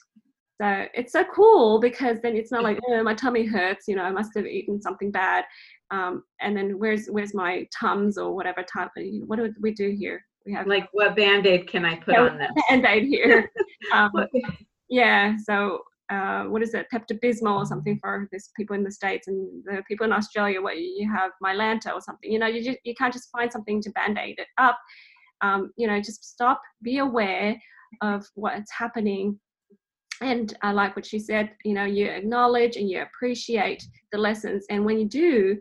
So 0.60 0.86
it's 0.94 1.14
so 1.14 1.24
cool 1.24 1.80
because 1.80 2.18
then 2.22 2.36
it's 2.36 2.52
not 2.52 2.64
like 2.64 2.80
oh, 2.88 3.04
my 3.04 3.14
tummy 3.14 3.46
hurts, 3.46 3.88
you 3.88 3.96
know, 3.96 4.04
I 4.04 4.12
must 4.12 4.32
have 4.36 4.48
eaten 4.48 4.82
something 4.82 5.12
bad. 5.12 5.46
Um, 5.92 6.24
and 6.42 6.58
then 6.58 6.80
where's 6.80 7.08
where's 7.08 7.34
my 7.34 7.68
tums 7.78 8.18
or 8.18 8.36
whatever 8.36 8.64
type? 8.64 8.90
Of, 8.98 9.04
what 9.28 9.38
do 9.38 9.54
we 9.62 9.72
do 9.72 9.96
here? 9.98 10.24
We 10.46 10.54
have 10.54 10.66
like 10.66 10.88
what 10.94 11.16
band 11.16 11.46
aid 11.46 11.68
can 11.68 11.86
I 11.86 11.96
put 11.96 12.16
yeah, 12.16 12.22
on 12.22 12.38
this? 12.38 12.50
Band 12.70 12.86
aid 12.86 13.06
here. 13.06 13.52
Um, 13.94 14.12
yeah. 14.90 15.36
So 15.38 15.82
uh, 16.10 16.44
what 16.44 16.64
is 16.64 16.74
it, 16.74 16.88
Pepto 16.94 17.20
Bismol 17.20 17.60
or 17.60 17.66
something 17.66 18.00
for 18.00 18.28
this 18.32 18.50
people 18.56 18.76
in 18.76 18.84
the 18.84 18.92
states, 18.92 19.28
and 19.28 19.64
the 19.66 19.84
people 19.88 20.06
in 20.06 20.14
Australia 20.14 20.62
where 20.62 20.74
you 20.74 21.10
have 21.12 21.32
Mylanta 21.44 21.94
or 21.94 22.02
something. 22.02 22.32
You 22.32 22.40
know, 22.40 22.48
you 22.48 22.64
just, 22.64 22.80
you 22.84 22.96
can't 22.96 23.14
just 23.14 23.30
find 23.32 23.52
something 23.52 23.82
to 23.82 23.92
band 23.92 24.18
aid 24.18 24.40
it 24.40 24.48
up. 24.58 24.80
Um, 25.42 25.72
you 25.78 25.88
know, 25.88 26.00
just 26.00 26.24
stop, 26.24 26.62
be 26.82 27.00
aware 27.00 27.56
of 28.02 28.26
what's 28.36 28.72
happening. 28.72 29.40
And 30.22 30.56
I 30.62 30.72
like 30.72 30.96
what 30.96 31.06
she 31.06 31.20
said. 31.20 31.52
You 31.64 31.74
know, 31.74 31.86
you 31.86 32.08
acknowledge 32.08 32.76
and 32.76 32.90
you 32.90 33.02
appreciate 33.02 33.84
the 34.12 34.18
lessons, 34.18 34.66
and 34.70 34.84
when 34.86 35.00
you 35.00 35.08
do, 35.08 35.58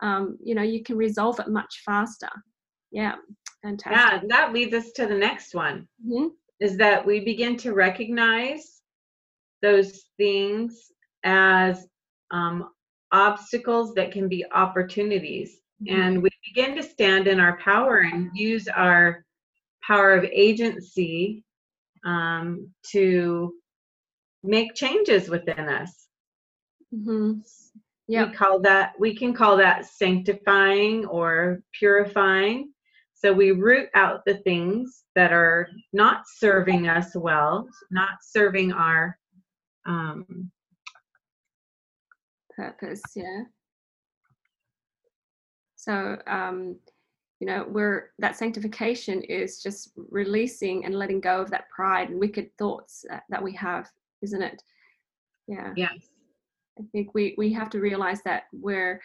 um, 0.00 0.38
you 0.42 0.54
know, 0.54 0.62
you 0.62 0.82
can 0.82 0.96
resolve 0.96 1.40
it 1.40 1.48
much 1.48 1.82
faster. 1.84 2.30
Yeah, 2.90 3.16
fantastic. 3.62 4.22
Yeah, 4.22 4.36
that 4.36 4.52
leads 4.52 4.74
us 4.74 4.92
to 4.92 5.06
the 5.06 5.16
next 5.16 5.54
one. 5.54 5.86
Mm-hmm. 6.06 6.28
Is 6.60 6.76
that 6.78 7.04
we 7.04 7.20
begin 7.20 7.56
to 7.58 7.74
recognize 7.74 8.80
those 9.62 10.04
things 10.16 10.90
as 11.24 11.86
um, 12.30 12.70
obstacles 13.12 13.94
that 13.94 14.12
can 14.12 14.28
be 14.28 14.44
opportunities. 14.52 15.60
Mm-hmm. 15.82 16.00
And 16.00 16.22
we 16.22 16.30
begin 16.54 16.76
to 16.76 16.82
stand 16.82 17.26
in 17.26 17.40
our 17.40 17.58
power 17.58 17.98
and 17.98 18.30
use 18.34 18.68
our 18.68 19.24
power 19.86 20.14
of 20.14 20.24
agency 20.24 21.44
um, 22.04 22.68
to 22.90 23.54
make 24.42 24.74
changes 24.74 25.28
within 25.28 25.68
us. 25.68 26.06
Mm-hmm. 26.94 27.40
Yeah. 28.06 28.26
We 28.26 28.32
call 28.32 28.60
that 28.60 28.92
we 28.98 29.14
can 29.14 29.34
call 29.34 29.56
that 29.58 29.86
sanctifying 29.86 31.04
or 31.06 31.62
purifying. 31.78 32.72
So 33.14 33.32
we 33.32 33.50
root 33.50 33.88
out 33.94 34.24
the 34.24 34.38
things 34.38 35.02
that 35.14 35.32
are 35.32 35.68
not 35.92 36.22
serving 36.38 36.88
us 36.88 37.14
well, 37.14 37.68
not 37.90 38.10
serving 38.22 38.72
our 38.72 39.18
um, 39.86 40.50
purpose 42.58 43.02
yeah 43.14 43.42
so 45.76 46.18
um, 46.26 46.76
you 47.38 47.46
know 47.46 47.64
we're 47.68 48.10
that 48.18 48.36
sanctification 48.36 49.22
is 49.22 49.62
just 49.62 49.92
releasing 50.10 50.84
and 50.84 50.94
letting 50.94 51.20
go 51.20 51.40
of 51.40 51.50
that 51.50 51.70
pride 51.70 52.10
and 52.10 52.18
wicked 52.18 52.50
thoughts 52.58 53.04
that, 53.08 53.22
that 53.30 53.42
we 53.42 53.52
have 53.52 53.88
isn't 54.22 54.42
it 54.42 54.62
yeah 55.46 55.72
yes 55.76 56.08
i 56.78 56.82
think 56.92 57.14
we 57.14 57.34
we 57.38 57.52
have 57.52 57.70
to 57.70 57.80
realize 57.80 58.22
that 58.22 58.44
we're 58.52 59.00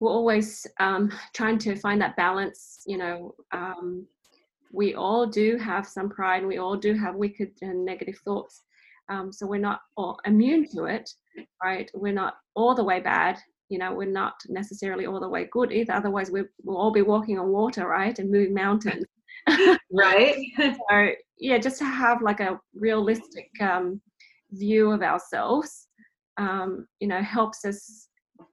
we're 0.00 0.10
always 0.10 0.66
um, 0.80 1.10
trying 1.32 1.56
to 1.56 1.76
find 1.76 2.00
that 2.00 2.16
balance 2.16 2.82
you 2.86 2.98
know 2.98 3.34
um, 3.52 4.06
we 4.72 4.94
all 4.94 5.24
do 5.26 5.56
have 5.56 5.86
some 5.86 6.10
pride 6.10 6.38
and 6.38 6.48
we 6.48 6.58
all 6.58 6.76
do 6.76 6.94
have 6.94 7.14
wicked 7.14 7.52
and 7.62 7.84
negative 7.84 8.18
thoughts 8.24 8.64
um, 9.08 9.32
so 9.32 9.46
we're 9.46 9.58
not 9.58 9.80
all 9.96 10.18
immune 10.24 10.68
to 10.70 10.84
it, 10.84 11.10
right? 11.62 11.90
We're 11.94 12.12
not 12.12 12.34
all 12.54 12.74
the 12.74 12.84
way 12.84 13.00
bad. 13.00 13.38
You 13.68 13.78
know, 13.78 13.92
we're 13.94 14.10
not 14.10 14.34
necessarily 14.48 15.06
all 15.06 15.20
the 15.20 15.28
way 15.28 15.48
good 15.50 15.72
either. 15.72 15.92
Otherwise, 15.92 16.30
we 16.30 16.42
will 16.62 16.76
all 16.76 16.90
be 16.90 17.02
walking 17.02 17.38
on 17.38 17.48
water, 17.48 17.86
right, 17.86 18.18
and 18.18 18.30
moving 18.30 18.54
mountains. 18.54 19.04
right. 19.92 20.36
so 20.58 21.10
yeah, 21.38 21.58
just 21.58 21.78
to 21.78 21.84
have 21.84 22.22
like 22.22 22.40
a 22.40 22.60
realistic 22.74 23.50
um, 23.60 24.00
view 24.58 24.90
of 24.90 25.02
ourselves, 25.02 25.88
um, 26.36 26.86
you 27.00 27.08
know, 27.08 27.22
helps 27.22 27.64
us 27.64 28.08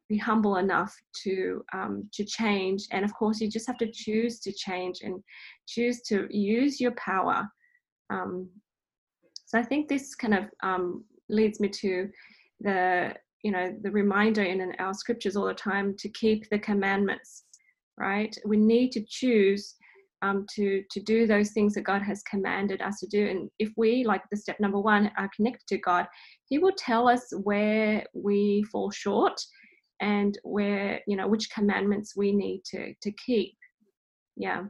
be 0.08 0.18
humble 0.18 0.58
enough 0.58 0.96
to 1.24 1.64
um, 1.74 2.10
to 2.14 2.24
change. 2.24 2.88
And 2.92 3.04
of 3.06 3.14
course, 3.14 3.40
you 3.40 3.50
just 3.50 3.68
have 3.68 3.78
to 3.78 3.92
choose 3.92 4.40
to 4.42 4.52
change 4.52 5.00
and 5.02 5.24
choose 5.68 6.02
to 6.04 6.28
use 6.30 6.80
your 6.80 6.92
power 6.92 7.50
um, 8.12 8.50
so 9.46 9.58
I 9.58 9.64
think 9.64 9.88
this 9.88 10.16
kind 10.16 10.34
of 10.34 10.46
um, 10.64 11.04
leads 11.30 11.60
me 11.60 11.70
to 11.70 12.10
the 12.60 13.14
you 13.44 13.52
know 13.52 13.76
the 13.82 13.92
reminder 13.92 14.44
in 14.44 14.74
our 14.78 14.94
scriptures 14.94 15.36
all 15.36 15.46
the 15.46 15.54
time 15.54 15.96
to 15.98 16.10
keep 16.10 16.48
the 16.50 16.60
commandments 16.60 17.46
right 17.98 18.36
we 18.46 18.56
need 18.56 18.92
to 18.92 19.04
choose 19.08 19.76
um, 20.22 20.46
to 20.56 20.84
to 20.92 21.00
do 21.00 21.26
those 21.26 21.52
things 21.52 21.74
that 21.74 21.82
god 21.82 22.02
has 22.02 22.24
commanded 22.24 22.82
us 22.82 23.00
to 23.00 23.08
do. 23.08 23.28
And 23.28 23.50
if 23.60 23.72
we 23.78 24.04
like 24.04 24.24
the 24.30 24.38
step 24.38 24.60
number 24.60 24.80
one 24.80 25.12
are 25.18 25.30
connected 25.36 25.68
to 25.68 25.78
god 25.78 26.08
he 26.46 26.58
will 26.60 26.74
tell 26.78 27.08
us 27.08 27.32
where 27.44 28.06
we 28.14 28.64
fall 28.72 28.92
short 28.92 29.40
and 30.02 30.38
where 30.44 31.00
you 31.08 31.16
know 31.16 31.28
which 31.28 31.50
commandments 31.52 32.16
we 32.16 32.32
need 32.32 32.62
to 32.66 32.94
to 33.02 33.12
keep. 33.14 33.56
Yeah. 34.36 34.64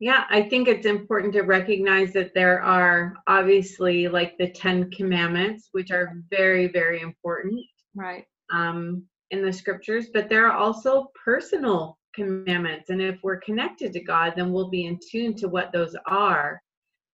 Yeah 0.00 0.24
i 0.30 0.42
think 0.42 0.68
it's 0.68 0.86
important 0.86 1.32
to 1.34 1.42
recognize 1.42 2.12
that 2.12 2.32
there 2.34 2.62
are 2.62 3.14
obviously 3.26 4.08
like 4.08 4.38
the 4.38 4.50
10 4.50 4.90
commandments 4.92 5.70
which 5.72 5.90
are 5.90 6.22
very 6.30 6.68
very 6.68 7.00
important 7.00 7.60
right. 7.96 8.24
um 8.52 9.02
in 9.30 9.44
the 9.44 9.52
scriptures 9.52 10.06
but 10.14 10.28
there 10.28 10.46
are 10.46 10.56
also 10.56 11.10
personal 11.24 11.97
commandments 12.18 12.90
and 12.90 13.00
if 13.00 13.18
we're 13.22 13.40
connected 13.40 13.92
to 13.92 14.00
god 14.00 14.32
then 14.36 14.52
we'll 14.52 14.68
be 14.68 14.86
in 14.86 14.98
tune 15.10 15.34
to 15.34 15.48
what 15.48 15.72
those 15.72 15.94
are 16.06 16.60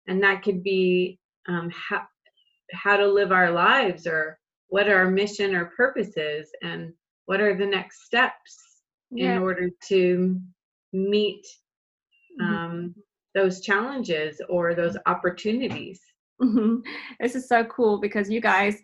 and 0.07 0.21
that 0.21 0.43
could 0.43 0.63
be 0.63 1.19
um, 1.47 1.71
how, 1.71 2.01
how 2.73 2.97
to 2.97 3.07
live 3.07 3.31
our 3.31 3.51
lives 3.51 4.05
or 4.05 4.37
what 4.67 4.89
our 4.89 5.09
mission 5.09 5.55
or 5.55 5.65
purpose 5.65 6.17
is 6.17 6.49
and 6.61 6.93
what 7.25 7.41
are 7.41 7.55
the 7.55 7.65
next 7.65 8.05
steps 8.05 8.81
yeah. 9.11 9.35
in 9.35 9.41
order 9.41 9.69
to 9.87 10.39
meet 10.93 11.45
mm-hmm. 12.39 12.53
um, 12.53 12.95
those 13.35 13.61
challenges 13.61 14.41
or 14.49 14.73
those 14.73 14.97
opportunities 15.05 16.01
mm-hmm. 16.41 16.77
this 17.19 17.35
is 17.35 17.47
so 17.47 17.63
cool 17.65 17.99
because 17.99 18.29
you 18.29 18.41
guys 18.41 18.77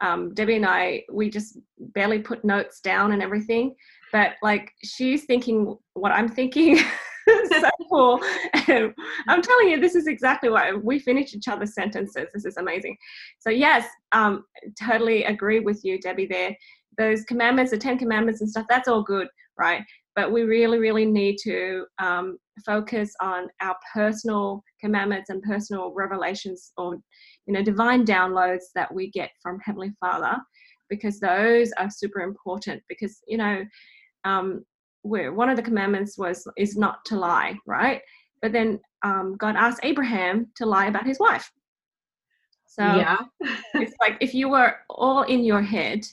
um, 0.00 0.32
debbie 0.34 0.56
and 0.56 0.66
i 0.66 1.02
we 1.12 1.28
just 1.28 1.58
barely 1.78 2.20
put 2.20 2.44
notes 2.44 2.80
down 2.80 3.12
and 3.12 3.22
everything 3.22 3.74
but 4.12 4.32
like 4.42 4.72
she's 4.82 5.24
thinking 5.24 5.76
what 5.94 6.12
i'm 6.12 6.28
thinking 6.28 6.78
so 7.50 7.70
cool. 7.90 8.20
And 8.68 8.94
I'm 9.28 9.42
telling 9.42 9.68
you, 9.68 9.80
this 9.80 9.94
is 9.94 10.06
exactly 10.06 10.50
why 10.50 10.72
we 10.72 10.98
finish 10.98 11.34
each 11.34 11.48
other's 11.48 11.74
sentences. 11.74 12.26
This 12.32 12.44
is 12.44 12.56
amazing. 12.56 12.96
So 13.40 13.50
yes, 13.50 13.86
um, 14.12 14.44
totally 14.80 15.24
agree 15.24 15.60
with 15.60 15.84
you, 15.84 15.98
Debbie. 15.98 16.26
There, 16.26 16.56
those 16.96 17.24
commandments, 17.24 17.70
the 17.70 17.78
Ten 17.78 17.98
Commandments 17.98 18.40
and 18.40 18.50
stuff. 18.50 18.66
That's 18.68 18.88
all 18.88 19.02
good, 19.02 19.28
right? 19.58 19.82
But 20.16 20.32
we 20.32 20.42
really, 20.42 20.78
really 20.78 21.04
need 21.04 21.36
to 21.44 21.86
um, 21.98 22.38
focus 22.66 23.14
on 23.20 23.48
our 23.60 23.76
personal 23.94 24.62
commandments 24.80 25.30
and 25.30 25.42
personal 25.42 25.92
revelations, 25.94 26.72
or 26.76 26.98
you 27.46 27.54
know, 27.54 27.62
divine 27.62 28.04
downloads 28.04 28.64
that 28.74 28.92
we 28.92 29.10
get 29.10 29.30
from 29.40 29.60
Heavenly 29.64 29.92
Father, 30.00 30.36
because 30.90 31.20
those 31.20 31.70
are 31.78 31.88
super 31.88 32.20
important. 32.20 32.82
Because 32.88 33.20
you 33.28 33.38
know, 33.38 33.64
um, 34.24 34.64
where 35.02 35.32
one 35.32 35.48
of 35.48 35.56
the 35.56 35.62
commandments 35.62 36.18
was 36.18 36.46
is 36.56 36.76
not 36.76 37.04
to 37.06 37.16
lie, 37.16 37.56
right? 37.66 38.00
But 38.42 38.52
then 38.52 38.80
um, 39.02 39.36
God 39.38 39.56
asked 39.56 39.80
Abraham 39.82 40.48
to 40.56 40.66
lie 40.66 40.86
about 40.86 41.06
his 41.06 41.18
wife. 41.18 41.50
So 42.66 42.82
yeah. 42.82 43.18
it's 43.74 43.94
like 44.00 44.16
if 44.20 44.34
you 44.34 44.48
were 44.48 44.76
all 44.90 45.22
in 45.22 45.42
your 45.44 45.62
head 45.62 46.06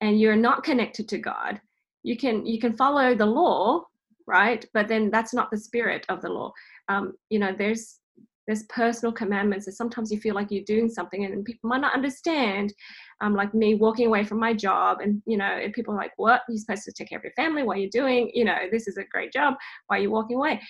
and 0.00 0.20
you're 0.20 0.36
not 0.36 0.64
connected 0.64 1.08
to 1.08 1.18
God, 1.18 1.60
you 2.02 2.16
can 2.16 2.44
you 2.44 2.58
can 2.58 2.76
follow 2.76 3.14
the 3.14 3.26
law, 3.26 3.84
right? 4.26 4.64
But 4.74 4.88
then 4.88 5.10
that's 5.10 5.32
not 5.32 5.50
the 5.50 5.56
spirit 5.56 6.04
of 6.08 6.20
the 6.20 6.28
law. 6.28 6.52
Um, 6.88 7.14
you 7.30 7.38
know, 7.38 7.54
there's 7.56 8.00
there's 8.46 8.64
personal 8.64 9.12
commandments 9.12 9.66
and 9.66 9.76
sometimes 9.76 10.10
you 10.10 10.18
feel 10.18 10.34
like 10.34 10.50
you're 10.50 10.64
doing 10.64 10.88
something 10.88 11.24
and 11.24 11.44
people 11.44 11.68
might 11.68 11.80
not 11.80 11.94
understand 11.94 12.72
um, 13.20 13.34
like 13.34 13.54
me 13.54 13.74
walking 13.74 14.06
away 14.06 14.24
from 14.24 14.40
my 14.40 14.52
job 14.52 14.98
and 15.00 15.22
you 15.26 15.36
know 15.36 15.44
and 15.44 15.72
people 15.72 15.94
are 15.94 15.98
like 15.98 16.12
what? 16.16 16.42
You're 16.48 16.58
supposed 16.58 16.84
to 16.84 16.92
take 16.92 17.08
care 17.08 17.18
of 17.18 17.24
your 17.24 17.32
family 17.34 17.62
what 17.62 17.76
are 17.76 17.80
you 17.80 17.90
doing 17.90 18.30
you 18.34 18.44
know 18.44 18.56
this 18.70 18.88
is 18.88 18.96
a 18.96 19.04
great 19.04 19.32
job. 19.32 19.54
Why 19.86 19.98
are 19.98 20.00
you 20.00 20.10
walking 20.10 20.36
away? 20.36 20.60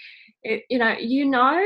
It, 0.42 0.64
you 0.68 0.78
know 0.78 0.94
you 0.98 1.24
know 1.24 1.62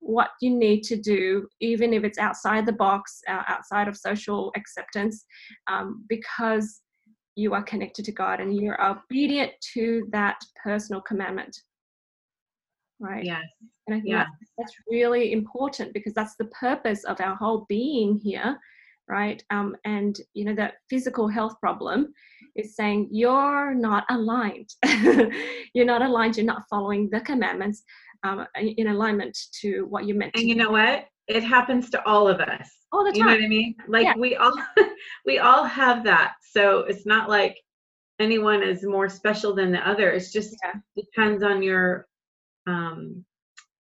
what 0.00 0.30
you 0.40 0.50
need 0.50 0.82
to 0.82 0.96
do 0.96 1.46
even 1.60 1.92
if 1.92 2.04
it's 2.04 2.18
outside 2.18 2.64
the 2.64 2.72
box 2.72 3.20
uh, 3.28 3.42
outside 3.48 3.86
of 3.86 3.96
social 3.96 4.50
acceptance 4.56 5.24
um, 5.70 6.04
because 6.08 6.80
you 7.36 7.52
are 7.54 7.62
connected 7.62 8.04
to 8.04 8.12
god 8.12 8.40
and 8.40 8.56
you're 8.56 8.82
obedient 8.82 9.52
to 9.74 10.06
that 10.10 10.38
personal 10.62 11.00
commandment 11.02 11.56
right? 13.00 13.24
Yes. 13.24 13.44
And 13.86 13.96
i 13.96 13.98
think 13.98 14.10
yeah. 14.10 14.26
that's, 14.38 14.52
that's 14.58 14.74
really 14.88 15.32
important 15.32 15.92
because 15.92 16.14
that's 16.14 16.36
the 16.36 16.44
purpose 16.46 17.04
of 17.04 17.20
our 17.20 17.34
whole 17.34 17.66
being 17.68 18.16
here 18.16 18.58
right? 19.10 19.42
Um, 19.50 19.76
and 19.84 20.16
you 20.34 20.44
know 20.44 20.54
that 20.54 20.74
physical 20.88 21.28
health 21.28 21.56
problem 21.60 22.14
is 22.54 22.76
saying 22.76 23.08
you're 23.10 23.74
not 23.74 24.04
aligned. 24.08 24.70
You're 25.74 25.86
not 25.86 26.02
aligned. 26.02 26.36
You're 26.36 26.46
not 26.46 26.64
following 26.68 27.08
the 27.10 27.20
commandments 27.20 27.84
um, 28.24 28.46
in 28.56 28.88
alignment 28.88 29.38
to 29.60 29.86
what 29.88 30.04
you 30.04 30.14
meant 30.14 30.32
and 30.34 30.48
you 30.48 30.54
know 30.54 30.70
what? 30.70 31.06
It 31.28 31.44
happens 31.44 31.90
to 31.90 32.04
all 32.06 32.26
of 32.26 32.40
us. 32.40 32.68
All 32.92 33.04
the 33.04 33.12
time 33.12 33.18
you 33.18 33.24
know 33.24 33.32
what 33.32 33.44
i 33.44 33.48
mean? 33.48 33.74
Like 33.86 34.04
yeah. 34.04 34.14
we 34.16 34.36
all 34.36 34.52
we 35.26 35.38
all 35.38 35.64
have 35.64 36.02
that. 36.04 36.34
So 36.42 36.80
it's 36.80 37.06
not 37.06 37.28
like 37.28 37.56
anyone 38.18 38.62
is 38.62 38.84
more 38.84 39.08
special 39.08 39.54
than 39.54 39.70
the 39.70 39.88
other. 39.88 40.10
It's 40.10 40.32
just 40.32 40.56
yeah. 40.64 40.80
depends 40.96 41.42
on 41.44 41.62
your 41.62 42.08
um 42.70 43.24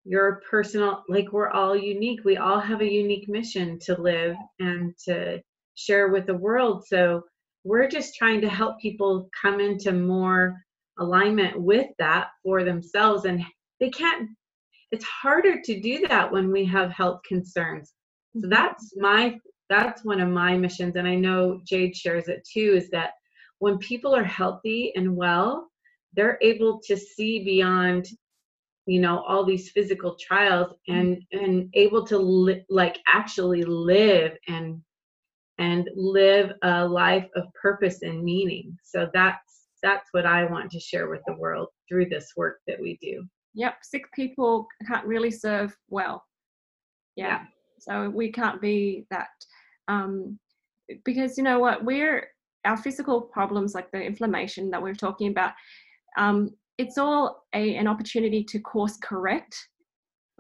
your 0.04 0.42
personal 0.50 1.04
like 1.10 1.32
we're 1.32 1.50
all 1.50 1.76
unique. 1.76 2.22
We 2.26 2.38
all 2.38 2.60
have 2.60 2.82
a 2.82 2.92
unique 2.92 3.30
mission 3.30 3.78
to 3.80 4.00
live 4.02 4.36
and 4.60 4.94
to 5.06 5.42
share 5.76 6.10
with 6.10 6.26
the 6.26 6.38
world. 6.38 6.86
So 6.88 7.24
we're 7.64 7.88
just 7.88 8.16
trying 8.16 8.42
to 8.42 8.50
help 8.50 8.80
people 8.80 9.30
come 9.40 9.60
into 9.60 9.92
more 9.92 10.58
alignment 10.98 11.60
with 11.60 11.88
that 12.00 12.30
for 12.44 12.64
themselves. 12.64 13.26
And 13.26 13.44
they 13.80 13.90
can't 13.90 14.30
it's 14.92 15.06
harder 15.06 15.62
to 15.62 15.80
do 15.80 16.06
that 16.08 16.30
when 16.32 16.52
we 16.52 16.66
have 16.66 16.92
health 16.92 17.22
concerns. 17.26 17.94
So 18.34 18.42
mm-hmm. 18.42 18.50
that's 18.50 18.94
my 18.98 19.38
that's 19.70 20.04
one 20.04 20.20
of 20.20 20.30
my 20.30 20.58
missions. 20.58 20.96
And 20.96 21.08
i 21.08 21.16
know 21.16 21.62
jade 21.66 21.96
shares 21.96 22.28
it 22.28 22.48
too 22.52 22.74
is 22.76 22.90
that 22.90 23.12
when 23.60 23.78
people 23.78 24.16
are 24.16 24.24
healthy 24.24 24.92
and 24.96 25.16
well 25.16 25.68
they're 26.14 26.40
able 26.42 26.82
to 26.88 26.98
see 26.98 27.44
beyond 27.44 28.08
you 28.86 29.00
know 29.00 29.20
all 29.28 29.46
these 29.46 29.72
physical 29.72 30.16
trials 30.20 30.74
mm. 30.90 31.00
and 31.00 31.24
and 31.32 31.70
able 31.74 32.06
to 32.06 32.18
li- 32.18 32.66
like 32.70 33.00
actually 33.08 33.64
live 33.64 34.34
and 34.48 34.82
and 35.60 35.90
live 35.96 36.52
a 36.64 36.86
life 36.86 37.28
of 37.36 37.46
purpose 37.60 38.02
and 38.02 38.24
meaning 38.24 38.76
so 38.84 39.10
that's 39.14 39.68
that's 39.84 40.10
what 40.12 40.26
i 40.26 40.46
want 40.46 40.72
to 40.72 40.80
share 40.80 41.10
with 41.10 41.22
the 41.28 41.36
world 41.36 41.68
through 41.88 42.08
this 42.08 42.32
work 42.36 42.60
that 42.68 42.80
we 42.80 42.98
do 43.02 43.24
yep 43.54 43.76
sick 43.84 44.06
people 44.14 44.68
can't 44.88 45.06
really 45.06 45.32
serve 45.32 45.76
well 45.90 46.24
yeah, 47.16 47.28
yeah. 47.28 47.44
so 47.80 48.10
we 48.10 48.32
can't 48.32 48.62
be 48.62 49.06
that 49.12 49.28
um 49.88 50.40
because 51.06 51.38
you 51.38 51.44
know 51.44 51.60
what 51.60 51.84
we're 51.84 52.28
our 52.66 52.78
physical 52.78 53.22
problems 53.22 53.76
like 53.76 53.92
the 53.92 54.02
inflammation 54.02 54.70
that 54.70 54.82
we're 54.82 54.94
talking 54.94 55.30
about 55.30 55.54
um 56.18 56.50
it's 56.82 56.98
all 56.98 57.46
a, 57.54 57.76
an 57.76 57.88
opportunity 57.88 58.44
to 58.44 58.60
course 58.60 58.98
correct 58.98 59.56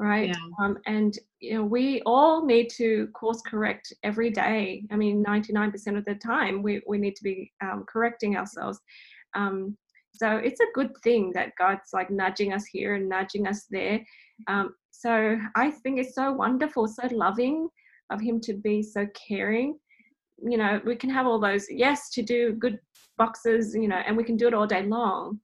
right? 0.01 0.29
Yeah. 0.29 0.65
um, 0.65 0.77
and 0.87 1.17
you 1.39 1.53
know 1.53 1.63
we 1.63 2.01
all 2.07 2.43
need 2.43 2.69
to 2.71 3.07
course 3.13 3.41
correct 3.45 3.93
every 4.03 4.31
day. 4.31 4.83
I 4.91 4.95
mean 4.95 5.23
99% 5.23 5.97
of 5.97 6.05
the 6.05 6.15
time 6.15 6.63
we, 6.63 6.81
we 6.87 6.97
need 6.97 7.15
to 7.17 7.23
be 7.23 7.51
um, 7.61 7.85
correcting 7.87 8.35
ourselves. 8.35 8.79
Um, 9.35 9.77
so 10.13 10.37
it's 10.37 10.59
a 10.59 10.73
good 10.73 10.91
thing 11.03 11.31
that 11.35 11.53
god's 11.57 11.93
like 11.93 12.09
nudging 12.09 12.51
us 12.51 12.65
here 12.65 12.95
and 12.95 13.07
nudging 13.07 13.47
us 13.47 13.65
there. 13.69 14.01
Um, 14.47 14.73
so 14.89 15.37
i 15.55 15.71
think 15.71 15.99
it's 15.99 16.15
so 16.15 16.33
wonderful 16.33 16.87
so 16.87 17.07
loving 17.11 17.69
of 18.09 18.19
him 18.19 18.41
to 18.41 18.53
be 18.53 18.83
so 18.83 19.07
caring. 19.27 19.77
You 20.43 20.57
know 20.57 20.81
we 20.83 20.95
can 20.95 21.11
have 21.11 21.27
all 21.27 21.39
those 21.39 21.67
yes 21.69 22.09
to 22.15 22.23
do 22.23 22.53
good 22.53 22.79
boxes 23.19 23.75
you 23.75 23.87
know 23.87 24.01
and 24.07 24.17
we 24.17 24.23
can 24.23 24.35
do 24.35 24.47
it 24.47 24.55
all 24.55 24.65
day 24.65 24.83
long 24.83 25.39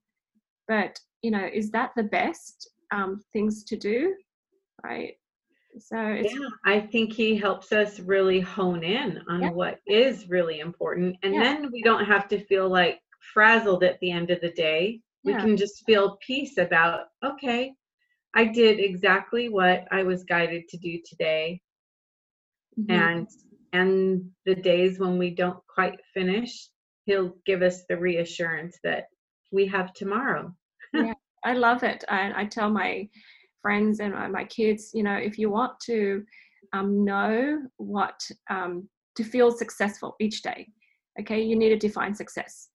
but 0.68 0.98
you 1.22 1.30
know 1.30 1.48
is 1.52 1.70
that 1.70 1.90
the 1.96 2.04
best 2.04 2.70
um, 2.92 3.20
things 3.32 3.64
to 3.64 3.76
do 3.76 4.14
right 4.84 5.14
so 5.78 5.96
yeah 5.96 6.48
i 6.64 6.78
think 6.78 7.12
he 7.12 7.36
helps 7.36 7.72
us 7.72 8.00
really 8.00 8.40
hone 8.40 8.82
in 8.82 9.20
on 9.28 9.42
yeah. 9.42 9.50
what 9.50 9.78
is 9.86 10.28
really 10.28 10.60
important 10.60 11.16
and 11.22 11.34
yeah. 11.34 11.42
then 11.42 11.70
we 11.72 11.82
don't 11.82 12.04
have 12.04 12.28
to 12.28 12.44
feel 12.46 12.68
like 12.68 13.00
frazzled 13.32 13.82
at 13.82 13.98
the 14.00 14.10
end 14.10 14.30
of 14.30 14.40
the 14.40 14.52
day 14.52 15.00
we 15.24 15.32
yeah. 15.32 15.40
can 15.40 15.56
just 15.56 15.84
feel 15.84 16.18
peace 16.26 16.58
about 16.58 17.06
okay 17.24 17.72
i 18.34 18.44
did 18.44 18.80
exactly 18.80 19.48
what 19.48 19.86
i 19.90 20.02
was 20.02 20.24
guided 20.24 20.66
to 20.68 20.78
do 20.78 20.98
today 21.04 21.60
mm-hmm. 22.78 22.90
and 22.90 23.28
and 23.72 24.30
the 24.46 24.54
days 24.54 24.98
when 24.98 25.18
we 25.18 25.30
don't 25.30 25.60
quite 25.66 26.00
finish 26.14 26.70
he'll 27.08 27.34
give 27.46 27.62
us 27.62 27.84
the 27.88 27.96
reassurance 27.96 28.78
that 28.84 29.06
we 29.50 29.66
have 29.66 29.94
tomorrow. 29.94 30.54
Yeah, 30.92 31.14
I 31.44 31.54
love 31.54 31.82
it. 31.82 32.04
I, 32.08 32.32
I 32.42 32.44
tell 32.44 32.70
my 32.70 33.08
friends 33.62 34.00
and 34.00 34.14
my, 34.14 34.28
my, 34.28 34.44
kids, 34.44 34.90
you 34.94 35.02
know, 35.02 35.14
if 35.16 35.38
you 35.38 35.50
want 35.50 35.78
to 35.86 36.24
um, 36.72 37.04
know 37.04 37.62
what 37.76 38.20
um, 38.50 38.88
to 39.16 39.24
feel 39.24 39.50
successful 39.50 40.16
each 40.20 40.42
day. 40.42 40.68
Okay, 41.20 41.42
you 41.42 41.56
need 41.56 41.70
to 41.70 41.76
define 41.76 42.14
success. 42.14 42.68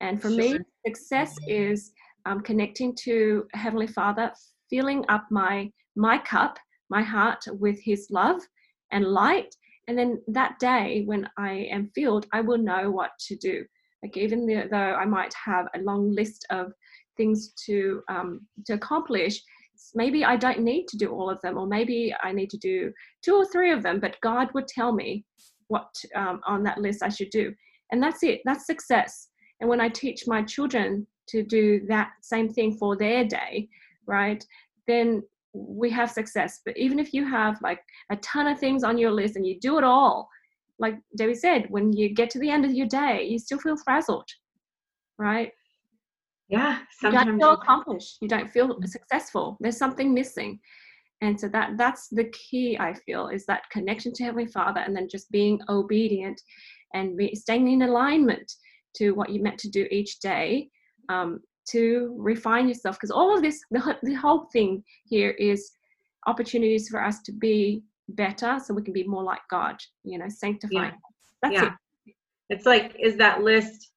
And 0.00 0.20
for 0.20 0.30
sure. 0.30 0.38
me, 0.38 0.58
success 0.86 1.36
is 1.46 1.92
um, 2.24 2.40
connecting 2.40 2.94
to 3.04 3.46
Heavenly 3.52 3.86
Father, 3.86 4.32
filling 4.70 5.04
up 5.08 5.26
my 5.30 5.70
my 5.96 6.18
cup, 6.18 6.58
my 6.88 7.02
heart 7.02 7.44
with 7.58 7.78
His 7.82 8.06
love 8.10 8.40
and 8.92 9.04
light. 9.04 9.54
And 9.88 9.98
then 9.98 10.22
that 10.28 10.58
day, 10.58 11.02
when 11.04 11.28
I 11.36 11.68
am 11.70 11.90
filled, 11.94 12.26
I 12.32 12.40
will 12.40 12.58
know 12.58 12.90
what 12.90 13.10
to 13.26 13.36
do. 13.36 13.64
Like 14.02 14.16
even 14.16 14.46
though 14.70 14.94
I 14.94 15.04
might 15.04 15.34
have 15.44 15.66
a 15.74 15.80
long 15.80 16.14
list 16.14 16.46
of 16.50 16.72
things 17.16 17.52
to 17.66 18.02
um, 18.08 18.46
to 18.66 18.74
accomplish, 18.74 19.40
maybe 19.94 20.24
I 20.24 20.36
don't 20.36 20.60
need 20.60 20.86
to 20.88 20.96
do 20.96 21.10
all 21.10 21.30
of 21.30 21.40
them, 21.42 21.58
or 21.58 21.66
maybe 21.66 22.14
I 22.22 22.32
need 22.32 22.50
to 22.50 22.58
do 22.58 22.92
two 23.22 23.34
or 23.34 23.46
three 23.46 23.72
of 23.72 23.82
them. 23.82 24.00
But 24.00 24.20
God 24.22 24.48
would 24.54 24.68
tell 24.68 24.92
me 24.92 25.24
what 25.68 25.94
um, 26.14 26.40
on 26.46 26.62
that 26.64 26.78
list 26.78 27.02
I 27.02 27.08
should 27.08 27.30
do, 27.30 27.54
and 27.92 28.02
that's 28.02 28.22
it. 28.22 28.40
That's 28.44 28.66
success. 28.66 29.28
And 29.60 29.68
when 29.68 29.80
I 29.80 29.88
teach 29.88 30.26
my 30.26 30.42
children 30.42 31.06
to 31.28 31.42
do 31.42 31.86
that 31.88 32.10
same 32.22 32.48
thing 32.48 32.76
for 32.76 32.96
their 32.96 33.24
day, 33.24 33.68
right, 34.06 34.44
then 34.86 35.22
we 35.52 35.90
have 35.90 36.10
success. 36.10 36.60
But 36.64 36.76
even 36.76 36.98
if 36.98 37.12
you 37.12 37.28
have 37.28 37.60
like 37.62 37.80
a 38.10 38.16
ton 38.16 38.46
of 38.46 38.58
things 38.58 38.84
on 38.84 38.98
your 38.98 39.10
list 39.10 39.36
and 39.36 39.46
you 39.46 39.58
do 39.60 39.78
it 39.78 39.84
all, 39.84 40.28
like 40.78 40.96
Debbie 41.16 41.34
said, 41.34 41.66
when 41.68 41.92
you 41.92 42.14
get 42.14 42.30
to 42.30 42.38
the 42.38 42.50
end 42.50 42.64
of 42.64 42.72
your 42.72 42.86
day, 42.86 43.26
you 43.28 43.38
still 43.38 43.58
feel 43.58 43.76
frazzled, 43.76 44.28
right? 45.18 45.52
Yeah, 46.50 46.78
sometimes 47.00 47.26
you 47.26 47.30
don't 47.32 47.40
feel 47.40 47.52
accomplished. 47.52 48.18
You 48.20 48.28
don't 48.28 48.50
feel 48.50 48.76
successful. 48.84 49.56
There's 49.60 49.76
something 49.78 50.12
missing, 50.12 50.58
and 51.22 51.38
so 51.38 51.48
that 51.48 51.78
that's 51.78 52.08
the 52.08 52.24
key. 52.24 52.76
I 52.78 52.92
feel 52.92 53.28
is 53.28 53.46
that 53.46 53.70
connection 53.70 54.12
to 54.14 54.24
Heavenly 54.24 54.48
Father, 54.48 54.80
and 54.80 54.94
then 54.94 55.08
just 55.08 55.30
being 55.30 55.60
obedient 55.68 56.40
and 56.92 57.16
be, 57.16 57.34
staying 57.34 57.70
in 57.70 57.82
alignment 57.82 58.52
to 58.96 59.12
what 59.12 59.30
you 59.30 59.42
meant 59.42 59.58
to 59.58 59.70
do 59.70 59.86
each 59.90 60.18
day 60.18 60.68
um, 61.08 61.40
to 61.70 62.14
refine 62.18 62.68
yourself. 62.68 62.96
Because 62.96 63.10
all 63.10 63.34
of 63.34 63.42
this, 63.42 63.60
the, 63.70 63.96
the 64.02 64.14
whole 64.14 64.48
thing 64.52 64.82
here 65.04 65.30
is 65.30 65.70
opportunities 66.26 66.88
for 66.88 67.02
us 67.02 67.22
to 67.22 67.32
be 67.32 67.82
better 68.08 68.58
so 68.58 68.74
we 68.74 68.82
can 68.82 68.92
be 68.92 69.04
more 69.04 69.22
like 69.22 69.40
God, 69.50 69.76
you 70.02 70.18
know, 70.18 70.28
sanctifying. 70.28 70.92
Yeah. 70.92 70.98
That's 71.42 71.54
yeah. 71.54 71.72
it. 72.06 72.14
It's 72.50 72.66
like, 72.66 72.96
is 72.98 73.16
that 73.16 73.42
list 73.42 73.92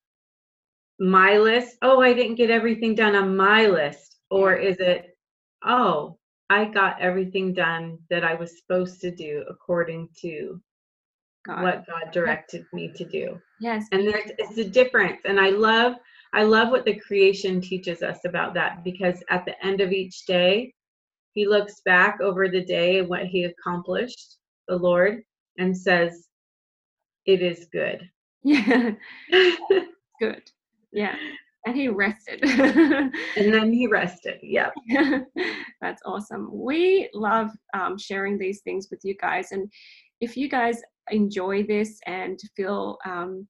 my 1.00 1.38
list? 1.38 1.78
Oh, 1.82 2.02
I 2.02 2.14
didn't 2.14 2.36
get 2.36 2.50
everything 2.50 2.96
done 2.96 3.16
on 3.16 3.36
my 3.36 3.68
list. 3.68 4.18
Or 4.30 4.56
is 4.56 4.80
it, 4.80 5.18
oh, 5.66 6.18
I 6.50 6.66
got 6.66 7.02
everything 7.02 7.54
done 7.54 7.98
that 8.10 8.24
I 8.24 8.36
was 8.36 8.60
supposed 8.60 9.02
to 9.02 9.12
do 9.12 9.44
according 9.50 10.10
to 10.22 10.62
God. 11.46 11.64
what 11.64 11.88
God 11.88 12.12
directed 12.12 12.66
me 12.74 12.92
to 12.96 13.06
do. 13.06 13.40
Yes. 13.60 13.88
And 13.92 14.08
there's 14.08 14.32
it's 14.38 14.58
a 14.58 14.70
difference. 14.70 15.22
And 15.26 15.40
I 15.40 15.50
love 15.50 15.96
I 16.34 16.44
love 16.44 16.70
what 16.70 16.86
the 16.86 17.00
creation 17.00 17.62
teaches 17.62 18.02
us 18.02 18.20
about 18.26 18.54
that 18.56 18.84
because 18.84 19.24
at 19.30 19.46
the 19.46 19.66
end 19.66 19.82
of 19.82 19.92
each 19.92 20.26
day, 20.26 20.74
he 21.34 21.48
looks 21.48 21.82
back 21.86 22.22
over 22.22 22.48
the 22.48 22.64
day 22.64 23.00
and 23.00 23.08
what 23.08 23.26
he 23.26 23.44
accomplished, 23.44 24.38
the 24.68 24.76
Lord, 24.76 25.24
and 25.58 25.78
says, 25.78 26.28
It 27.26 27.42
is 27.42 27.68
good. 27.72 28.10
Yeah. 28.46 28.92
good. 30.20 30.52
Yeah. 30.94 31.16
And 31.66 31.76
he 31.76 31.88
rested. 31.88 32.42
and 32.44 33.14
then 33.36 33.72
he 33.72 33.88
rested. 33.88 34.40
Yep. 34.42 34.74
That's 35.82 36.02
awesome. 36.06 36.50
We 36.52 37.10
love 37.14 37.52
um, 37.74 37.98
sharing 37.98 38.38
these 38.38 38.62
things 38.62 38.88
with 38.92 39.00
you 39.04 39.16
guys. 39.16 39.52
And 39.52 39.72
if 40.20 40.36
you 40.36 40.50
guys 40.50 40.82
enjoy 41.12 41.64
this 41.64 42.00
and 42.06 42.40
feel 42.56 42.98
um, 43.06 43.48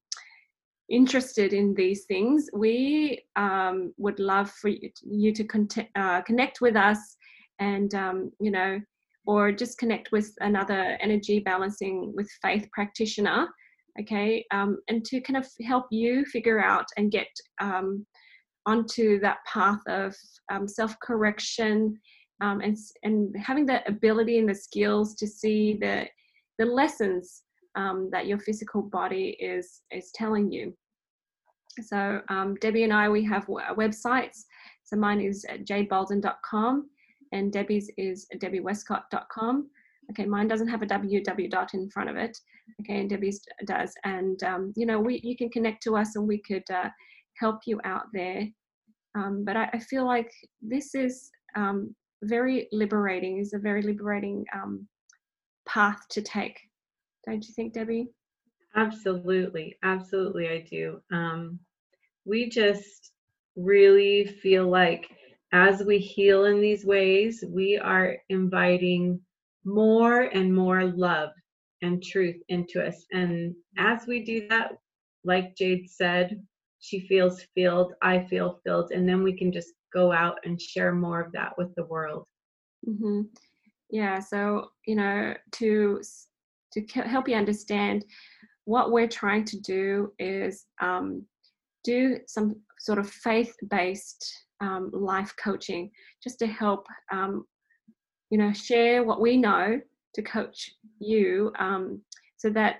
interested 0.88 1.52
in 1.52 1.74
these 1.74 2.04
things, 2.04 2.48
we 2.54 3.24
um, 3.36 3.92
would 3.96 4.20
love 4.20 4.50
for 4.50 4.68
you 4.68 4.90
to, 4.94 5.08
you 5.08 5.32
to 5.32 5.44
cont- 5.44 5.88
uh, 5.96 6.22
connect 6.22 6.60
with 6.60 6.76
us 6.76 7.16
and, 7.58 7.94
um, 7.94 8.30
you 8.40 8.50
know, 8.50 8.80
or 9.26 9.50
just 9.50 9.78
connect 9.78 10.12
with 10.12 10.32
another 10.40 10.98
energy 11.00 11.40
balancing 11.40 12.12
with 12.14 12.28
faith 12.42 12.68
practitioner, 12.72 13.48
okay, 14.00 14.44
um, 14.50 14.78
and 14.88 15.04
to 15.06 15.20
kind 15.20 15.36
of 15.36 15.46
help 15.66 15.86
you 15.90 16.24
figure 16.26 16.62
out 16.62 16.86
and 16.96 17.10
get 17.10 17.28
um, 17.60 18.06
onto 18.66 19.20
that 19.20 19.38
path 19.46 19.80
of 19.88 20.14
um, 20.50 20.66
self 20.68 20.94
correction. 21.00 21.98
Um, 22.40 22.60
and 22.60 22.76
and 23.04 23.34
having 23.38 23.64
the 23.64 23.86
ability 23.88 24.38
and 24.38 24.48
the 24.48 24.54
skills 24.54 25.14
to 25.16 25.26
see 25.26 25.78
the 25.80 26.06
the 26.58 26.64
lessons 26.64 27.42
um, 27.76 28.08
that 28.12 28.26
your 28.26 28.38
physical 28.38 28.82
body 28.82 29.36
is 29.40 29.82
is 29.90 30.10
telling 30.14 30.50
you. 30.50 30.74
So 31.82 32.20
um, 32.28 32.54
Debbie 32.60 32.84
and 32.84 32.92
I, 32.92 33.08
we 33.08 33.24
have 33.24 33.46
websites. 33.46 34.44
So 34.84 34.96
mine 34.96 35.20
is 35.20 35.44
jadebalden.com 35.64 36.88
and 37.32 37.52
Debbie's 37.52 37.90
is 37.96 38.26
debbiewestcott.com. 38.36 39.68
Okay, 40.10 40.26
mine 40.26 40.48
doesn't 40.48 40.68
have 40.68 40.82
a 40.82 40.86
www 40.86 41.50
dot 41.50 41.74
in 41.74 41.90
front 41.90 42.10
of 42.10 42.16
it. 42.16 42.36
Okay, 42.80 43.00
and 43.00 43.10
Debbie's 43.10 43.40
does. 43.66 43.92
And 44.04 44.42
um, 44.42 44.72
you 44.76 44.86
know, 44.86 45.00
we 45.00 45.20
you 45.22 45.36
can 45.36 45.50
connect 45.50 45.82
to 45.84 45.96
us 45.96 46.16
and 46.16 46.26
we 46.26 46.40
could 46.42 46.68
uh, 46.70 46.90
help 47.38 47.60
you 47.66 47.80
out 47.84 48.04
there. 48.12 48.46
Um, 49.16 49.44
but 49.44 49.56
I, 49.56 49.70
I, 49.72 49.78
feel 49.78 50.04
like 50.04 50.30
this 50.60 50.96
is 50.96 51.30
um, 51.56 51.94
very 52.24 52.66
liberating. 52.72 53.38
Is 53.38 53.52
a 53.52 53.58
very 53.58 53.80
liberating 53.80 54.44
um, 54.52 54.88
path 55.66 56.00
to 56.10 56.20
take 56.20 56.58
don't 57.26 57.46
you 57.46 57.54
think, 57.54 57.72
Debbie? 57.72 58.08
Absolutely, 58.76 59.76
absolutely, 59.82 60.48
I 60.48 60.66
do. 60.68 61.00
Um, 61.12 61.58
we 62.24 62.48
just 62.48 63.12
really 63.56 64.26
feel 64.26 64.68
like 64.68 65.08
as 65.52 65.82
we 65.84 65.98
heal 65.98 66.46
in 66.46 66.60
these 66.60 66.84
ways, 66.84 67.44
we 67.48 67.78
are 67.78 68.16
inviting 68.28 69.20
more 69.64 70.22
and 70.22 70.54
more 70.54 70.84
love 70.84 71.30
and 71.82 72.02
truth 72.02 72.36
into 72.48 72.84
us. 72.84 73.04
And 73.12 73.54
as 73.78 74.06
we 74.06 74.24
do 74.24 74.48
that, 74.48 74.72
like 75.24 75.56
Jade 75.56 75.90
said, 75.90 76.42
she 76.80 77.06
feels 77.06 77.42
filled, 77.54 77.94
I 78.02 78.24
feel 78.24 78.60
filled, 78.64 78.92
and 78.92 79.08
then 79.08 79.22
we 79.22 79.36
can 79.36 79.50
just 79.50 79.72
go 79.92 80.12
out 80.12 80.38
and 80.44 80.60
share 80.60 80.92
more 80.92 81.20
of 81.20 81.32
that 81.32 81.56
with 81.56 81.74
the 81.76 81.86
world. 81.86 82.26
Mm-hmm. 82.86 83.22
Yeah, 83.90 84.18
so, 84.18 84.68
you 84.86 84.96
know, 84.96 85.34
to 85.52 86.02
to 86.72 86.80
help 87.02 87.28
you 87.28 87.36
understand 87.36 88.04
what 88.64 88.90
we're 88.90 89.08
trying 89.08 89.44
to 89.44 89.60
do 89.60 90.12
is 90.18 90.66
um, 90.80 91.24
do 91.84 92.18
some 92.26 92.56
sort 92.80 92.98
of 92.98 93.08
faith-based 93.08 94.46
um, 94.60 94.90
life 94.92 95.32
coaching 95.42 95.90
just 96.22 96.38
to 96.40 96.46
help 96.46 96.86
um, 97.12 97.44
you 98.34 98.38
know 98.38 98.52
share 98.52 99.04
what 99.04 99.20
we 99.20 99.36
know 99.36 99.80
to 100.12 100.20
coach 100.20 100.72
you 100.98 101.52
um, 101.60 102.00
so 102.36 102.50
that 102.50 102.78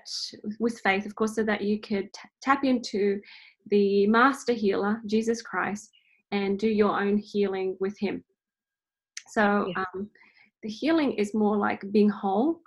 with 0.59 0.77
faith 0.81 1.05
of 1.05 1.15
course 1.15 1.33
so 1.33 1.43
that 1.43 1.61
you 1.61 1.79
could 1.79 2.11
t- 2.13 2.29
tap 2.41 2.65
into 2.65 3.21
the 3.69 4.05
master 4.07 4.51
healer 4.51 4.99
jesus 5.05 5.41
christ 5.41 5.89
and 6.33 6.59
do 6.59 6.67
your 6.67 6.99
own 6.99 7.17
healing 7.17 7.77
with 7.79 7.97
him 7.97 8.21
so 9.29 9.67
yeah. 9.69 9.85
Um, 9.93 10.09
the 10.61 10.69
healing 10.69 11.13
is 11.13 11.33
more 11.33 11.55
like 11.55 11.89
being 11.93 12.09
whole 12.09 12.59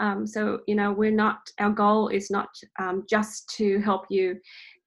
um, 0.00 0.26
so, 0.26 0.58
you 0.66 0.74
know, 0.74 0.90
we're 0.90 1.12
not, 1.12 1.38
our 1.60 1.70
goal 1.70 2.08
is 2.08 2.28
not 2.28 2.48
um, 2.80 3.04
just 3.08 3.48
to 3.58 3.78
help 3.78 4.06
you 4.10 4.36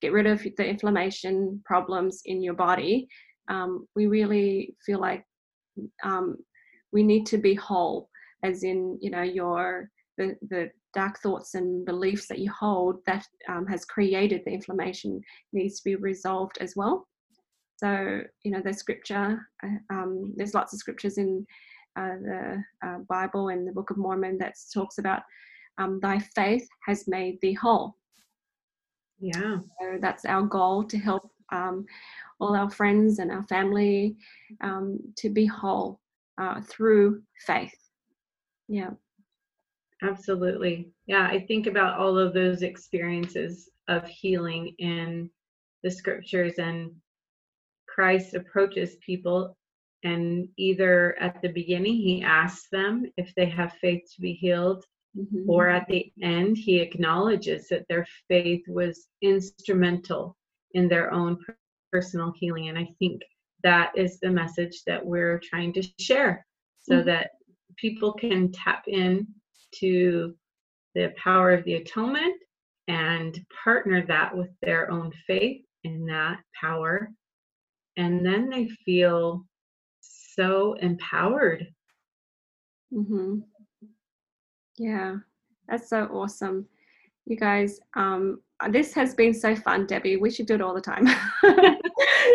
get 0.01 0.11
rid 0.11 0.27
of 0.27 0.45
the 0.57 0.67
inflammation 0.67 1.61
problems 1.63 2.21
in 2.25 2.43
your 2.43 2.55
body. 2.55 3.07
Um, 3.47 3.87
we 3.95 4.07
really 4.07 4.75
feel 4.85 4.99
like 4.99 5.23
um, 6.03 6.35
we 6.91 7.03
need 7.03 7.25
to 7.27 7.37
be 7.37 7.53
whole, 7.53 8.09
as 8.43 8.63
in, 8.63 8.97
you 9.01 9.09
know, 9.09 9.23
your, 9.23 9.89
the, 10.17 10.35
the 10.49 10.69
dark 10.93 11.19
thoughts 11.19 11.53
and 11.53 11.85
beliefs 11.85 12.27
that 12.27 12.39
you 12.39 12.51
hold 12.51 12.99
that 13.05 13.25
um, 13.49 13.65
has 13.67 13.85
created 13.85 14.41
the 14.45 14.51
inflammation 14.51 15.21
needs 15.53 15.77
to 15.77 15.83
be 15.83 15.95
resolved 15.95 16.57
as 16.59 16.75
well. 16.75 17.07
So, 17.77 18.21
you 18.43 18.51
know, 18.51 18.61
the 18.61 18.73
scripture, 18.73 19.39
uh, 19.63 19.93
um, 19.93 20.33
there's 20.35 20.55
lots 20.55 20.73
of 20.73 20.79
scriptures 20.79 21.17
in 21.17 21.45
uh, 21.95 22.15
the 22.21 22.63
uh, 22.85 22.97
Bible 23.07 23.49
and 23.49 23.67
the 23.67 23.71
Book 23.71 23.91
of 23.91 23.97
Mormon 23.97 24.37
that 24.39 24.55
talks 24.73 24.97
about 24.97 25.21
um, 25.77 25.99
thy 26.01 26.19
faith 26.35 26.67
has 26.87 27.07
made 27.07 27.39
thee 27.41 27.53
whole. 27.53 27.95
Yeah. 29.19 29.57
So 29.79 29.97
that's 29.99 30.25
our 30.25 30.43
goal 30.43 30.83
to 30.85 30.97
help 30.97 31.29
um, 31.51 31.85
all 32.39 32.55
our 32.55 32.69
friends 32.69 33.19
and 33.19 33.31
our 33.31 33.43
family 33.43 34.15
um, 34.61 34.99
to 35.17 35.29
be 35.29 35.45
whole 35.45 35.99
uh, 36.37 36.61
through 36.61 37.21
faith. 37.45 37.75
Yeah. 38.67 38.91
Absolutely. 40.03 40.91
Yeah, 41.07 41.27
I 41.27 41.39
think 41.47 41.65
about 41.65 41.99
all 41.99 42.17
of 42.17 42.33
those 42.33 42.61
experiences 42.61 43.69
of 43.87 44.07
healing 44.07 44.75
in 44.77 45.29
the 45.83 45.89
scriptures 45.89 46.59
and 46.59 46.91
Christ 47.87 48.35
approaches 48.35 48.97
people 49.03 49.57
and 50.03 50.47
either 50.57 51.17
at 51.19 51.41
the 51.41 51.49
beginning 51.49 51.95
he 51.95 52.21
asks 52.21 52.67
them 52.71 53.11
if 53.17 53.33
they 53.35 53.47
have 53.47 53.73
faith 53.81 54.03
to 54.15 54.21
be 54.21 54.33
healed 54.33 54.85
mm-hmm. 55.17 55.49
or 55.49 55.69
at 55.69 55.87
the 55.87 56.11
end, 56.21 56.57
he 56.57 56.79
acknowledges 56.79 57.67
that 57.69 57.85
their 57.89 58.05
faith 58.27 58.63
was 58.67 59.07
instrumental 59.21 60.35
in 60.73 60.87
their 60.87 61.11
own 61.11 61.37
personal 61.91 62.33
healing. 62.35 62.69
And 62.69 62.77
I 62.77 62.89
think 62.99 63.21
that 63.63 63.91
is 63.95 64.19
the 64.19 64.29
message 64.29 64.83
that 64.85 65.03
we're 65.05 65.39
trying 65.39 65.73
to 65.73 65.83
share 65.99 66.45
so 66.81 66.95
mm-hmm. 66.95 67.07
that 67.07 67.31
people 67.77 68.13
can 68.13 68.51
tap 68.51 68.83
in 68.87 69.27
to 69.75 70.35
the 70.95 71.13
power 71.21 71.51
of 71.51 71.63
the 71.65 71.75
atonement 71.75 72.35
and 72.87 73.39
partner 73.63 74.05
that 74.07 74.35
with 74.35 74.49
their 74.61 74.89
own 74.89 75.11
faith 75.25 75.61
in 75.83 76.05
that 76.05 76.39
power. 76.59 77.11
And 77.97 78.25
then 78.25 78.49
they 78.49 78.67
feel 78.85 79.45
so 79.99 80.73
empowered. 80.73 81.67
Mm-hmm. 82.93 83.39
Yeah, 84.77 85.17
that's 85.67 85.89
so 85.89 86.05
awesome. 86.05 86.67
You 87.25 87.35
guys, 87.35 87.79
um, 87.95 88.41
this 88.69 88.93
has 88.93 89.13
been 89.13 89.33
so 89.33 89.55
fun, 89.55 89.85
Debbie. 89.85 90.17
We 90.17 90.31
should 90.31 90.45
do 90.45 90.55
it 90.55 90.61
all 90.61 90.73
the 90.73 90.81
time. 90.81 91.07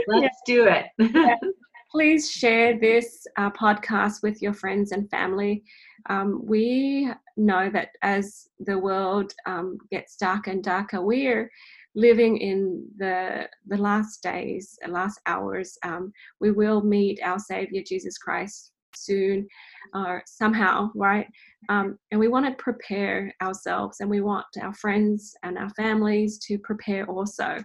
Let's 0.06 0.38
yeah. 0.46 0.54
do 0.54 0.66
it. 0.66 0.86
yeah. 0.98 1.36
Please 1.90 2.30
share 2.30 2.78
this 2.80 3.26
uh, 3.36 3.50
podcast 3.50 4.22
with 4.22 4.40
your 4.40 4.54
friends 4.54 4.92
and 4.92 5.10
family. 5.10 5.62
Um, 6.08 6.40
we 6.42 7.12
know 7.36 7.68
that 7.70 7.90
as 8.02 8.48
the 8.60 8.78
world 8.78 9.34
um, 9.44 9.76
gets 9.90 10.16
darker 10.16 10.52
and 10.52 10.64
darker, 10.64 11.02
we're 11.02 11.50
living 11.94 12.38
in 12.38 12.86
the 12.96 13.48
the 13.66 13.76
last 13.76 14.22
days, 14.22 14.78
last 14.88 15.20
hours. 15.26 15.76
Um, 15.82 16.12
we 16.40 16.50
will 16.50 16.82
meet 16.82 17.20
our 17.22 17.38
Savior 17.38 17.82
Jesus 17.86 18.18
Christ 18.18 18.72
soon, 18.94 19.46
or 19.94 20.22
somehow, 20.26 20.90
right? 20.94 21.26
Um, 21.68 21.98
and 22.10 22.20
we 22.20 22.28
want 22.28 22.46
to 22.46 22.62
prepare 22.62 23.34
ourselves, 23.42 24.00
and 24.00 24.08
we 24.08 24.20
want 24.20 24.46
our 24.60 24.74
friends 24.74 25.34
and 25.42 25.58
our 25.58 25.70
families 25.70 26.38
to 26.46 26.58
prepare 26.58 27.06
also. 27.06 27.58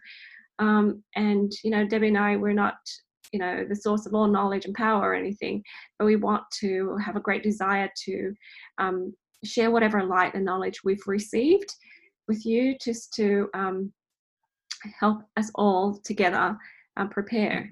Um, 0.60 1.04
and 1.16 1.52
you 1.64 1.72
know, 1.72 1.88
Debbie 1.88 2.10
and 2.10 2.18
I, 2.18 2.36
we're 2.36 2.54
not 2.54 2.78
you 3.34 3.40
know 3.40 3.66
the 3.68 3.76
source 3.76 4.06
of 4.06 4.14
all 4.14 4.28
knowledge 4.28 4.66
and 4.66 4.74
power 4.74 5.10
or 5.10 5.14
anything 5.14 5.62
but 6.00 6.06
we 6.06 6.16
want 6.16 6.44
to 6.60 6.96
have 6.98 7.16
a 7.16 7.22
great 7.22 7.44
desire 7.44 7.90
to 8.06 8.34
um, 8.78 9.14
share 9.44 9.72
whatever 9.72 10.04
light 10.04 10.34
and 10.34 10.46
knowledge 10.46 10.84
we've 10.84 11.06
received 11.08 11.74
with 12.28 12.46
you 12.46 12.76
just 12.84 13.14
to 13.14 13.50
um, 13.54 13.92
help 15.00 15.24
us 15.38 15.52
all 15.56 16.00
together 16.04 16.58
um, 16.98 17.10
prepare. 17.10 17.70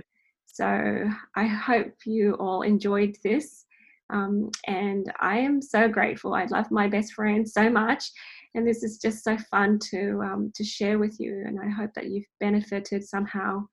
So 0.48 1.10
i 1.36 1.46
hope 1.46 1.94
you 2.06 2.34
all 2.36 2.62
enjoyed 2.62 3.18
this 3.24 3.66
um, 4.14 4.50
and 4.68 5.12
i 5.20 5.38
am 5.38 5.62
so 5.62 5.88
grateful. 5.90 6.34
I 6.34 6.46
love 6.46 6.72
my 6.72 6.88
best 6.88 7.14
friend 7.14 7.48
so 7.48 7.70
much 7.70 8.10
and 8.56 8.68
this 8.68 8.82
is 8.82 8.98
just 8.98 9.24
so 9.24 9.38
fun 9.52 9.78
to 9.92 10.22
um, 10.24 10.52
to 10.56 10.64
share 10.64 10.98
with 10.98 11.20
you 11.20 11.44
and 11.46 11.60
i 11.60 11.70
hope 11.70 11.92
that 11.94 12.10
you've 12.10 12.26
benefited 12.40 13.04
somehow 13.04 13.64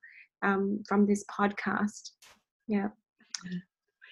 um, 0.43 0.83
from 0.87 1.07
this 1.07 1.25
podcast. 1.25 2.11
Yeah. 2.67 2.89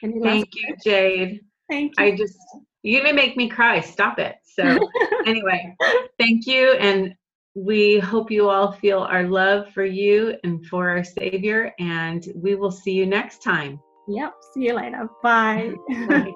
Thank 0.02 0.48
you 0.56 0.76
jade. 0.84 1.42
Thank 1.70 1.94
you. 1.98 2.06
i 2.06 2.16
just 2.16 2.38
you're 2.84 3.04
gonna 3.04 3.14
make 3.14 3.38
me 3.38 3.48
cry. 3.48 3.80
Stop 3.80 4.18
it. 4.18 4.36
So 4.44 4.90
anyway 5.26 5.76
thank 6.20 6.48
you 6.48 6.74
and 6.74 7.14
we 7.54 8.00
hope 8.00 8.32
you 8.32 8.50
all 8.50 8.72
feel 8.72 9.00
our 9.00 9.28
love 9.28 9.72
for 9.74 9.86
you 9.86 10.36
and 10.44 10.66
for 10.66 10.90
our 10.90 11.04
savior 11.04 11.74
and 11.80 12.28
we 12.36 12.56
will 12.56 12.72
see 12.72 12.94
you 12.94 13.06
next 13.06 13.44
time. 13.44 13.80
Yep. 14.08 14.34
See 14.54 14.66
you 14.66 14.74
later. 14.74 15.08
Bye, 15.22 15.74
bye. 16.08 16.34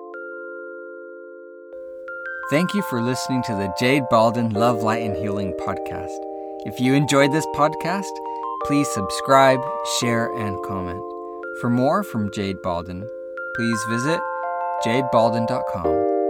Thank 2.51 2.73
you 2.73 2.81
for 2.81 3.01
listening 3.01 3.41
to 3.43 3.53
the 3.53 3.73
Jade 3.79 4.03
Balden 4.11 4.53
Love, 4.53 4.83
Light, 4.83 5.03
and 5.03 5.15
Healing 5.15 5.53
podcast. 5.53 6.17
If 6.65 6.81
you 6.81 6.93
enjoyed 6.93 7.31
this 7.31 7.45
podcast, 7.55 8.11
please 8.65 8.89
subscribe, 8.89 9.61
share, 10.01 10.29
and 10.37 10.61
comment. 10.65 11.01
For 11.61 11.69
more 11.69 12.03
from 12.03 12.29
Jade 12.33 12.57
Balden, 12.61 13.07
please 13.55 13.79
visit 13.89 14.19
jadebalden.com. 14.85 16.20